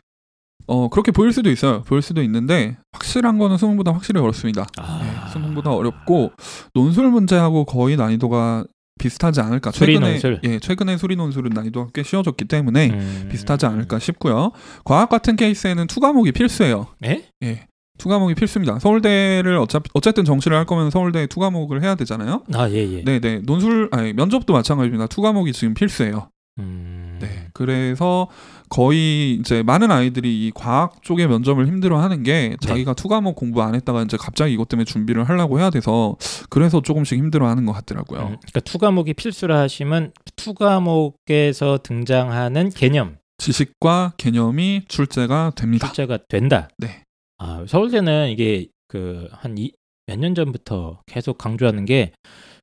어, 0.69 0.89
그렇게 0.89 1.13
보일 1.13 1.33
수도 1.33 1.51
있어요. 1.51 1.83
보일 1.83 2.03
수도 2.03 2.23
있는데 2.23 2.77
확실한 2.93 3.39
거는 3.39 3.57
수능보다 3.57 3.93
확실히 3.93 4.21
어렵습니다. 4.21 4.67
아, 4.79 5.01
네, 5.03 5.33
수능보다 5.33 5.73
어렵고 5.73 6.33
논술 6.75 7.09
문제하고 7.11 7.65
거의 7.65 7.97
난이도가 7.97 8.65
비슷하지 8.99 9.41
않을까. 9.41 9.71
최근에 9.71 10.13
논술. 10.13 10.41
예, 10.45 10.59
최근에 10.59 10.97
수리 10.97 11.17
논술은 11.17 11.51
난이도가 11.51 11.91
꽤 11.95 12.03
쉬워졌기 12.03 12.47
때문에 12.47 12.91
음. 12.91 13.29
비슷하지 13.31 13.67
않을까 13.67 13.99
싶고요. 13.99 14.53
과학 14.85 15.09
같은 15.09 15.37
케이스에는 15.37 15.87
two 15.87 16.01
과목이 16.01 16.33
필수예요. 16.33 16.87
예? 17.05 17.27
예. 17.43 17.67
two 17.99 18.09
과목이 18.09 18.35
필수입니다. 18.35 18.79
서울대를 18.79 19.57
어차피 19.59 19.89
어쨌든 19.95 20.25
정시를 20.25 20.57
할 20.57 20.65
거면 20.67 20.91
서울대 20.91 21.27
two 21.27 21.41
과목을 21.41 21.83
해야 21.83 21.95
되잖아요. 21.95 22.43
아, 22.55 22.69
예, 22.71 22.77
예. 22.93 23.05
네, 23.05 23.21
네. 23.21 23.41
논술 23.45 23.89
아니 23.93 24.13
면접도 24.13 24.53
마찬가지입니다. 24.53 25.07
two 25.07 25.23
과목이 25.23 25.53
지금 25.53 25.75
필수예요. 25.75 26.29
음. 26.59 27.19
네. 27.21 27.49
그래서 27.53 28.29
거의 28.69 29.35
이제 29.35 29.63
많은 29.63 29.91
아이들이 29.91 30.47
이 30.47 30.53
과학 30.55 31.03
쪽의 31.03 31.29
면접을 31.29 31.67
힘들어 31.67 31.99
하는 32.01 32.23
게 32.23 32.51
네. 32.51 32.57
자기가 32.61 32.95
two 32.95 33.09
과목 33.09 33.37
공부 33.37 33.63
안 33.63 33.75
했다가 33.75 34.03
이제 34.03 34.17
갑자기 34.19 34.55
이것 34.55 34.69
때문에 34.69 34.85
준비를 34.85 35.29
하려고 35.29 35.59
해야 35.61 35.71
돼서 35.71 36.17
그래서 36.51 36.81
조금씩 36.83 37.19
힘들어 37.19 37.49
하는 37.49 37.65
것 37.67 37.73
같더라고요. 37.73 38.21
음, 38.21 38.27
그러니까 38.41 38.61
two 38.61 38.79
과목이 38.79 39.15
필수라 39.15 39.61
하시면 39.61 40.13
two 40.37 40.55
과목에서 40.55 41.79
등장하는 41.83 42.71
개념 42.71 43.17
지식과 43.39 44.15
개념이 44.17 44.83
출제가 44.89 45.53
됩니다. 45.57 45.87
출제가 45.89 46.19
된다. 46.29 46.69
네. 46.79 47.03
아, 47.39 47.65
서울대는 47.69 48.31
이게 48.31 48.69
그 48.89 49.29
한 49.43 49.55
몇 49.55 49.73
년 50.19 50.35
전부터 50.37 51.01
계속 51.07 51.37
강조하는 51.37 51.85
게 51.85 52.13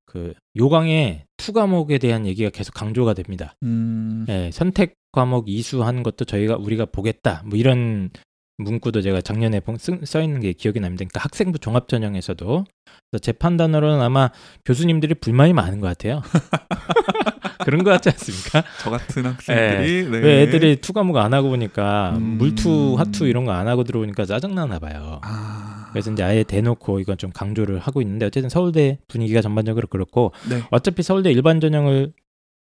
그 0.05 0.33
요강에 0.55 1.25
two 1.43 1.51
과목에 1.51 1.97
대한 1.97 2.25
얘기가 2.25 2.49
계속 2.51 2.73
강조가 2.73 3.13
됩니다. 3.13 3.53
음, 3.63 4.25
예, 4.29 4.49
선택 4.53 4.95
과목 5.11 5.49
이수하는 5.49 6.01
것도 6.01 6.23
저희가 6.23 6.55
우리가 6.55 6.85
보겠다. 6.85 7.43
뭐 7.45 7.59
이런 7.59 8.11
문구도 8.59 9.01
제가 9.01 9.19
작년에 9.19 9.59
써 10.05 10.21
있는 10.21 10.39
게 10.39 10.53
기억이 10.53 10.79
납니다. 10.79 10.99
그러니까 10.99 11.19
학생부 11.21 11.59
종합 11.59 11.89
전형에서도 11.89 12.63
제 13.21 13.33
판단으로는 13.33 14.01
아마 14.01 14.29
교수님들이 14.63 15.15
불만이 15.15 15.51
많은 15.51 15.81
것 15.81 15.87
같아요. 15.87 16.21
그런 17.65 17.83
것 17.83 17.91
같지 17.91 18.09
않습니까? 18.09 18.63
저 18.81 18.89
같은 18.89 19.25
학생들이 19.25 20.09
네. 20.09 20.17
왜 20.19 20.41
애들이 20.43 20.77
two 20.77 20.93
과목 20.93 21.17
안 21.17 21.33
하고 21.33 21.49
보니까 21.49 22.13
음. 22.17 22.37
물two, 22.37 22.95
화two 22.97 23.27
이런 23.27 23.43
거 23.45 23.51
안 23.51 23.67
하고 23.67 23.83
들어오니까 23.83 24.25
짜증 24.25 24.55
나나 24.55 24.79
봐요. 24.79 25.19
아, 25.23 25.72
그래서 25.93 26.11
이제 26.11 26.23
아예 26.23 26.43
대놓고 26.43 26.99
이건 26.99 27.17
좀 27.17 27.31
강조를 27.31 27.79
하고 27.79 28.01
있는데 28.01 28.25
어쨌든 28.25 28.49
서울대 28.49 28.99
분위기가 29.07 29.41
전반적으로 29.41 29.87
그렇고 29.87 30.33
네. 30.49 30.61
어차피 30.71 31.03
서울대 31.03 31.31
일반 31.31 31.61
전형을 31.61 32.11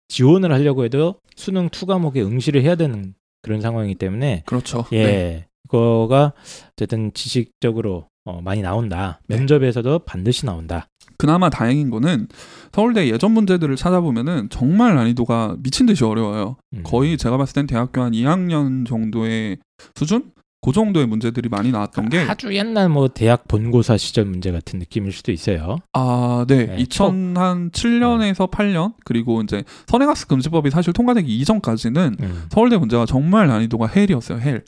지원을 0.10 0.52
하려고 0.52 0.84
해도 0.84 1.16
수능 1.36 1.70
two 1.70 1.86
과목에 1.86 2.22
응시를 2.22 2.64
해야 2.64 2.76
되는 2.76 3.14
그런 3.42 3.62
상황이기 3.62 3.96
때문에 3.96 4.44
그렇죠. 4.46 4.86
예 4.92 5.06
네. 5.06 5.48
그거가 5.70 6.34
어쨌든 6.74 7.14
지식적으로 7.14 8.08
어, 8.26 8.42
많이 8.42 8.62
나온다 8.62 9.22
네. 9.28 9.38
면접에서도 9.38 10.00
반드시 10.00 10.46
나온다 10.46 10.88
그나마 11.18 11.50
다행인 11.50 11.90
거는 11.90 12.28
서울대 12.72 13.08
예전 13.08 13.32
문제들을 13.32 13.76
찾아보면은 13.76 14.50
정말 14.50 14.96
난이도가 14.96 15.58
미친 15.60 15.86
듯이 15.86 16.04
어려워요. 16.04 16.58
음. 16.74 16.82
거의 16.84 17.16
제가 17.16 17.38
봤을 17.38 17.54
땐 17.54 17.68
대학교 17.68 18.02
한 18.02 18.12
2학년 18.14 18.88
정도의 18.88 19.58
수준? 19.94 20.32
그 20.64 20.72
정도의 20.72 21.08
문제들이 21.08 21.50
많이 21.50 21.72
나왔던 21.72 22.10
게 22.10 22.20
아주 22.20 22.54
옛날 22.56 22.88
뭐 22.88 23.08
대학 23.08 23.48
본고사 23.48 23.98
시절 23.98 24.26
문제 24.26 24.52
같은 24.52 24.78
느낌일 24.80 25.12
수도 25.12 25.32
있어요 25.32 25.78
아, 25.94 26.46
네. 26.48 26.68
네, 26.68 26.78
2007년에서 26.84 28.50
8년 28.52 28.94
그리고 29.04 29.42
이제 29.42 29.64
선행학습 29.88 30.28
금지법이 30.28 30.70
사실 30.70 30.94
통과되기 30.94 31.36
이전까지는 31.40 32.18
음. 32.22 32.46
서울대 32.52 32.78
문제가 32.78 33.06
정말 33.06 33.48
난이도가 33.48 33.88
hell이었어요. 33.88 34.40
hell. 34.40 34.64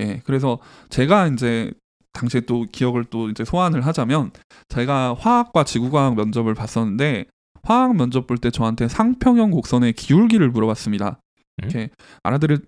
예. 0.00 0.20
그래서 0.24 0.58
제가 0.88 1.26
이제 1.28 1.72
당시에 2.12 2.42
또 2.42 2.66
기억을 2.70 3.04
또 3.04 3.28
이제 3.28 3.44
소환을 3.44 3.84
하자면 3.86 4.30
제가 4.68 5.16
화학과 5.18 5.64
지구과학 5.64 6.14
면접을 6.14 6.54
봤었는데 6.54 7.24
화학 7.64 7.96
면접 7.96 8.26
볼 8.26 8.38
때 8.38 8.50
저한테 8.50 8.86
상평형 8.88 9.50
곡선의 9.50 9.94
기울기를 9.94 10.50
물어봤습니다. 10.50 11.06
음? 11.08 11.58
이렇게 11.58 11.90
알아들을 12.22 12.58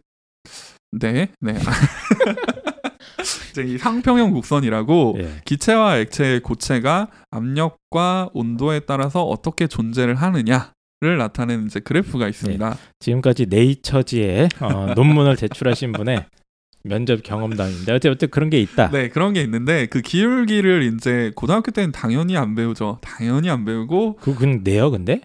네, 0.93 1.29
네. 1.41 1.55
이제 3.51 3.63
이 3.63 3.79
상평형 3.79 4.33
곡선이라고 4.33 5.17
예. 5.19 5.41
기체와 5.45 5.99
액체의 5.99 6.41
고체가 6.41 7.09
압력과 7.31 8.31
온도에 8.35 8.81
따라서 8.81 9.25
어떻게 9.25 9.67
존재를 9.67 10.15
하느냐 10.15 10.73
를 11.03 11.19
나타내는 11.19 11.67
이제 11.67 11.79
그래프가 11.79 12.27
있습니다. 12.27 12.79
지금까지 13.01 13.47
네이처지에 13.51 14.49
어, 14.61 14.95
논문을 14.97 15.37
제출하신 15.37 15.93
분의 15.93 16.25
면접 16.85 17.23
경험담인데 17.23 17.93
어쨌든 17.93 18.31
그런 18.31 18.49
게 18.49 18.59
있다 18.61 18.91
네, 18.91 19.11
그런 19.11 19.35
게 19.35 19.43
있는데 19.43 19.87
그 19.87 20.01
기울기를 20.01 20.95
이제 20.95 21.33
고등학교 21.35 21.71
때는 21.71 21.93
당연히 21.93 22.39
안 22.39 22.55
배우죠. 22.55 22.99
당연히 23.03 23.51
안 23.51 23.67
배우고 23.67 24.17
그냥 24.17 24.65
내요 24.65 24.91
근데 24.91 25.21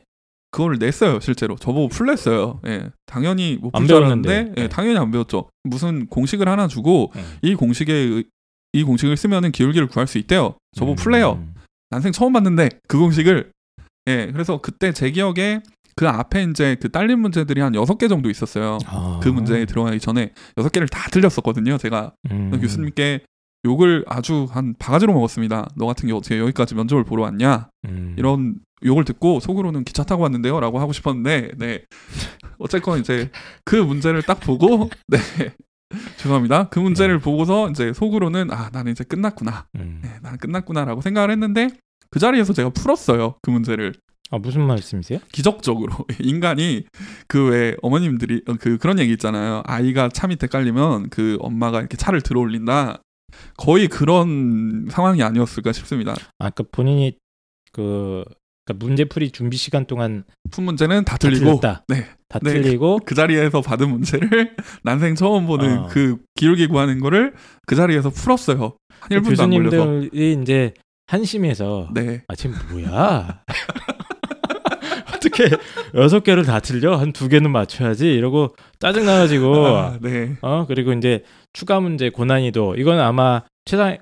그거를 0.51 0.77
냈어요, 0.79 1.19
실제로. 1.21 1.55
저보고 1.55 1.87
풀냈어요. 1.87 2.59
예. 2.67 2.89
당연히 3.05 3.53
안 3.55 3.61
못풀줄 3.61 3.87
배웠는데. 3.87 4.29
알았는데 4.33 4.53
예, 4.57 4.61
네. 4.63 4.69
당연히 4.69 4.97
안 4.99 5.09
배웠죠. 5.11 5.49
무슨 5.63 6.05
공식을 6.07 6.47
하나 6.49 6.67
주고 6.67 7.11
음. 7.15 7.37
이 7.41 7.55
공식에 7.55 7.93
의- 7.93 8.25
이 8.73 8.83
공식을 8.83 9.15
쓰면은 9.17 9.51
기울기를 9.51 9.87
구할 9.87 10.07
수 10.07 10.17
있대요. 10.17 10.55
저보고 10.75 10.95
풀래요. 10.95 11.33
음. 11.33 11.53
난생 11.89 12.11
처음 12.11 12.33
봤는데 12.33 12.69
그 12.87 12.97
공식을 12.97 13.51
예 14.07 14.29
그래서 14.31 14.59
그때 14.61 14.93
제 14.93 15.11
기억에 15.11 15.61
그 15.95 16.07
앞에 16.07 16.43
이제 16.43 16.75
그 16.81 16.89
딸린 16.89 17.19
문제들이 17.19 17.59
한 17.61 17.75
여섯 17.75 17.97
개 17.97 18.07
정도 18.07 18.29
있었어요. 18.29 18.77
아. 18.87 19.19
그 19.21 19.27
문제에 19.29 19.65
들어가기 19.65 19.99
전에 19.99 20.31
여섯 20.57 20.69
개를 20.71 20.87
다 20.87 21.09
틀렸었거든요. 21.11 21.77
제가 21.77 22.13
음. 22.31 22.51
교수님께 22.61 23.21
욕을 23.65 24.03
아주 24.07 24.47
한 24.51 24.73
바가지로 24.79 25.13
먹었습니다. 25.13 25.69
너 25.75 25.85
같은 25.85 26.07
게 26.07 26.13
어떻게 26.13 26.39
여기까지 26.39 26.75
면접을 26.75 27.03
보러 27.03 27.23
왔냐? 27.23 27.69
음. 27.85 28.15
이런 28.17 28.55
욕을 28.83 29.05
듣고 29.05 29.39
속으로는 29.39 29.83
기차 29.83 30.03
타고 30.03 30.23
왔는데요 30.23 30.59
라고 30.59 30.79
하고 30.79 30.91
싶었는데 30.91 31.51
네 31.57 31.83
어쨌건 32.57 32.99
이제 32.99 33.29
그 33.63 33.75
문제를 33.75 34.23
딱 34.23 34.39
보고 34.39 34.89
네 35.07 35.19
죄송합니다. 36.17 36.69
그 36.69 36.79
문제를 36.79 37.19
보고서 37.19 37.69
이제 37.69 37.93
속으로는 37.93 38.49
아 38.51 38.69
나는 38.71 38.91
이제 38.93 39.03
끝났구나. 39.03 39.67
음. 39.75 39.99
네, 40.03 40.09
나는 40.23 40.39
끝났구나라고 40.39 41.01
생각을 41.01 41.29
했는데 41.31 41.69
그 42.09 42.19
자리에서 42.19 42.53
제가 42.53 42.69
풀었어요 42.69 43.35
그 43.41 43.51
문제를 43.51 43.93
아 44.31 44.37
무슨 44.37 44.61
말씀이세요? 44.63 45.19
기적적으로 45.31 45.93
인간이 46.19 46.85
그 47.27 47.49
왜 47.49 47.75
어머님들이 47.81 48.41
어, 48.47 48.55
그 48.59 48.77
그런 48.77 48.97
얘기 48.99 49.11
있잖아요 49.13 49.61
아이가 49.65 50.09
차 50.09 50.27
밑에 50.27 50.47
깔리면 50.47 51.09
그 51.09 51.37
엄마가 51.41 51.79
이렇게 51.79 51.97
차를 51.97 52.21
들어 52.21 52.39
올린다 52.39 53.01
거의 53.57 53.87
그런 53.87 54.87
상황이 54.89 55.21
아니었을까 55.23 55.71
싶습니다 55.71 56.15
아까 56.39 56.63
본인이 56.71 57.17
그 57.71 58.23
그러니까 58.65 58.85
문제풀이 58.85 59.31
준비 59.31 59.57
시간 59.57 59.85
동안 59.85 60.23
푼 60.51 60.65
문제는 60.65 61.03
다 61.03 61.13
다 61.13 61.17
틀리고 61.29 61.45
틀렸다. 61.59 61.83
네. 61.87 62.05
다 62.29 62.39
네. 62.43 62.53
틀리고 62.53 62.99
그 63.05 63.15
자리에서 63.15 63.61
받은 63.61 63.89
문제를 63.89 64.55
난생 64.83 65.15
처음 65.15 65.47
보는 65.47 65.77
어. 65.79 65.87
그 65.87 66.17
기울기 66.35 66.67
구하는 66.67 66.99
거를 66.99 67.33
그 67.65 67.75
자리에서 67.75 68.09
풀었어요 68.11 68.77
한 68.99 69.09
1분도 69.09 69.39
안 69.41 69.49
걸려서 69.49 69.77
교수님들이 69.77 70.37
이제 70.41 70.73
한심해서 71.07 71.89
네 71.93 72.23
아 72.27 72.35
지금 72.35 72.55
뭐야? 72.71 73.43
어떻게 75.21 75.49
여섯 75.95 76.21
개를 76.23 76.45
다 76.45 76.59
틀려? 76.59 76.95
한 76.97 77.11
두 77.13 77.27
개는 77.29 77.51
맞춰야지 77.51 78.11
이러고 78.13 78.55
짜증 78.79 79.05
나가지고 79.05 79.55
아, 79.77 79.97
네. 80.01 80.35
어 80.41 80.65
그리고 80.67 80.93
이제 80.93 81.23
추가 81.53 81.79
문제 81.79 82.09
고난이도 82.09 82.75
이건 82.77 82.99
아마 82.99 83.43
최상 83.65 83.97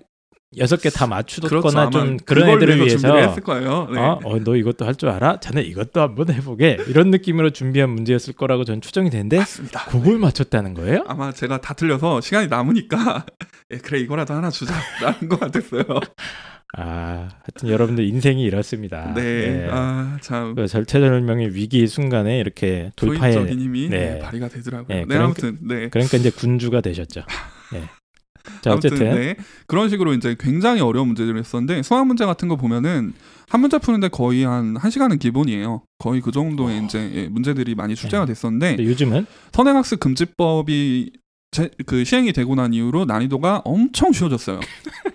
여섯 0.58 0.78
개 0.82 0.90
다 0.90 1.06
맞추거나 1.06 1.62
그렇죠. 1.62 1.90
좀 1.92 2.18
그런 2.26 2.50
애들을 2.50 2.78
위해서 2.78 3.16
했을 3.16 3.44
거예요. 3.44 3.88
네. 3.94 4.00
어, 4.00 4.20
어, 4.24 4.40
너 4.44 4.56
이것도 4.56 4.84
할 4.86 4.96
줄 4.96 5.10
알아? 5.10 5.40
자네 5.40 5.62
이것도 5.62 6.02
한번 6.02 6.32
해보게 6.34 6.80
이런 6.88 7.12
느낌으로 7.12 7.52
준비한 7.52 7.92
문제였을 7.92 8.34
거라고 8.34 8.64
전 8.66 8.82
추정이 8.82 9.10
되는데 9.12 9.38
맞습니다. 9.38 9.86
그걸 9.86 10.18
맞췄다는 10.18 10.74
거예요? 10.74 11.06
아마 11.08 11.32
제가 11.32 11.62
다 11.62 11.74
틀려서 11.76 12.22
시간이 12.22 12.48
남으니까 12.48 13.26
예, 13.72 13.78
그래 13.78 14.00
이거라도 14.00 14.34
하나 14.34 14.50
주자라는 14.50 15.30
것 15.30 15.40
같았어요. 15.40 15.84
아, 16.78 17.28
하여튼 17.44 17.70
여러분들 17.70 18.04
인생이 18.06 18.44
이렇습니다. 18.44 19.14
네, 19.16 19.66
예. 19.66 19.70
아참 19.72 20.56
그 20.56 20.68
절체절명의 20.68 21.54
위기 21.54 21.86
순간에 21.88 22.40
이렇게 22.40 22.92
돌파해 22.96 23.34
도인적인 23.34 23.60
힘이 23.62 23.90
네. 23.90 23.98
네, 24.14 24.20
발휘가 24.20 24.48
되더라고요. 24.50 24.88
네, 24.88 24.96
네, 25.02 25.06
그러니까- 25.06 25.26
아무튼 25.26 25.58
네. 25.68 25.90
그러니까 25.90 26.18
이제 26.18 26.30
군주가 26.32 26.82
되셨죠. 26.82 27.22
예. 27.76 27.84
자 28.62 28.72
아무튼 28.72 28.94
어쨌든 28.94 29.16
네. 29.16 29.36
그런 29.68 29.90
식으로 29.90 30.14
이제 30.14 30.36
굉장히 30.40 30.82
어려운 30.82 31.08
문제들을 31.08 31.38
했었는데 31.40 31.84
수학 31.84 32.06
문제 32.08 32.26
같은 32.26 32.48
거 32.48 32.56
보면은 32.56 33.14
한 33.48 33.62
문제 33.62 33.78
푸는데 33.78 34.10
거의 34.10 34.44
한 34.44 34.76
1시간은 34.76 35.20
기본이에요. 35.20 35.82
거의 35.98 36.22
그 36.22 36.32
정도의 36.32 36.84
이제 36.86 37.12
예, 37.14 37.28
문제들이 37.28 37.76
많이 37.76 37.96
출제가 37.96 38.26
네. 38.26 38.34
됐었는데 38.34 38.76
근데 38.76 38.90
요즘은 38.90 39.26
선행학습 39.52 40.00
금지법이 40.00 41.12
제, 41.52 41.70
그 41.86 42.04
시행이 42.04 42.32
되고 42.34 42.54
난 42.56 42.74
이후로 42.74 43.06
난이도가 43.06 43.64
엄청 43.66 44.12
쉬워졌어요. 44.12 44.60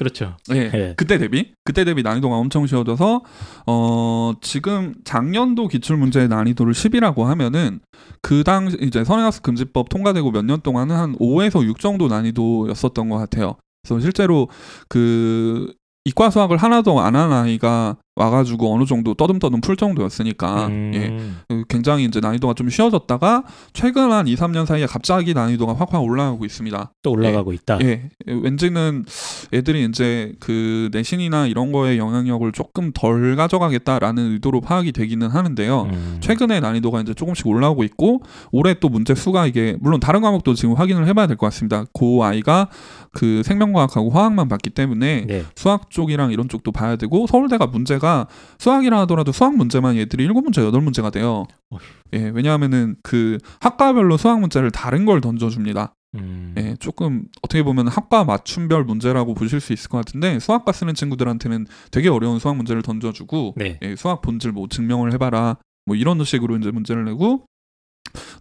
그렇죠. 0.00 0.34
예. 0.54 0.70
예. 0.72 0.94
그때 0.96 1.18
대비 1.18 1.52
그때 1.62 1.84
대비 1.84 2.02
난이도가 2.02 2.34
엄청 2.34 2.66
쉬워져서 2.66 3.22
어 3.66 4.32
지금 4.40 4.94
작년도 5.04 5.68
기출 5.68 5.98
문제의 5.98 6.26
난이도를 6.28 6.72
10이라고 6.72 7.24
하면은 7.24 7.80
그 8.22 8.42
당시 8.44 8.78
이제 8.80 9.04
선행학습 9.04 9.42
금지법 9.42 9.90
통과되고 9.90 10.30
몇 10.30 10.42
년 10.46 10.62
동안은 10.62 10.96
한 10.96 11.16
5에서 11.18 11.62
6 11.66 11.80
정도 11.80 12.08
난이도였었던 12.08 13.10
것 13.10 13.18
같아요. 13.18 13.56
그래서 13.82 14.00
실제로 14.00 14.48
그 14.88 15.70
이과 16.06 16.30
수학을 16.30 16.56
하나도 16.56 16.98
안 17.00 17.14
한 17.14 17.30
아이가 17.30 17.96
와가지고 18.16 18.74
어느 18.74 18.84
정도 18.84 19.14
떠듬떠듬 19.14 19.60
풀 19.60 19.76
정도였으니까 19.76 20.66
음. 20.66 20.90
예, 20.94 21.44
그 21.48 21.64
굉장히 21.68 22.04
이제 22.04 22.20
난이도가 22.20 22.54
좀 22.54 22.68
쉬워졌다가 22.70 23.44
최근 23.72 24.12
한 24.12 24.28
2, 24.28 24.36
3년 24.36 24.66
사이에 24.66 24.86
갑자기 24.86 25.34
난이도가 25.34 25.74
확확 25.74 26.02
올라가고 26.02 26.44
있습니다. 26.44 26.92
또 27.02 27.10
올라가고 27.12 27.52
있다. 27.52 27.78
예, 27.82 28.10
왠지는 28.26 29.04
애들이 29.52 29.84
이제 29.84 30.34
그 30.38 30.88
내신이나 30.92 31.46
이런 31.46 31.72
거에 31.72 31.98
영향력을 31.98 32.50
조금 32.52 32.92
덜 32.94 33.34
가져가겠다라는 33.36 34.32
의도로 34.32 34.60
파악이 34.60 34.92
되기는 34.92 35.28
하는데요. 35.28 35.82
음. 35.82 36.16
최근에 36.20 36.60
난이도가 36.60 37.00
이제 37.00 37.14
조금씩 37.14 37.46
올라오고 37.46 37.84
있고 37.84 38.22
올해 38.52 38.74
또 38.74 38.88
문제 38.88 39.14
수가 39.14 39.46
이게 39.46 39.76
물론 39.80 39.98
다른 40.00 40.20
과목도 40.20 40.54
지금 40.54 40.74
확인을 40.74 41.06
해봐야 41.08 41.26
될 41.26 41.36
것 41.40 41.46
같습니다. 41.46 41.84
그 41.92 42.18
아이가 42.22 42.68
그 43.12 43.42
생명과학하고 43.44 44.10
화학만 44.10 44.48
봤기 44.48 44.70
때문에 44.70 45.24
네. 45.26 45.44
수학 45.56 45.90
쪽이랑 45.90 46.30
이런 46.32 46.48
쪽도 46.48 46.70
봐야 46.70 46.96
되고 46.96 47.26
서울대가 47.26 47.66
문제 47.66 47.98
가 48.00 48.26
수학이라 48.58 48.98
하더라도 49.02 49.30
수학 49.30 49.56
문제만 49.56 49.96
얘들이 49.96 50.24
일곱 50.24 50.42
문제 50.42 50.60
여덟 50.62 50.80
문제가 50.80 51.10
돼요. 51.10 51.44
어휴. 51.70 51.80
예, 52.14 52.30
왜냐하면은 52.30 52.96
그 53.02 53.38
학과별로 53.60 54.16
수학 54.16 54.40
문제를 54.40 54.72
다른 54.72 55.04
걸 55.04 55.20
던져줍니다. 55.20 55.94
음. 56.16 56.54
예, 56.58 56.74
조금 56.80 57.24
어떻게 57.42 57.62
보면 57.62 57.86
학과 57.86 58.24
맞춤별 58.24 58.84
문제라고 58.84 59.34
보실 59.34 59.60
수 59.60 59.72
있을 59.72 59.88
것 59.88 59.98
같은데 59.98 60.40
수학과 60.40 60.72
쓰는 60.72 60.94
친구들한테는 60.94 61.66
되게 61.92 62.08
어려운 62.08 62.38
수학 62.40 62.56
문제를 62.56 62.82
던져주고 62.82 63.54
네. 63.56 63.78
예, 63.82 63.94
수학 63.94 64.20
본질 64.22 64.52
뭐 64.52 64.66
증명을 64.68 65.12
해봐라 65.12 65.58
뭐 65.86 65.96
이런 65.96 66.22
식으로 66.24 66.56
이제 66.56 66.70
문제를 66.70 67.04
내고 67.04 67.44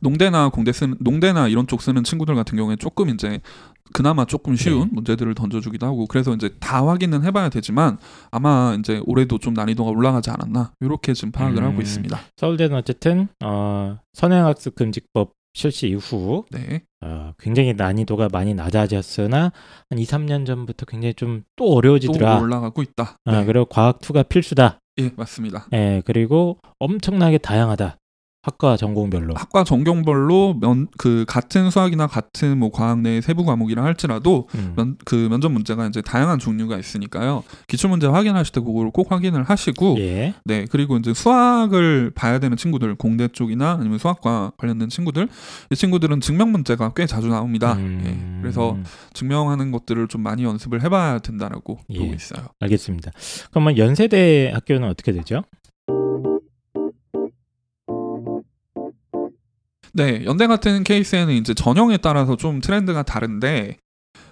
농대나 0.02 0.50
공대 0.50 0.72
쓰는 0.72 0.96
농대나 1.00 1.48
이런 1.48 1.68
쪽 1.68 1.82
쓰는 1.82 2.04
친구들 2.04 2.36
같은 2.36 2.58
경우에 2.58 2.76
조금 2.76 3.10
이제 3.10 3.40
그나마 3.94 4.26
조금 4.26 4.56
쉬운 4.56 4.82
네. 4.82 4.90
문제들을 4.92 5.34
던져주기도 5.34 5.86
하고 5.86 6.06
그래서 6.06 6.34
이제 6.34 6.50
다 6.60 6.86
확인은 6.86 7.24
해봐야 7.24 7.50
되지만 7.50 7.98
아마 8.32 8.76
이제 8.80 9.02
올해도 9.06 9.40
좀 9.40 9.54
난이도가 9.54 9.90
올라가지 9.90 10.30
않았나 10.30 10.74
이렇게 10.82 11.14
지금 11.14 11.32
파악을 11.32 11.64
음. 11.64 11.70
하고 11.70 11.82
있습니다. 11.82 12.20
서울대는 12.38 12.78
어쨌든 12.78 13.28
어, 13.44 13.98
선행학습 14.14 14.76
금지법 14.76 15.34
실시 15.54 15.90
이후 15.90 16.46
네, 16.52 16.84
어, 17.02 17.34
굉장히 17.40 17.74
난이도가 17.74 18.30
많이 18.32 18.54
낮아졌으나 18.54 19.52
한 19.90 20.00
2, 20.00 20.04
3년 20.04 20.46
전부터 20.46 20.86
굉장히 20.86 21.14
좀또또 21.16 21.74
어려워지더라. 21.74 22.40
올라가고 22.40 22.82
있다. 22.82 23.18
아, 23.26 23.32
네. 23.32 23.46
그리고 23.46 23.66
과학 23.66 24.00
2가 24.00 24.28
필수다. 24.28 24.80
예, 25.00 25.12
맞습니다. 25.16 25.68
예, 25.74 26.02
그리고 26.06 26.60
엄청나게 26.80 27.40
다양하다. 27.40 27.98
학과 28.50 28.78
전공별로. 28.78 29.34
학과 29.36 29.64
전공별로 29.64 30.56
면 30.60 30.88
그 30.98 31.26
같은 31.28 31.70
수학이나 31.70 32.08
같은 32.08 32.58
뭐 32.58 32.72
과학 32.72 33.00
내 33.00 33.22
세부 33.22 33.46
과목이라 33.46 33.84
할지라도 33.84 34.48
음. 34.56 34.74
면, 34.76 34.98
그 35.06 35.16
면접 35.30 35.50
문제가 35.52 35.88
이제 35.88 36.02
다양한 36.02 36.40
종류가 36.40 36.78
있으니까요. 36.78 37.44
기출 37.68 37.90
문제 37.90 38.08
확인하실 38.08 38.54
때 38.54 38.62
그거를 38.62 38.92
꼭 38.92 39.12
확인을 39.12 39.44
하시고 39.44 39.98
예. 40.00 40.34
네 40.44 40.66
그리고 40.70 40.98
이제 40.98 41.14
수학을 41.14 42.12
봐야 42.16 42.40
되는 42.40 42.58
친구들 42.58 42.96
공대 42.96 43.28
쪽이나 43.28 43.74
아니면 43.80 43.98
수학과 43.98 44.52
관련된 44.58 44.90
친구들 44.90 45.30
이 45.72 45.76
친구들은 45.76 46.22
증명 46.22 46.52
문제가 46.52 46.92
꽤 46.96 47.06
자주 47.06 47.28
나옵니다. 47.28 47.74
음. 47.74 48.02
예, 48.06 48.42
그래서 48.42 48.78
증명하는 49.14 49.72
것들을 49.72 50.08
좀 50.08 50.22
많이 50.22 50.44
연습을 50.44 50.84
해봐야 50.84 51.20
된다라고 51.20 51.80
예. 51.92 52.00
보고 52.00 52.14
있어요. 52.14 52.48
알겠습니다. 52.60 53.12
그러면 53.52 53.78
연세대 53.78 54.52
학교는 54.54 54.88
어떻게 54.90 55.12
되죠? 55.12 55.44
네, 59.94 60.24
연대 60.26 60.48
같은 60.48 60.84
케이스에는 60.84 61.34
이제 61.34 61.54
전형에 61.54 61.98
따라서 61.98 62.36
좀 62.36 62.62
트렌드가 62.62 63.04
다른데 63.04 63.78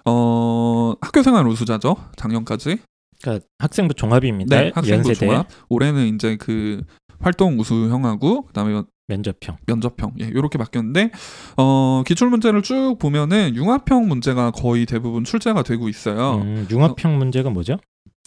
어 0.04 0.94
학교생활 1.00 1.46
우수자죠 1.46 1.96
작년까지 2.16 2.78
그러니까 3.22 3.46
학생부 3.58 3.94
종합입니다. 3.94 4.56
네 4.56 4.72
학생부 4.74 5.08
연세대 5.08 5.26
종합 5.26 5.48
올해는 5.68 6.14
이제 6.14 6.36
그 6.36 6.82
활동 7.20 7.58
우수형하고 7.58 8.46
그다음에 8.46 8.82
면접형. 9.08 9.56
면접형 9.66 10.12
예 10.20 10.30
요렇게 10.30 10.58
바뀌었는데 10.58 11.10
어 11.56 12.02
기출 12.06 12.28
문제를 12.28 12.62
쭉 12.62 12.96
보면은 12.98 13.56
융합형 13.56 14.06
문제가 14.06 14.50
거의 14.50 14.86
대부분 14.86 15.24
출제가 15.24 15.62
되고 15.62 15.88
있어요. 15.88 16.42
음, 16.42 16.66
융합형 16.70 17.18
문제가 17.18 17.50
뭐죠? 17.50 17.78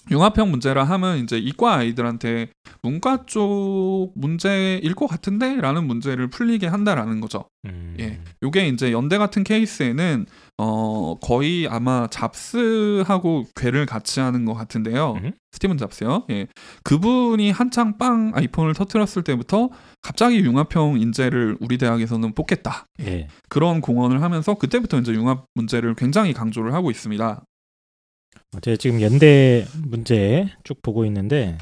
융합형 0.10 0.50
문제라 0.50 0.84
하면 0.84 1.20
이제 1.20 1.38
이과 1.38 1.76
아이들한테 1.76 2.50
문과 2.82 3.26
쪽 3.28 4.12
문제일 4.16 4.96
것 4.96 5.08
같은데라는 5.08 5.86
문제를 5.86 6.30
풀리게 6.30 6.68
한다라는 6.68 7.22
거죠. 7.22 7.46
음. 7.66 7.96
예. 8.00 8.20
요게 8.44 8.70
이제 8.70 8.92
연대 8.92 9.18
같은 9.18 9.44
케이스에는 9.44 10.26
어 10.58 11.16
거의 11.22 11.68
아마 11.68 12.08
잡스하고 12.08 13.46
괴를 13.56 13.86
같이 13.86 14.20
하는 14.20 14.46
것 14.46 14.54
같은데요. 14.54 15.20
음. 15.24 15.32
스티븐 15.52 15.78
잡스요. 15.78 16.26
예. 16.32 16.48
그분이 16.84 17.52
한창 17.52 17.98
빵 17.98 18.32
아이폰을 18.34 18.74
터트렸을 18.74 19.24
때부터 19.24 19.70
갑자기 20.02 20.40
융합형 20.40 21.00
인재를 21.00 21.58
우리 21.60 21.78
대학에서는 21.78 22.34
뽑겠다. 22.34 22.86
예. 23.02 23.28
그런 23.50 23.82
공언을 23.82 24.22
하면서 24.22 24.56
그때부터 24.56 25.00
이제 25.00 25.14
융합 25.14 25.46
문제를 25.56 25.94
굉장히 25.96 26.34
강조를 26.34 26.74
하고 26.74 26.90
있습니다. 26.90 27.44
어, 28.56 28.60
제가 28.60 28.78
지금 28.78 29.02
연대 29.02 29.66
문제 29.88 30.50
쭉 30.64 30.82
보고 30.82 31.06
있는데 31.06 31.58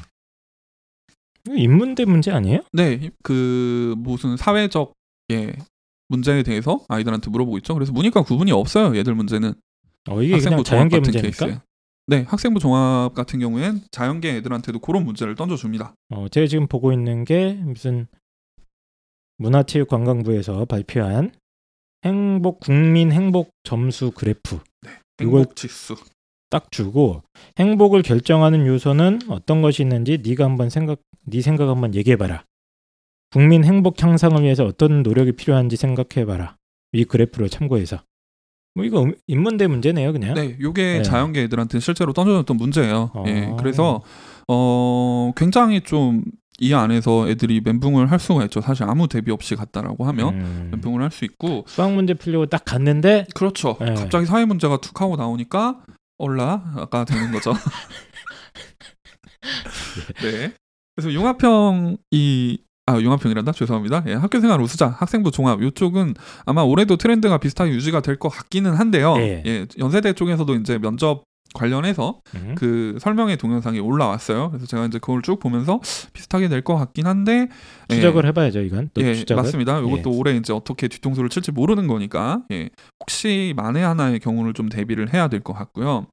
인문대 1.48 2.04
문제 2.04 2.30
아니에요? 2.30 2.60
네, 2.72 3.10
그 3.22 3.94
무슨 3.98 4.36
사회적 4.36 4.92
예 5.32 5.52
문제에 6.08 6.42
대해서 6.42 6.84
아이들한테 6.88 7.30
물어보고 7.30 7.58
있죠. 7.58 7.74
그래서 7.74 7.92
문이과 7.92 8.22
구분이 8.22 8.50
없어요. 8.52 8.96
얘들 8.96 9.14
문제는 9.14 9.54
어, 10.08 10.22
이게 10.22 10.38
그냥 10.38 10.62
자연계 10.64 10.98
문제입니까? 11.00 11.62
네, 12.08 12.22
학생부 12.22 12.58
종합 12.58 13.14
같은 13.14 13.38
경우엔 13.38 13.82
자연계 13.92 14.36
애들한테도 14.36 14.80
그런 14.80 15.04
문제를 15.04 15.36
던져줍니다. 15.36 15.94
어, 16.10 16.28
제가 16.28 16.46
지금 16.48 16.66
보고 16.66 16.92
있는 16.92 17.24
게 17.24 17.52
무슨 17.54 18.08
문화체육관광부에서 19.38 20.64
발표한 20.64 21.32
행복 22.04 22.60
국민 22.60 23.12
행복 23.12 23.50
점수 23.62 24.10
그래프 24.10 24.58
이걸- 25.20 25.40
행복지수. 25.40 25.94
딱 26.50 26.70
주고 26.70 27.22
행복을 27.58 28.02
결정하는 28.02 28.66
요소는 28.66 29.20
어떤 29.28 29.62
것이 29.62 29.82
있는지 29.82 30.18
네가 30.24 30.44
한번 30.44 30.68
생각 30.70 30.98
네 31.26 31.40
생각 31.40 31.68
한번 31.68 31.94
얘기해 31.94 32.16
봐라. 32.16 32.44
국민 33.30 33.64
행복 33.64 34.02
향상을 34.02 34.42
위해서 34.42 34.64
어떤 34.64 35.02
노력이 35.02 35.32
필요한지 35.32 35.76
생각해 35.76 36.26
봐라. 36.26 36.56
이 36.92 37.04
그래프를 37.04 37.48
참고해서. 37.48 38.02
뭐 38.74 38.84
이거 38.84 39.02
음- 39.04 39.14
인문대 39.26 39.66
문제네요, 39.68 40.12
그냥. 40.12 40.34
네, 40.34 40.56
요게 40.60 40.82
네. 40.98 41.02
자연계 41.02 41.42
애들한테 41.42 41.78
실제로 41.80 42.12
던져졌던 42.12 42.56
문제예요. 42.56 43.10
어. 43.14 43.24
예, 43.26 43.52
그래서 43.58 44.02
어 44.48 45.32
굉장히 45.36 45.80
좀 45.82 46.22
이 46.62 46.74
안에서 46.74 47.26
애들이 47.28 47.62
멘붕을 47.64 48.10
할 48.10 48.18
수가 48.18 48.44
있죠. 48.44 48.60
사실 48.60 48.84
아무 48.84 49.08
대비 49.08 49.30
없이 49.32 49.56
갔다라고 49.56 50.04
하면 50.04 50.34
음. 50.34 50.68
멘붕을 50.72 51.02
할 51.02 51.10
수 51.10 51.24
있고 51.24 51.64
수학 51.66 51.92
문제 51.94 52.12
풀려고 52.12 52.44
딱 52.46 52.64
갔는데 52.66 53.26
그렇죠. 53.34 53.78
네. 53.80 53.94
갑자기 53.94 54.26
사회 54.26 54.44
문제가 54.44 54.76
툭 54.76 55.00
하고 55.00 55.16
나오니까 55.16 55.80
올라가 56.20 57.04
되는 57.04 57.32
거죠. 57.32 57.52
네. 60.22 60.52
그래서 60.94 61.12
융합형이 61.12 62.58
아 62.86 63.00
융합형이란다 63.00 63.52
죄송합니다. 63.52 64.02
예, 64.08 64.14
학교생활 64.14 64.60
우수자 64.60 64.88
학생부 64.88 65.30
종합 65.30 65.62
이쪽은 65.62 66.14
아마 66.44 66.62
올해도 66.62 66.96
트렌드가 66.96 67.38
비슷하게 67.38 67.70
유지가 67.72 68.00
될 68.00 68.18
것 68.18 68.28
같기는 68.28 68.74
한데요. 68.74 69.16
네. 69.16 69.42
예, 69.46 69.66
연세대 69.78 70.12
쪽에서도 70.14 70.54
이제 70.56 70.78
면접 70.78 71.22
관련해서 71.54 72.20
음. 72.34 72.54
그 72.56 72.96
설명의 73.00 73.36
동영상이 73.36 73.80
올라왔어요. 73.80 74.50
그래서 74.50 74.66
제가 74.66 74.86
이제 74.86 74.98
그걸 74.98 75.22
쭉 75.22 75.38
보면서 75.40 75.80
비슷하게 76.12 76.48
될 76.48 76.62
것 76.62 76.76
같긴 76.76 77.06
한데 77.06 77.48
예, 77.90 77.94
추적을 77.94 78.26
해봐야죠, 78.26 78.60
이건. 78.60 78.90
또 78.94 79.02
예, 79.02 79.14
추적을. 79.14 79.42
맞습니다. 79.42 79.80
이것도 79.80 80.10
올해 80.12 80.36
이제 80.36 80.52
어떻게 80.52 80.88
뒤통수를 80.88 81.28
칠지 81.30 81.52
모르는 81.52 81.86
거니까 81.86 82.42
예, 82.52 82.68
혹시 83.00 83.52
만에 83.56 83.82
하나의 83.82 84.20
경우를 84.20 84.52
좀 84.52 84.68
대비를 84.68 85.12
해야 85.14 85.28
될 85.28 85.40
것 85.40 85.52
같고요. 85.54 86.06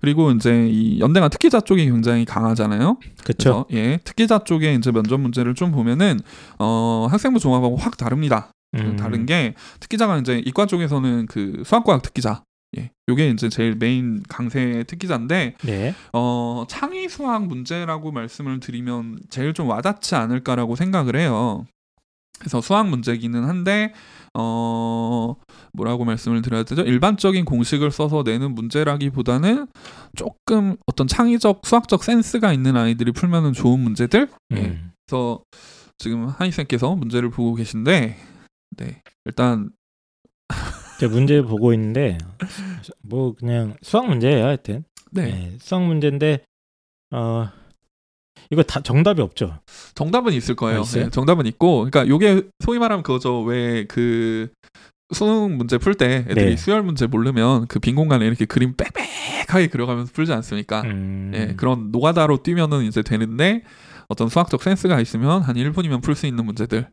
그리고 0.00 0.30
이제 0.30 0.68
이 0.70 1.00
연대가 1.00 1.28
특기자 1.28 1.60
쪽이 1.60 1.84
굉장히 1.84 2.24
강하잖아요. 2.24 2.98
그렇죠. 3.24 3.66
예, 3.72 3.98
특기자 4.04 4.38
쪽에 4.44 4.74
이제 4.74 4.90
면접 4.92 5.18
문제를 5.20 5.54
좀 5.54 5.72
보면은 5.72 6.18
어, 6.58 7.06
학생부 7.10 7.40
종합하고 7.40 7.76
확 7.76 7.96
다릅니다. 7.96 8.52
음. 8.76 8.96
다른 8.96 9.26
게 9.26 9.54
특기자가 9.80 10.16
이제 10.18 10.40
이과 10.46 10.66
쪽에서는 10.66 11.26
그 11.26 11.62
수학과학 11.66 12.02
특기자. 12.02 12.42
예. 12.78 12.90
요게 13.08 13.30
이제 13.30 13.48
제일 13.48 13.74
메인 13.74 14.22
강세 14.28 14.84
특기자인데 14.86 15.56
네. 15.62 15.94
어, 16.12 16.64
창의 16.68 17.08
수학 17.08 17.46
문제라고 17.46 18.12
말씀을 18.12 18.60
드리면 18.60 19.18
제일 19.28 19.54
좀 19.54 19.68
와닿지 19.68 20.14
않을까라고 20.14 20.76
생각을 20.76 21.16
해요. 21.16 21.66
그래서 22.40 22.60
수학 22.62 22.88
문제기는 22.88 23.44
한데 23.44 23.92
어 24.32 25.34
뭐라고 25.74 26.06
말씀을 26.06 26.40
드려야 26.40 26.62
되죠? 26.62 26.82
일반적인 26.82 27.44
공식을 27.44 27.90
써서 27.90 28.22
내는 28.24 28.54
문제라기보다는 28.54 29.66
조금 30.16 30.76
어떤 30.86 31.06
창의적 31.06 31.60
수학적 31.64 32.02
센스가 32.02 32.52
있는 32.54 32.76
아이들이 32.76 33.12
풀면은 33.12 33.52
좋은 33.52 33.80
문제들. 33.80 34.28
예. 34.52 34.56
음. 34.56 34.92
그래서 35.06 35.42
지금 35.98 36.28
한희 36.28 36.50
쌤께서 36.50 36.94
문제를 36.94 37.28
보고 37.28 37.54
계신데 37.54 38.16
네 38.78 39.02
일단 39.26 39.70
제가 41.00 41.12
문제 41.12 41.40
보고 41.42 41.72
있는데 41.72 42.18
뭐 43.02 43.34
그냥 43.34 43.76
수학 43.82 44.06
문제예요, 44.06 44.44
하여튼. 44.44 44.84
네, 45.12 45.24
네, 45.24 45.56
수학 45.60 45.82
문제인데 45.84 46.44
어 47.12 47.48
이거 48.50 48.62
다 48.62 48.80
정답이 48.80 49.20
없죠. 49.22 49.58
정답은 49.94 50.32
있을 50.32 50.54
거예요. 50.56 50.80
아? 50.80 50.84
네, 50.84 51.10
정답은 51.10 51.46
있고, 51.46 51.88
그러니까 51.90 52.06
요게 52.08 52.48
소위 52.64 52.78
말하면 52.78 53.02
그거죠. 53.02 53.40
왜 53.42 53.84
그 53.88 54.48
수능 55.12 55.56
문제 55.58 55.76
풀 55.78 55.94
때 55.96 56.24
애들이 56.28 56.50
네. 56.50 56.56
수열 56.56 56.82
문제 56.82 57.06
모르면 57.06 57.66
그 57.66 57.80
빈 57.80 57.96
공간에 57.96 58.26
이렇게 58.26 58.44
그림 58.44 58.74
빽빽하게 58.76 59.66
그려가면서 59.68 60.12
풀지 60.12 60.32
않습니까? 60.32 60.82
음. 60.82 61.32
예, 61.34 61.54
그런 61.56 61.90
노가다로 61.90 62.42
뛰면은 62.44 62.84
이제 62.84 63.02
되는데 63.02 63.62
어떤 64.08 64.28
수학적 64.28 64.62
센스가 64.62 65.00
있으면 65.00 65.42
한 65.42 65.56
1분이면 65.56 66.02
풀 66.02 66.14
수 66.14 66.26
있는 66.26 66.44
문제들. 66.44 66.88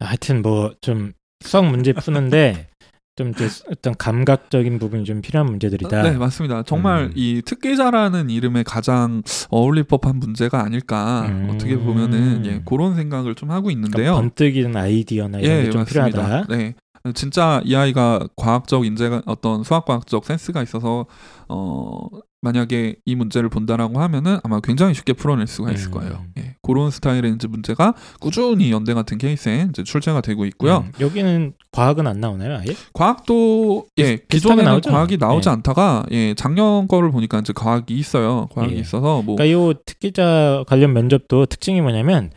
하여튼 0.00 0.42
뭐 0.42 0.72
좀 0.80 1.12
수학 1.40 1.66
문제 1.66 1.92
푸는데 1.92 2.68
좀 3.16 3.30
이제 3.30 3.48
어떤 3.70 3.96
감각적인 3.96 4.78
부분이 4.78 5.04
좀 5.04 5.20
필요한 5.20 5.46
문제들이다. 5.46 6.02
네, 6.02 6.12
맞습니다. 6.12 6.62
정말 6.62 7.06
음. 7.06 7.12
이 7.16 7.42
특기자라는 7.44 8.30
이름에 8.30 8.62
가장 8.62 9.22
어울릴 9.50 9.84
법한 9.84 10.20
문제가 10.20 10.62
아닐까. 10.62 11.26
음. 11.28 11.50
어떻게 11.52 11.76
보면은 11.76 12.46
예, 12.46 12.62
그런 12.64 12.94
생각을 12.94 13.34
좀 13.34 13.50
하고 13.50 13.66
그러니까 13.66 13.88
있는데요. 13.88 14.14
번뜩이는 14.14 14.76
아이디어나 14.76 15.40
이런 15.40 15.64
게좀 15.64 15.84
필요하다. 15.84 16.46
네. 16.48 16.74
진짜 17.14 17.60
이 17.64 17.74
아이가 17.74 18.28
과학적 18.36 18.84
인재가 18.84 19.22
어떤 19.26 19.64
수학과학적 19.64 20.24
센스가 20.24 20.62
있어서 20.62 21.06
어 21.48 22.06
만약에 22.40 22.96
이 23.04 23.14
문제를 23.16 23.48
본다라고 23.48 24.00
하면은 24.00 24.38
아마 24.44 24.60
굉장히 24.60 24.94
쉽게 24.94 25.12
풀어낼 25.12 25.46
수가 25.46 25.72
있을 25.72 25.88
음. 25.88 25.90
거예요. 25.92 26.24
예. 26.38 26.54
그런 26.62 26.90
스타일의 26.90 27.34
이제 27.34 27.48
문제가 27.48 27.94
꾸준히 28.20 28.70
연대 28.70 28.94
같은 28.94 29.18
케이스에 29.18 29.66
이제 29.70 29.82
출제가 29.82 30.20
되고 30.20 30.44
있고요. 30.46 30.84
음, 30.86 30.92
여기는 31.00 31.54
과학은 31.72 32.06
안 32.06 32.20
나오나요, 32.20 32.58
아예? 32.58 32.74
과학도 32.92 33.86
예 33.98 34.16
기존에는 34.16 34.64
나오죠? 34.64 34.90
과학이 34.90 35.16
나오지 35.16 35.48
예. 35.48 35.52
않다가 35.52 36.04
예 36.12 36.34
작년 36.34 36.86
거를 36.86 37.10
보니까 37.10 37.40
이제 37.40 37.52
과학이 37.52 37.94
있어요. 37.94 38.48
과학이 38.52 38.74
예. 38.74 38.78
있어서 38.78 39.22
뭐 39.22 39.36
그러니까 39.36 39.50
요 39.52 39.72
특기자 39.84 40.64
관련 40.68 40.92
면접도 40.92 41.46
특징이 41.46 41.80
뭐냐면 41.80 42.30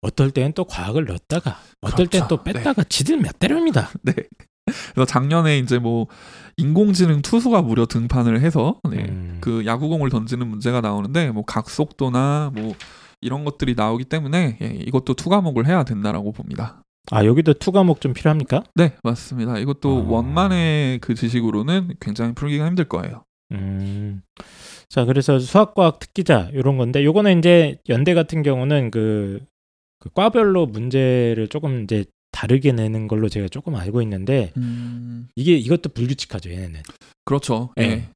어떨 0.00 0.30
때는 0.30 0.52
또 0.52 0.64
과학을 0.64 1.04
넣었다가 1.04 1.58
어떨 1.80 2.06
때는 2.06 2.28
또 2.28 2.38
그렇죠. 2.38 2.58
뺐다가 2.58 2.84
지들 2.84 3.18
몇 3.18 3.38
대로입니다. 3.38 3.90
네. 4.02 4.14
그래서 4.94 5.06
작년에 5.06 5.58
이제 5.58 5.78
뭐 5.78 6.06
인공지능 6.56 7.22
투수가 7.22 7.62
무려 7.62 7.86
등판을 7.86 8.40
해서 8.40 8.80
네. 8.88 9.04
음. 9.08 9.38
그 9.40 9.64
야구공을 9.66 10.10
던지는 10.10 10.46
문제가 10.46 10.80
나오는데 10.80 11.30
뭐 11.30 11.44
각속도나 11.44 12.52
뭐 12.54 12.74
이런 13.20 13.44
것들이 13.44 13.74
나오기 13.74 14.04
때문에 14.04 14.58
예, 14.60 14.66
이것도 14.66 15.14
two 15.14 15.30
과목을 15.30 15.66
해야 15.66 15.84
된다라고 15.84 16.32
봅니다. 16.32 16.82
아 17.10 17.24
여기도 17.24 17.54
two 17.54 17.72
과목 17.72 18.00
좀 18.00 18.12
필요합니까? 18.12 18.64
네, 18.74 18.94
맞습니다. 19.02 19.58
이것도 19.58 20.04
아. 20.06 20.10
one만의 20.10 20.98
그 21.00 21.14
지식으로는 21.14 21.94
굉장히 22.00 22.34
풀기가 22.34 22.66
힘들 22.66 22.84
거예요. 22.84 23.24
음. 23.52 24.22
자, 24.88 25.04
그래서 25.04 25.38
수학과학 25.38 25.98
특기자 25.98 26.50
이런 26.52 26.76
건데 26.76 27.04
요거는 27.04 27.38
이제 27.38 27.78
연대 27.88 28.14
같은 28.14 28.42
경우는 28.42 28.90
그, 28.90 29.40
그 29.98 30.10
과별로 30.10 30.66
문제를 30.66 31.48
조금 31.48 31.84
이제 31.84 32.04
다르게 32.32 32.72
내는 32.72 33.06
걸로 33.06 33.28
제가 33.28 33.48
조금 33.48 33.76
알고 33.76 34.02
있는데 34.02 34.52
이게 35.36 35.56
이것도 35.56 35.90
불규칙하죠, 35.90 36.50
얘네는. 36.50 36.82
그렇죠. 37.24 37.72
예. 37.78 37.82
예. 37.82 38.08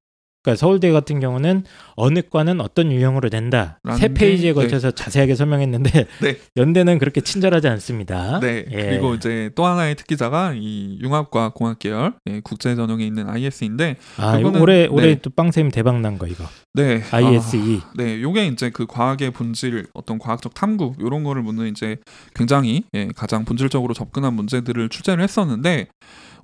그러니까 0.47 0.61
서울대 0.61 0.93
같은 0.93 1.19
경우는 1.19 1.65
어느 1.97 2.21
과는 2.23 2.61
어떤 2.61 2.93
유형으로 2.93 3.31
된다. 3.31 3.81
세 3.99 4.09
페이지에 4.15 4.51
게, 4.51 4.53
걸쳐서 4.55 4.93
자세하게 4.93 5.35
설명했는데 5.35 5.91
네. 6.23 6.37
연대는 6.57 7.01
그렇게 7.01 7.21
친절하지 7.21 7.67
않습니다. 7.67 8.39
네. 8.39 8.65
예. 8.71 8.77
그리고 8.91 9.15
이제 9.15 9.51
또 9.57 9.67
하나의 9.67 9.97
특기자가 9.97 10.55
이 10.55 10.99
융합과학 11.03 11.55
공학 11.55 11.81
계열 11.81 12.15
예, 12.31 12.41
국제 12.45 12.77
전형에 12.77 13.05
있는 13.05 13.29
IS인데 13.29 13.97
아, 14.19 14.39
이거 14.39 14.51
요거는- 14.53 14.61
올해 14.63 14.87
올해 14.87 15.07
네. 15.09 15.19
또 15.21 15.31
빵쌤 15.31 15.71
대박 15.73 16.01
난 16.01 16.17
거 16.17 16.29
이거. 16.29 16.45
네. 16.75 17.03
ISE. 17.11 17.81
아, 17.85 17.91
네, 17.97 18.23
요게 18.23 18.47
이제 18.47 18.71
그 18.71 18.87
과학의 18.87 19.33
본질, 19.33 19.87
어떤 19.95 20.19
과학적 20.21 20.55
탐구 20.55 20.95
요런 21.01 21.25
거를 21.25 21.43
묻는 21.43 21.67
이제 21.69 21.97
굉장히 22.37 22.85
예, 22.95 23.09
가장 23.17 23.45
본질적으로 23.45 23.95
접근한 23.95 24.35
문제들을 24.35 24.91
출제를 24.91 25.25
했었는데 25.25 25.89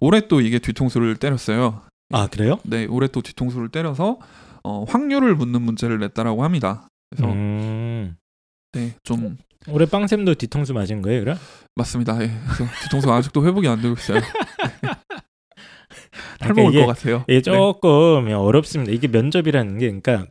올해 0.00 0.26
또 0.26 0.40
이게 0.40 0.58
뒤통수를 0.58 1.14
때렸어요. 1.16 1.82
아, 2.12 2.26
그래요? 2.28 2.58
네, 2.64 2.86
올해 2.86 3.08
또 3.08 3.20
뒤통수를 3.22 3.68
때려서 3.70 4.18
어, 4.64 4.84
확률을 4.88 5.34
묻는 5.34 5.62
문제를 5.62 5.98
냈다라고 5.98 6.44
합니다. 6.44 6.88
그래서 7.10 7.32
음. 7.32 8.16
네, 8.72 8.94
좀 9.02 9.36
올해 9.68 9.86
빵쌤도 9.86 10.34
뒤통수 10.34 10.72
맞은 10.74 11.02
거예요, 11.02 11.20
그럼? 11.20 11.36
맞습니다. 11.76 12.20
예. 12.22 12.30
그래서 12.44 12.64
뒤통수 12.82 13.12
아직도 13.12 13.44
회복이 13.46 13.66
안 13.68 13.80
되고 13.82 13.94
있어요. 13.94 14.20
탈모 16.40 16.64
올 16.66 16.70
이게- 16.74 16.80
것 16.84 16.86
같아요. 16.94 17.24
이게 17.28 17.36
네. 17.36 17.42
조금 17.42 18.28
어렵습니다. 18.32 18.92
이게 18.92 19.08
면접이라는 19.08 19.78
게 19.78 19.86
그러니까 19.86 20.26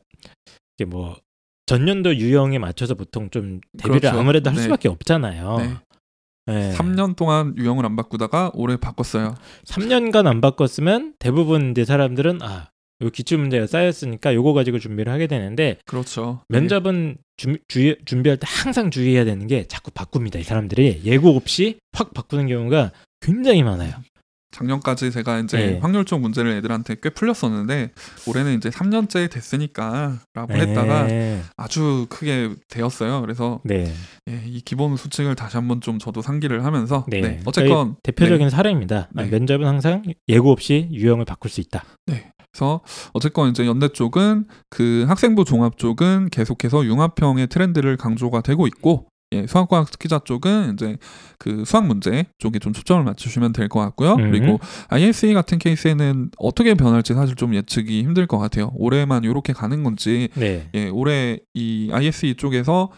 이게 0.77 0.85
뭐 0.85 1.15
전년도 1.67 2.17
유형에 2.17 2.57
맞춰서 2.59 2.95
보통 2.95 3.29
좀 3.29 3.61
대비를 3.77 3.99
그렇죠. 4.01 4.19
아무래도 4.19 4.49
할 4.49 4.57
네. 4.57 4.63
수밖에 4.63 4.89
없잖아요. 4.89 5.57
네. 5.59 5.73
네. 6.47 6.73
3년 6.73 7.15
동안 7.15 7.53
유형을 7.57 7.85
안 7.85 7.95
바꾸다가 7.95 8.51
올해 8.53 8.77
바꿨어요. 8.77 9.35
3년간 9.65 10.27
안 10.27 10.41
바꿨으면 10.41 11.13
대부분 11.19 11.71
이제 11.71 11.85
사람들은 11.85 12.41
아, 12.41 12.69
요 13.01 13.09
기출 13.09 13.37
문제가 13.37 13.67
쌓였으니까 13.67 14.33
요거 14.33 14.53
가지고 14.53 14.79
준비를 14.79 15.11
하게 15.11 15.27
되는데 15.27 15.77
그렇죠. 15.85 16.41
네. 16.49 16.59
면접은 16.59 17.17
주, 17.37 17.57
주, 17.67 17.95
준비할 18.05 18.37
때 18.37 18.45
항상 18.47 18.91
주의해야 18.91 19.25
되는 19.25 19.47
게 19.47 19.67
자꾸 19.67 19.91
바꿉니다. 19.91 20.39
이 20.39 20.43
사람들이 20.43 21.01
예고 21.03 21.35
없이 21.35 21.79
확 21.93 22.13
바꾸는 22.13 22.47
경우가 22.47 22.91
굉장히 23.21 23.63
많아요. 23.63 23.93
작년까지 24.51 25.11
제가 25.11 25.39
이제 25.39 25.57
네. 25.57 25.79
확률적 25.79 26.19
문제를 26.19 26.51
애들한테 26.51 26.97
꽤 27.01 27.09
풀렸었는데 27.09 27.91
올해는 28.27 28.57
이제 28.57 28.69
3년째 28.69 29.31
됐으니까라고 29.31 30.53
했다가 30.53 31.07
네. 31.07 31.41
아주 31.57 32.07
크게 32.09 32.55
되었어요. 32.69 33.21
그래서 33.21 33.61
네. 33.63 33.91
예, 34.29 34.43
이 34.45 34.61
기본 34.61 34.97
수칙을 34.97 35.35
다시 35.35 35.57
한번 35.57 35.81
좀 35.81 35.99
저도 35.99 36.21
상기를 36.21 36.65
하면서 36.65 37.05
네. 37.07 37.21
네, 37.21 37.39
어쨌건 37.45 37.95
대표적인 38.03 38.49
사례입니다. 38.49 39.09
아, 39.15 39.23
네. 39.23 39.29
면접은 39.29 39.65
항상 39.65 40.03
예고 40.27 40.51
없이 40.51 40.89
유형을 40.91 41.25
바꿀 41.25 41.49
수 41.49 41.61
있다. 41.61 41.83
그래서 42.51 42.81
어쨌건 43.13 43.49
이제 43.49 43.65
연대 43.65 43.87
쪽은 43.87 44.45
그 44.69 45.05
학생부 45.07 45.45
종합 45.45 45.77
쪽은 45.77 46.29
계속해서 46.31 46.85
융합형의 46.85 47.47
트렌드를 47.47 47.95
강조가 47.95 48.41
되고 48.41 48.67
있고 48.67 49.07
예, 49.33 49.47
수학과학 49.47 49.89
특기자 49.89 50.19
쪽은 50.19 50.73
이제 50.73 50.97
그 51.37 51.63
수학 51.65 51.87
문제 51.87 52.25
쪽에 52.37 52.59
좀 52.59 52.73
초점을 52.73 53.01
맞추시면 53.03 53.53
될 53.53 53.69
것 53.69 53.79
같고요. 53.79 54.13
음. 54.15 54.31
그리고 54.31 54.59
ISE 54.89 55.33
같은 55.33 55.57
케이스에는 55.57 56.31
어떻게 56.37 56.73
변할지 56.73 57.13
사실 57.13 57.35
좀 57.35 57.55
예측이 57.55 58.03
힘들 58.03 58.27
것 58.27 58.37
같아요. 58.37 58.71
올해만 58.75 59.23
이렇게 59.23 59.53
가는 59.53 59.83
건지 59.83 60.27
네. 60.35 60.69
예, 60.73 60.89
올해 60.89 61.39
이 61.53 61.89
ISE 61.93 62.35
쪽에서 62.35 62.91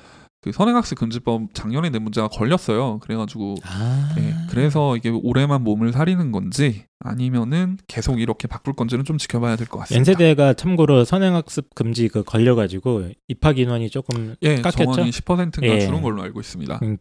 그 0.43 0.51
선행학습 0.51 0.97
금지법 0.97 1.53
작년에 1.53 1.89
낸 1.89 2.03
문제가 2.03 2.27
걸렸어요. 2.27 2.99
그래가지고 2.99 3.55
아. 3.63 4.13
예, 4.17 4.33
그래서 4.49 4.97
이게 4.97 5.09
올해만 5.09 5.63
몸을 5.63 5.93
사리는 5.93 6.31
건지 6.33 6.83
아니면은 6.99 7.77
계속 7.87 8.19
이렇게 8.19 8.47
바꿀 8.47 8.73
건지는 8.73 9.05
좀 9.05 9.17
지켜봐야 9.17 9.55
될 9.55 9.67
것 9.67 9.79
같습니다. 9.79 9.97
연세대가 9.99 10.53
참고로 10.53 11.05
선행학습 11.05 11.73
금지 11.75 12.09
그 12.09 12.23
걸려가지고 12.23 13.11
입학 13.29 13.57
인원이 13.57 13.89
조금 13.89 14.35
예, 14.41 14.55
깎였죠? 14.57 14.77
정원이 14.93 15.11
10%인가 15.11 15.75
예. 15.75 15.79
줄은 15.79 16.01
걸로 16.01 16.21
알고 16.23 16.41
있습니다. 16.41 16.79
음. 16.83 16.97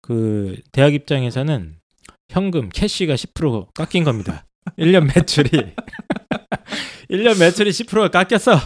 그 0.00 0.56
대학 0.70 0.94
입장에서는 0.94 1.74
현금 2.30 2.68
cash가 2.68 3.14
10% 3.14 3.74
깎인 3.74 4.04
겁니다. 4.04 4.46
1년 4.78 5.12
매출이 5.14 5.50
1년 7.10 7.38
매출이 7.38 7.70
10%가 7.70 8.08
깎였어. 8.08 8.58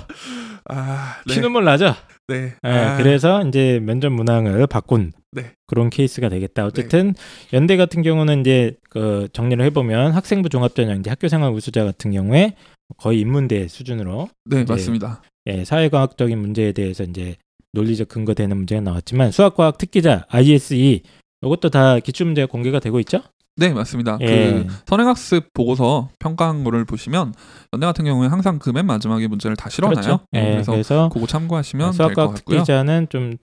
아, 0.71 1.17
네. 1.27 1.35
피눈물 1.35 1.65
나죠. 1.65 1.95
네. 2.29 2.55
예, 2.65 2.69
아, 2.69 2.97
그래서 2.99 3.43
이제 3.47 3.81
면접 3.83 4.11
문항을 4.11 4.67
바꾼 4.67 5.13
네. 5.33 5.53
그런 5.67 5.91
케이스가 5.91 6.29
되겠다. 6.29 6.67
어쨌든 6.67 7.15
연대 7.53 7.77
같은 7.77 8.03
경우는 8.03 8.41
이제 8.41 8.77
그 8.91 9.29
정리를 9.33 9.65
해보면 9.67 10.13
학생부 10.13 10.49
종합전형 10.51 11.01
이제 11.01 11.11
학교생활 11.11 11.53
우수자 11.53 11.85
같은 11.85 12.13
경우에 12.13 12.55
거의 12.99 13.21
인문대 13.21 13.69
수준으로 13.69 14.29
네, 14.45 14.65
맞습니다. 14.65 15.23
예, 15.47 15.65
사회과학적인 15.65 16.39
문제에 16.39 16.73
대해서 16.73 17.05
이제 17.05 17.37
논리적 17.73 18.09
근거 18.09 18.35
되는 18.35 18.57
문제가 18.57 18.81
나왔지만 18.83 19.31
수학과학 19.31 19.79
특기자 19.79 20.27
ISE 20.29 21.03
이것도 21.43 21.71
다 21.71 21.99
기출 21.99 22.27
문제가 22.27 22.47
공개가 22.47 22.81
되고 22.81 22.99
있죠? 23.01 23.23
네, 23.59 23.71
맞습니다. 23.75 24.17
예. 24.21 24.27
그 24.67 24.67
선행학습 24.87 25.53
보고서 25.53 26.09
평가한 26.19 26.65
거를 26.65 26.85
보시면 26.85 27.35
연대 27.73 27.87
같은 27.87 28.05
경우에 28.05 28.29
항상 28.29 28.59
그 28.59 28.71
맨 28.73 28.87
마지막에 28.87 29.27
문제를 29.27 29.57
다 29.57 29.69
실어놔요. 29.69 29.95
그렇죠. 29.95 30.21
예, 30.35 30.39
예, 30.39 30.51
그래서 30.53 30.73
그래서 30.73 31.09
그거 31.13 31.27
참고하시면 31.27 31.93
될 31.93 32.15
것 32.15 32.15
같고요. 32.29 32.35
특기자는 32.59 33.09
좀 33.11 33.35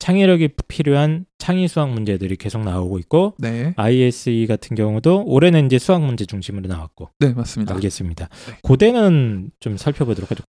창의력이 0.00 0.50
필요한 0.68 1.26
창의 1.38 1.66
수학 1.66 1.90
문제들이 1.90 2.36
계속 2.36 2.62
나오고 2.62 2.98
있고 3.00 3.34
네, 3.38 3.74
ISE 3.76 4.46
같은 4.46 4.76
경우도 4.76 5.24
올해는 5.26 5.66
이제 5.66 5.78
수학 5.78 6.02
문제 6.02 6.24
중심으로 6.24 6.68
나왔고 6.68 7.10
네, 7.18 7.32
맞습니다. 7.34 7.74
알겠습니다. 7.74 8.28
네. 8.46 8.54
고대는 8.62 9.50
좀 9.60 9.76
살펴보도록 9.76 10.30
하죠. 10.30 10.44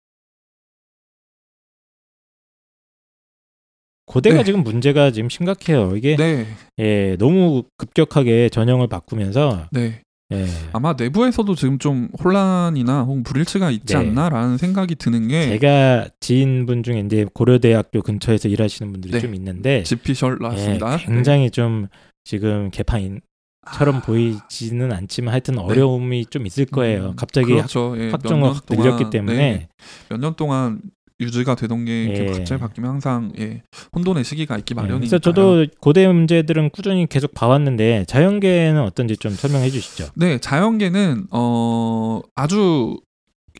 고대가 4.14 4.36
네. 4.38 4.44
지금 4.44 4.62
문제가 4.62 5.10
지금 5.10 5.28
심각해요. 5.28 5.96
이게 5.96 6.14
네, 6.14 6.46
예, 6.78 7.16
너무 7.18 7.64
급격하게 7.76 8.48
전형을 8.48 8.86
바꾸면서 8.86 9.66
네, 9.72 10.02
예. 10.32 10.46
아마 10.72 10.94
내부에서도 10.96 11.52
지금 11.56 11.80
좀 11.80 12.10
혼란이나 12.22 13.02
혹은 13.02 13.24
불일치가 13.24 13.72
있지 13.72 13.94
네. 13.94 13.96
않나라는 13.96 14.56
생각이 14.56 14.94
드는 14.94 15.26
게 15.26 15.48
제가 15.48 16.06
지인분 16.20 16.84
중에 16.84 17.00
이제 17.00 17.26
고려대학교 17.34 18.02
근처에서 18.02 18.48
일하시는 18.48 18.92
분들이 18.92 19.14
네. 19.14 19.18
좀 19.18 19.34
있는데 19.34 19.82
지피셜 19.82 20.38
나왔습니다. 20.40 20.92
예, 20.94 21.04
굉장히 21.04 21.50
좀 21.50 21.88
지금 22.22 22.70
개판처럼 22.70 23.96
아, 23.96 24.00
보이지는 24.00 24.92
않지만 24.92 25.32
하여튼 25.32 25.58
어려움이 25.58 26.26
좀 26.26 26.46
있을 26.46 26.66
거예요. 26.66 27.08
음, 27.08 27.16
갑자기 27.16 27.48
그렇죠. 27.48 27.96
예, 27.98 28.10
확정을 28.10 28.42
몇년 28.42 28.54
확 28.54 28.64
늘렸기 28.70 29.10
때문에 29.10 29.36
네, 29.36 29.68
몇년 30.08 30.36
동안 30.36 30.80
유지가 31.20 31.54
되던 31.54 31.84
게 31.84 32.12
예. 32.12 32.32
갑자기 32.32 32.60
바뀌면 32.60 32.90
항상 32.90 33.32
예, 33.38 33.62
혼돈의 33.94 34.24
시기가 34.24 34.58
있기 34.58 34.74
예, 34.76 34.80
마련이니까요. 34.80 35.08
그래서 35.08 35.18
저도 35.18 35.66
고대 35.80 36.06
문제들은 36.08 36.70
꾸준히 36.70 37.06
계속 37.06 37.34
봐왔는데 37.34 38.04
자연계는 38.06 38.80
어떤지 38.82 39.16
좀 39.16 39.32
설명해 39.32 39.70
주시죠. 39.70 40.08
네, 40.16 40.38
자연계는 40.38 41.28
어 41.30 42.20
아주 42.34 42.98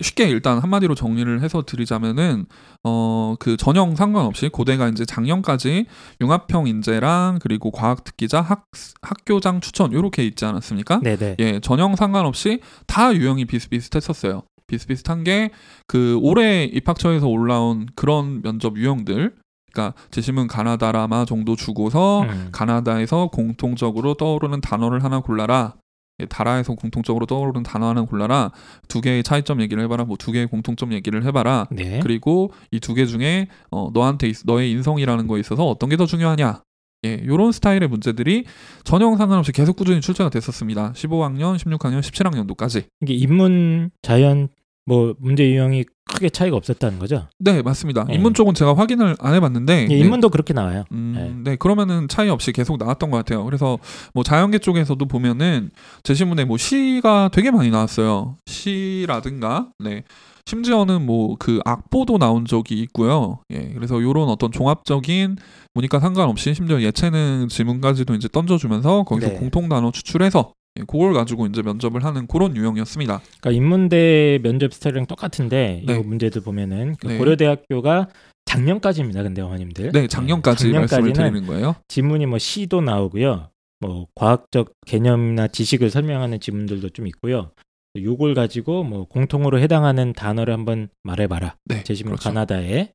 쉽게 0.01 0.27
일단 0.27 0.59
한마디로 0.59 0.93
정리를 0.95 1.41
해서 1.41 1.63
드리자면은 1.65 2.45
어 2.83 3.35
그 3.39 3.57
전형 3.57 3.95
상관없이 3.95 4.49
고대가 4.49 4.87
이제 4.87 5.05
작년까지 5.05 5.85
융합형 6.21 6.67
인재랑 6.67 7.39
그리고 7.41 7.71
과학 7.71 8.03
특기자 8.03 8.41
학 8.41 8.65
학교장 9.01 9.61
추천 9.61 9.93
요렇게 9.93 10.23
있지 10.25 10.45
않았습니까? 10.45 10.99
네네. 11.01 11.35
예, 11.39 11.59
전형 11.59 11.95
상관없이 11.95 12.59
다 12.87 13.13
유형이 13.13 13.45
비슷비슷했었어요. 13.45 14.43
비슷비슷한 14.67 15.23
게 15.23 15.49
그 15.87 16.17
올해 16.21 16.63
입학처에서 16.65 17.27
올라온 17.27 17.87
그런 17.95 18.41
면접 18.41 18.77
유형들 18.77 19.35
그러니까 19.71 19.93
재심은 20.11 20.47
가나다라마 20.47 21.25
정도 21.25 21.55
주고서 21.55 22.21
음. 22.23 22.49
가나다에서 22.51 23.27
공통적으로 23.27 24.13
떠오르는 24.15 24.61
단어를 24.61 25.03
하나 25.03 25.19
골라라. 25.19 25.75
예, 26.21 26.25
다라에서 26.25 26.75
공통적으로 26.75 27.25
떠오르는 27.25 27.63
단어 27.63 27.89
하나 27.89 28.03
골라라. 28.03 28.51
두 28.87 29.01
개의 29.01 29.21
차이점 29.21 29.59
얘기를 29.61 29.83
해봐라. 29.83 30.05
뭐 30.05 30.15
두 30.15 30.31
개의 30.31 30.47
공통점 30.47 30.93
얘기를 30.93 31.23
해봐라. 31.25 31.67
네. 31.71 31.99
그리고 32.01 32.51
이 32.71 32.79
두 32.79 32.93
개 32.95 33.05
중에 33.05 33.47
어, 33.69 33.89
너한테 33.93 34.29
있- 34.29 34.43
너의 34.45 34.71
인성이라는 34.71 35.27
거에 35.27 35.41
있어서 35.41 35.65
어떤 35.67 35.89
게 35.89 35.97
더 35.97 36.05
중요하냐. 36.05 36.61
예, 37.03 37.21
요런 37.25 37.51
스타일의 37.51 37.87
문제들이 37.87 38.45
전형 38.83 39.17
상관없이 39.17 39.51
계속 39.51 39.75
꾸준히 39.75 40.01
출제가 40.01 40.29
됐었습니다. 40.29 40.93
15학년, 40.93 41.57
16학년, 41.57 42.01
17학년도까지. 42.01 42.85
이게 43.01 43.13
인문, 43.13 43.91
자연 44.01 44.49
뭐 44.85 45.15
문제 45.19 45.49
유형이 45.49 45.85
크게 46.07 46.29
차이가 46.29 46.55
없었다는 46.55 46.99
거죠. 46.99 47.27
네, 47.39 47.61
맞습니다. 47.63 48.05
예. 48.11 48.13
인문 48.13 48.35
쪽은 48.35 48.53
제가 48.53 48.75
확인을 48.75 49.15
안 49.19 49.33
해봤는데 49.33 49.87
예, 49.89 49.95
네. 49.95 49.97
인문도 49.97 50.29
그렇게 50.29 50.53
나와요. 50.53 50.83
음, 50.91 51.41
네. 51.43 51.55
그러면은 51.55 52.07
차이 52.07 52.29
없이 52.29 52.51
계속 52.51 52.77
나왔던 52.77 53.09
것 53.09 53.17
같아요. 53.17 53.43
그래서 53.45 53.79
뭐 54.13 54.23
자연계 54.23 54.59
쪽에서도 54.59 55.03
보면은 55.07 55.71
제시문에 56.03 56.45
뭐 56.45 56.57
시가 56.57 57.29
되게 57.33 57.49
많이 57.49 57.71
나왔어요. 57.71 58.37
시라든가, 58.45 59.69
네. 59.79 60.03
심지어는 60.45 61.05
뭐 61.05 61.35
그 61.39 61.59
악보도 61.65 62.17
나온 62.17 62.45
적이 62.45 62.79
있고요. 62.81 63.39
예. 63.51 63.71
그래서 63.73 64.01
요런 64.01 64.29
어떤 64.29 64.51
종합적인 64.51 65.37
보니까 65.73 65.99
상관없이 65.99 66.53
심지어 66.53 66.81
예체능 66.81 67.47
지문까지도 67.49 68.13
이제 68.15 68.27
던져주면서 68.31 69.03
거기서 69.03 69.29
네. 69.29 69.35
공통 69.35 69.69
단어 69.69 69.91
추출해서 69.91 70.53
예, 70.79 70.83
그걸 70.83 71.13
가지고 71.13 71.47
이제 71.47 71.61
면접을 71.61 72.03
하는 72.03 72.27
그런 72.27 72.55
유형이었습니다. 72.55 73.21
그러니까 73.41 73.51
인문대 73.51 74.39
면접 74.43 74.73
스타일이랑 74.73 75.07
똑같은데 75.07 75.83
네. 75.85 75.99
이 75.99 75.99
문제도 75.99 76.39
보면은 76.41 76.95
그 76.99 77.07
네. 77.07 77.17
고려대학교가 77.17 78.07
작년까지입니다. 78.45 79.23
근데 79.23 79.41
어머님들. 79.41 79.91
네, 79.91 80.07
작년까지 80.07 80.71
말씀을 80.71 80.87
작년까지는 80.87 81.31
드리는 81.31 81.47
거예요. 81.47 81.75
지문이 81.87 82.27
뭐 82.27 82.37
시도 82.37 82.81
나오고요. 82.81 83.49
뭐 83.79 84.07
과학적 84.15 84.71
개념이나 84.85 85.47
지식을 85.47 85.89
설명하는 85.89 86.39
지문들도 86.39 86.89
좀 86.89 87.07
있고요. 87.07 87.51
요걸 87.97 88.33
가지고 88.33 88.83
뭐 88.83 89.05
공통으로 89.05 89.59
해당하는 89.59 90.13
단어를 90.13 90.53
한번 90.53 90.89
말해봐라. 91.03 91.55
네, 91.65 91.83
제시문 91.83 92.13
그렇죠. 92.13 92.29
가나다에 92.29 92.91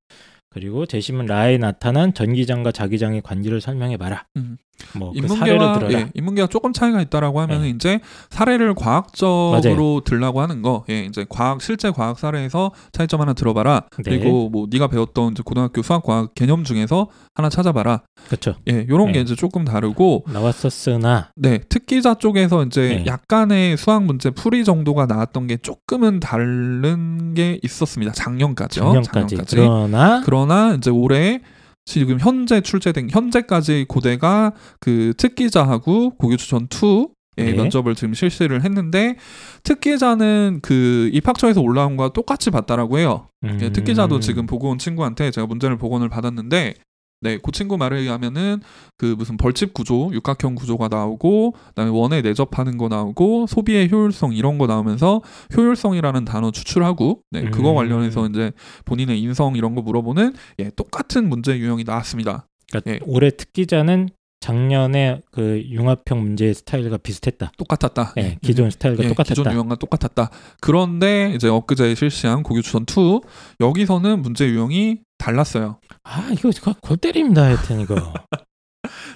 그리고 0.53 0.85
제시문 0.85 1.27
라에 1.27 1.59
나타난 1.59 2.13
전기장과 2.13 2.73
자기장의 2.73 3.23
관계를 3.23 3.61
설명해 3.61 3.97
봐라. 3.97 4.25
음. 4.37 4.59
뭐그 4.95 5.29
사례를 5.29 5.57
인문계와 5.57 5.79
들어라. 5.79 5.93
예, 5.93 6.11
인문계가 6.15 6.49
조금 6.49 6.73
차이가 6.73 7.01
있다라고 7.03 7.41
하면 7.41 7.63
네. 7.63 7.69
이제 7.69 8.01
사례를 8.31 8.75
과학적으로 8.75 10.01
들라고 10.05 10.41
하는 10.41 10.63
거, 10.63 10.85
예, 10.89 11.05
이제 11.05 11.27
과학 11.29 11.61
실제 11.61 11.91
과학 11.91 12.19
사례에서 12.19 12.73
차이점 12.93 13.21
하나 13.21 13.35
들어봐라. 13.35 13.85
네. 13.99 14.03
그리고 14.03 14.49
뭐 14.49 14.67
네가 14.71 14.89
배웠던 14.89 15.33
이제 15.33 15.43
고등학교 15.45 15.83
수학 15.83 16.03
과학 16.03 16.35
개념 16.35 16.65
중에서 16.65 17.09
하나 17.35 17.49
찾아봐라. 17.51 18.03
그렇죠. 18.27 18.55
예, 18.69 18.87
요런 18.89 19.09
게 19.09 19.19
네. 19.19 19.21
이제 19.21 19.35
조금 19.35 19.67
다르고, 19.67 20.25
나왔었으나 20.33 21.31
네, 21.37 21.59
특기자 21.69 22.15
쪽에서 22.15 22.65
이제 22.65 23.03
네. 23.05 23.07
약간의 23.07 23.77
수학 23.77 24.05
문제 24.05 24.31
풀이 24.31 24.65
정도가 24.65 25.05
나왔던 25.05 25.47
게 25.47 25.59
조금은 25.59 26.21
다른 26.21 27.35
게 27.35 27.61
있었습니다. 27.63 28.13
작년까지요. 28.13 29.03
작년까지. 29.03 29.57
그러나 29.57 30.23
그러나 30.25 30.40
이제 30.77 30.91
올해 30.91 31.41
지금 31.85 32.19
현재 32.21 32.61
출제된 32.61 33.11
현재까지 33.11 33.87
고대가 33.89 34.53
그 34.79 35.13
특기자하고 35.17 36.11
고교추천 36.17 36.69
2의 36.69 37.11
네. 37.37 37.53
면접을 37.53 37.95
지금 37.95 38.15
실시를 38.15 38.65
했는데 38.65 39.17
특기자는 39.65 40.61
그 40.63 41.11
입학처에서 41.13 41.61
올라온 41.61 41.97
거와 41.97 42.11
똑같이 42.11 42.51
봤다라고 42.51 42.99
해요. 42.99 43.29
예, 43.45 43.49
음, 43.49 43.73
특기자도 43.73 44.21
지금 44.21 44.47
보고 44.47 44.69
온 44.69 44.79
친구한테 44.79 45.31
제가 45.31 45.47
문제를 45.47 45.79
복원을 45.79 46.09
받았는데 46.09 46.75
네, 47.23 47.39
그 47.39 47.53
친구 47.53 47.77
말에 47.77 47.99
의하면은 47.99 48.61
그 48.97 49.15
무슨 49.19 49.37
벌집 49.37 49.75
구조, 49.75 50.11
육각형 50.13 50.55
구조가 50.55 50.89
나오고 50.89 51.55
그다음에 51.69 51.91
원에 51.91 52.23
내접하는 52.23 52.79
거 52.79 52.89
나오고 52.89 53.47
소비의 53.47 53.91
효율성 53.93 54.33
이런 54.33 54.57
거 54.57 54.67
나오면서 54.67 55.21
효율성이라는 55.55 56.25
단어 56.25 56.51
추출하고 56.51 57.21
네, 57.31 57.51
그거 57.51 57.71
음. 57.71 57.77
관련해서 57.77 58.27
이제 58.27 58.53
본인의 58.87 59.21
인성 59.21 59.57
이런 59.57 59.75
거 59.75 59.83
물어보는 59.83 60.35
예, 60.61 60.71
똑같은 60.71 61.29
문제 61.29 61.59
유형이 61.59 61.85
나왔습니다. 61.85 62.47
그러니까 62.71 62.93
예. 62.93 63.01
올해 63.05 63.31
특기자는 63.31 64.09
작년에 64.41 65.21
그 65.31 65.63
융합형 65.69 66.23
문제 66.23 66.55
스타일과 66.55 66.97
비슷했다. 66.97 67.53
똑같았다. 67.59 68.15
예, 68.17 68.39
기존 68.41 68.71
스타일과 68.71 69.05
예, 69.05 69.09
똑같았다. 69.09 69.35
기존 69.35 69.53
유형과 69.53 69.75
똑같았다. 69.77 70.31
그런데 70.61 71.33
이제 71.35 71.49
엊그제 71.49 71.95
실시한 71.95 72.43
고교추천 72.43 72.87
2 72.89 73.21
여기서는 73.61 74.23
문제 74.23 74.47
유형이 74.47 75.01
달랐어요. 75.21 75.79
아 76.03 76.31
이거 76.33 76.51
그골 76.51 76.97
때립니다 76.97 77.43
하여튼 77.43 77.81
이거. 77.81 77.95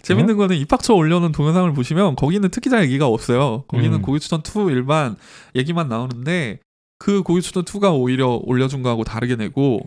재밌는 0.03 0.37
거는 0.37 0.57
입학처 0.57 0.95
올려놓은 0.95 1.33
동영상을 1.33 1.73
보시면 1.73 2.15
거기는 2.17 2.49
특기자 2.51 2.83
얘기가 2.83 3.07
없어요. 3.07 3.65
거기는 3.69 3.95
음. 3.95 4.03
고교추천 4.03 4.43
2 4.47 4.71
일반 4.71 5.17
얘기만 5.57 5.89
나오는데 5.89 6.61
그 6.99 7.23
고교추천 7.23 7.65
2가 7.65 7.99
오히려 7.99 8.41
올려준 8.45 8.83
거하고 8.83 9.05
다르게 9.05 9.37
내고 9.37 9.81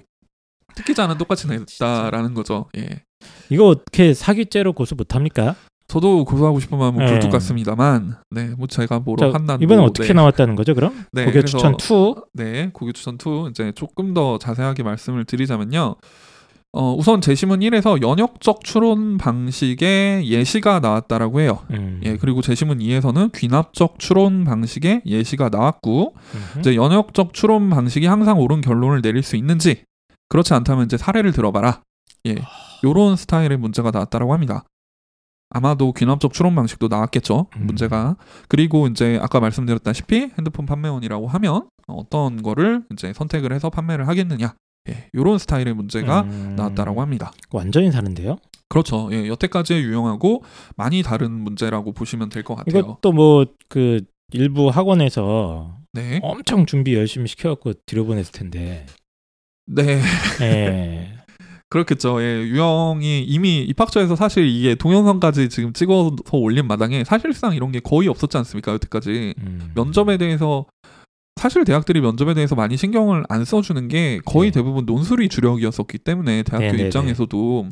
특기자는 0.76 1.18
똑같이 1.18 1.47
냈다라는 1.47 2.34
거죠. 2.34 2.70
예. 2.78 3.03
이거 3.49 3.68
어떻게 3.68 4.13
사기죄로 4.13 4.74
고소 4.74 4.95
못합니까? 4.95 5.55
저도 5.88 6.25
고소하고 6.25 6.59
싶은 6.59 6.77
마음은 6.77 7.05
네. 7.05 7.11
굴뚝 7.11 7.31
같습니다만, 7.31 8.17
네, 8.29 8.53
뭐 8.57 8.67
제가 8.67 8.99
뭐로 8.99 9.31
자, 9.31 9.38
한다고 9.38 9.63
이번엔 9.63 9.83
어떻게 9.83 10.09
네. 10.09 10.13
나왔다는 10.13 10.55
거죠 10.55 10.75
그럼? 10.75 11.05
네, 11.13 11.25
고교 11.25 11.43
추천 11.43 11.75
2 11.75 12.15
네, 12.33 12.69
고교 12.73 12.91
추천 12.91 13.15
2 13.15 13.49
이제 13.49 13.71
조금 13.73 14.13
더 14.13 14.38
자세하게 14.38 14.83
말씀을 14.83 15.23
드리자면요. 15.25 15.95
어, 16.73 16.93
우선 16.93 17.21
제시문 17.21 17.61
1에서 17.61 18.01
연역적 18.01 18.63
추론 18.63 19.17
방식의 19.17 20.29
예시가 20.29 20.81
나왔다라고 20.81 21.39
해요. 21.39 21.59
음. 21.71 22.01
예, 22.03 22.17
그리고 22.17 22.41
제시문 22.41 22.79
2에서는 22.79 23.31
귀납적 23.33 23.97
추론 23.97 24.43
방식의 24.43 25.03
예시가 25.05 25.49
나왔고, 25.49 26.13
음흠. 26.35 26.59
이제 26.59 26.75
연역적 26.75 27.33
추론 27.33 27.69
방식이 27.69 28.05
항상 28.05 28.39
옳은 28.39 28.59
결론을 28.59 29.01
내릴 29.01 29.23
수 29.23 29.38
있는지, 29.38 29.83
그렇지 30.27 30.53
않다면 30.53 30.85
이제 30.85 30.97
사례를 30.97 31.31
들어봐라. 31.31 31.81
예, 32.27 32.35
요런 32.83 33.15
스타일의 33.15 33.57
문제가 33.57 33.89
나왔다라고 33.91 34.33
합니다. 34.33 34.65
아마도 35.49 35.93
귀납적 35.93 36.33
추론 36.33 36.55
방식도 36.55 36.87
나왔겠죠, 36.89 37.47
음. 37.55 37.67
문제가. 37.67 38.17
그리고 38.49 38.87
이제 38.87 39.17
아까 39.21 39.39
말씀드렸다시피 39.39 40.31
핸드폰 40.37 40.65
판매원이라고 40.65 41.27
하면 41.27 41.69
어떤 41.87 42.41
거를 42.43 42.83
이제 42.91 43.13
선택을 43.13 43.53
해서 43.53 43.69
판매를 43.69 44.07
하겠느냐. 44.07 44.55
예, 44.89 45.09
요런 45.15 45.37
스타일의 45.37 45.73
문제가 45.73 46.21
음. 46.21 46.55
나왔다라고 46.57 47.01
합니다. 47.01 47.31
완전히 47.51 47.91
다른데요? 47.91 48.37
그렇죠. 48.69 49.09
예, 49.13 49.27
여태까지의 49.27 49.83
유형하고 49.83 50.43
많이 50.75 51.01
다른 51.03 51.31
문제라고 51.31 51.93
보시면 51.93 52.29
될 52.29 52.43
것 52.43 52.55
같아요. 52.55 52.79
이것도 52.79 53.11
뭐 53.13 53.45
그 53.69 54.01
일부 54.33 54.67
학원에서 54.69 55.77
네. 55.93 56.19
엄청 56.21 56.65
준비 56.65 56.93
열심히 56.95 57.27
시켜갖고 57.29 57.73
들여보냈을 57.85 58.33
텐데. 58.33 58.85
네. 59.65 60.01
예. 60.41 61.13
그렇겠죠. 61.70 62.22
예, 62.22 62.41
유형이 62.43 63.24
이미 63.24 63.59
입학처에서 63.63 64.15
사실 64.15 64.47
이게 64.47 64.76
동영상까지 64.76 65.49
지금 65.49 65.74
찍어서 65.74 66.15
올린 66.32 66.65
마당에 66.68 67.03
사실상 67.03 67.53
이런 67.55 67.72
게 67.72 67.80
거의 67.80 68.07
없었지 68.07 68.38
않습니까? 68.38 68.72
여태까지. 68.74 69.34
음. 69.39 69.72
면접에 69.76 70.18
대해서 70.18 70.65
사실 71.36 71.65
대학들이 71.65 72.01
면접에 72.01 72.34
대해서 72.34 72.55
많이 72.55 72.78
신경을 72.78 73.24
안 73.30 73.45
써주는 73.45 73.88
게 73.89 74.20
거의 74.26 74.49
네. 74.49 74.55
대부분 74.55 74.86
논술이 74.88 75.30
주력이었었기 75.30 75.99
때문에 75.99 76.41
대학교 76.41 76.65
네, 76.72 76.72
네, 76.78 76.84
입장에서도 76.86 77.68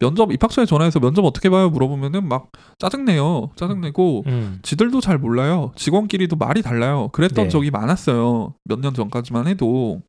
면접 0.00 0.32
입학처에 0.32 0.64
전화해서 0.66 0.98
면접 0.98 1.24
어떻게 1.24 1.48
봐요 1.48 1.70
물어보면은 1.70 2.26
막 2.28 2.50
짜증내요 2.80 3.50
짜증내고 3.54 4.24
음. 4.26 4.58
지들도 4.62 5.00
잘 5.00 5.18
몰라요 5.18 5.70
직원끼리도 5.76 6.34
말이 6.34 6.62
달라요 6.62 7.08
그랬던 7.12 7.44
네. 7.44 7.48
적이 7.48 7.70
많았어요 7.70 8.54
몇 8.64 8.80
년 8.80 8.92
전까지만 8.92 9.46
해도 9.46 10.02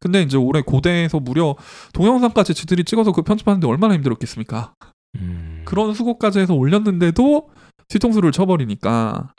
근데 0.00 0.22
이제 0.22 0.36
올해 0.36 0.62
고대에서 0.62 1.20
무려 1.20 1.56
동영상까지 1.92 2.54
지들이 2.54 2.84
찍어서 2.84 3.12
그 3.12 3.22
편집하는데 3.22 3.66
얼마나 3.66 3.94
힘들었겠습니까 3.94 4.74
음. 5.16 5.62
그런 5.64 5.94
수고까지 5.94 6.40
해서 6.40 6.54
올렸는데도 6.54 7.48
뒤통수를 7.88 8.32
쳐버리니까 8.32 9.34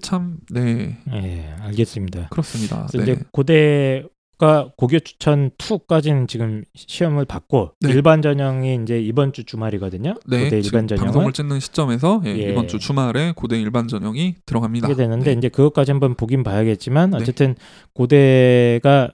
참네 0.00 0.98
예, 1.12 1.54
알겠습니다. 1.60 2.28
그렇습니다. 2.28 2.86
네. 2.92 3.02
이제 3.02 3.18
고대가 3.32 4.72
고교 4.76 4.98
추천 5.00 5.50
2까지는 5.58 6.28
지금 6.28 6.64
시험을 6.74 7.24
받고 7.24 7.72
네. 7.80 7.90
일반 7.90 8.20
전형이 8.20 8.80
이제 8.82 9.00
이번 9.00 9.32
주 9.32 9.44
주말이거든요. 9.44 10.14
네, 10.26 10.44
고대 10.44 10.58
일반 10.58 10.88
전형은 10.88 11.06
방송을 11.06 11.32
찍는 11.32 11.60
시점에서 11.60 12.22
예, 12.26 12.30
예. 12.30 12.50
이번 12.50 12.68
주 12.68 12.78
주말에 12.78 13.32
고대 13.34 13.60
일반 13.60 13.88
전형이 13.88 14.34
들어갑니다. 14.44 14.88
하게 14.88 14.96
되는데 14.96 15.32
네. 15.32 15.38
이제 15.38 15.48
그것까지 15.48 15.92
한번 15.92 16.14
보긴 16.14 16.42
봐야겠지만 16.42 17.10
네. 17.10 17.18
어쨌든 17.18 17.54
고대가 17.94 19.12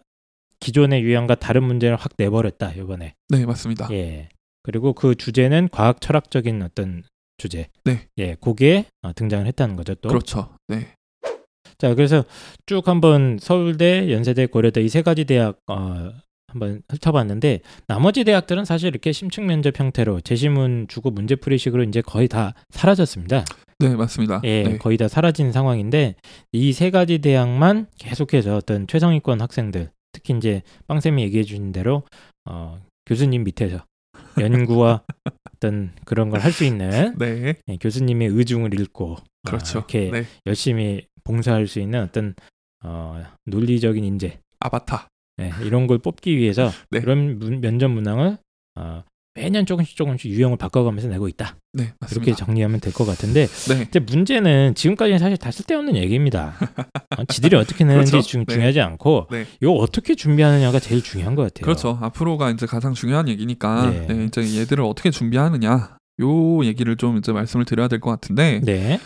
기존의 0.61 1.03
유형과 1.03 1.37
다른 1.37 1.65
문제를 1.65 1.97
확 1.97 2.13
내버렸다 2.19 2.73
이번에. 2.73 3.15
네, 3.29 3.47
맞습니다. 3.47 3.89
예. 3.93 4.29
그리고 4.63 4.93
그 4.93 5.15
주제는 5.15 5.69
과학 5.73 6.01
철학적인 6.01 6.63
어떤 6.63 7.03
주제. 7.39 7.69
네. 7.85 8.07
예, 8.19 8.35
거기에 8.35 8.85
어, 9.03 9.13
등장을 9.15 9.47
했다는 9.47 9.77
거죠 9.77 9.95
또. 9.97 10.09
그렇죠. 10.11 10.51
네. 10.69 10.89
자, 11.79 11.95
그래서 11.95 12.25
쭉 12.67 12.87
한번 12.87 13.39
서울대, 13.41 14.13
연세대, 14.13 14.47
고려대 14.47 14.83
이 14.83 14.89
세 14.89 15.01
가지 15.01 15.25
대학 15.25 15.57
어, 15.67 16.13
한번 16.49 16.83
훑어봤는데 16.91 17.61
나머지 17.87 18.25
대학들은 18.25 18.65
사실 18.67 18.89
이렇게 18.89 19.13
심층 19.13 19.47
면접 19.47 19.79
형태로 19.79 20.21
제시문 20.21 20.89
주고 20.89 21.11
문제풀이식으로 21.11 21.85
이제 21.85 22.03
거의 22.03 22.29
다 22.29 22.53
사라졌습니다. 22.71 23.45
네, 23.79 23.95
맞습니다. 23.97 24.43
예, 24.45 24.65
네. 24.65 24.77
거의 24.79 24.99
다 24.99 25.09
사라진 25.09 25.53
상황인데 25.53 26.17
이 26.53 26.73
세 26.75 26.91
가지 26.91 27.19
대학만 27.19 27.87
계속해서 27.99 28.57
어떤 28.57 28.87
최상위권 28.87 29.41
학생들, 29.41 29.91
특히 30.23 30.37
이제 30.37 30.63
빵쌤이 30.87 31.23
얘기해 31.23 31.45
주신 31.45 31.73
대로 31.73 32.03
어, 32.45 32.79
교수님 33.07 33.45
밑에서 33.45 33.85
연구와 34.39 35.03
어떤 35.57 35.93
그런 36.05 36.31
걸 36.31 36.41
할 36.41 36.53
수 36.53 36.65
있는 36.65 37.17
네. 37.19 37.55
예, 37.69 37.77
교수님의 37.77 38.29
의중을 38.29 38.79
읽고 38.79 39.13
어, 39.13 39.17
그렇죠. 39.47 39.79
이렇게 39.79 40.11
네. 40.11 40.25
열심히 40.47 41.07
봉사할 41.25 41.67
수 41.67 41.81
있는 41.81 42.03
어떤 42.03 42.35
어, 42.85 43.23
논리적인 43.47 44.05
인재 44.05 44.39
아바타. 44.61 45.09
네, 45.39 45.51
이런 45.65 45.87
걸 45.87 45.99
뽑기 45.99 46.37
위해서 46.37 46.71
네. 46.91 47.01
그런 47.01 47.39
문- 47.39 47.61
면접 47.61 47.89
문항을 47.89 48.37
어, 48.77 49.03
매년 49.35 49.65
조금씩 49.65 49.97
조금씩 49.97 50.31
유형을 50.33 50.57
바꿔가면서 50.59 51.09
내고 51.09 51.29
있다. 51.29 51.57
네, 51.73 51.85
그렇게 51.85 51.97
맞습니다. 52.01 52.37
정리하면 52.37 52.81
될 52.81 52.93
것 52.93 53.05
같은데 53.07 53.47
네. 53.47 53.83
이제 53.89 54.01
문제는 54.01 54.75
지금까지는 54.75 55.19
사실 55.21 55.37
다 55.37 55.51
쓸데없는 55.53 55.95
얘기입니다. 55.97 56.55
어, 57.17 57.25
지들이 57.29 57.55
어떻게 57.57 57.85
내는지 57.85 58.11
그렇죠. 58.13 58.27
중, 58.29 58.45
네. 58.45 58.55
중요하지 58.55 58.81
않고 58.81 59.29
네. 59.31 59.47
이거 59.63 59.73
어떻게 59.75 60.17
준비하느냐가 60.17 60.81
제일 60.81 61.03
중요한 61.03 61.37
것 61.37 61.43
같아요. 61.43 61.65
그렇죠. 61.65 61.99
앞으로가 62.03 62.51
이제 62.51 62.67
가장 62.67 62.93
중요한 62.93 63.29
얘기니까 63.29 63.89
네. 63.91 64.07
네, 64.09 64.25
이제 64.25 64.61
얘들을 64.61 64.83
어떻게 64.85 65.11
준비하느냐 65.13 65.97
요 66.21 66.65
얘기를 66.65 66.97
좀 66.97 67.17
이제 67.17 67.33
말씀을 67.33 67.65
드려야 67.65 67.87
될 67.89 68.01
것 68.01 68.11
같은데 68.11 68.61
네. 68.65 68.99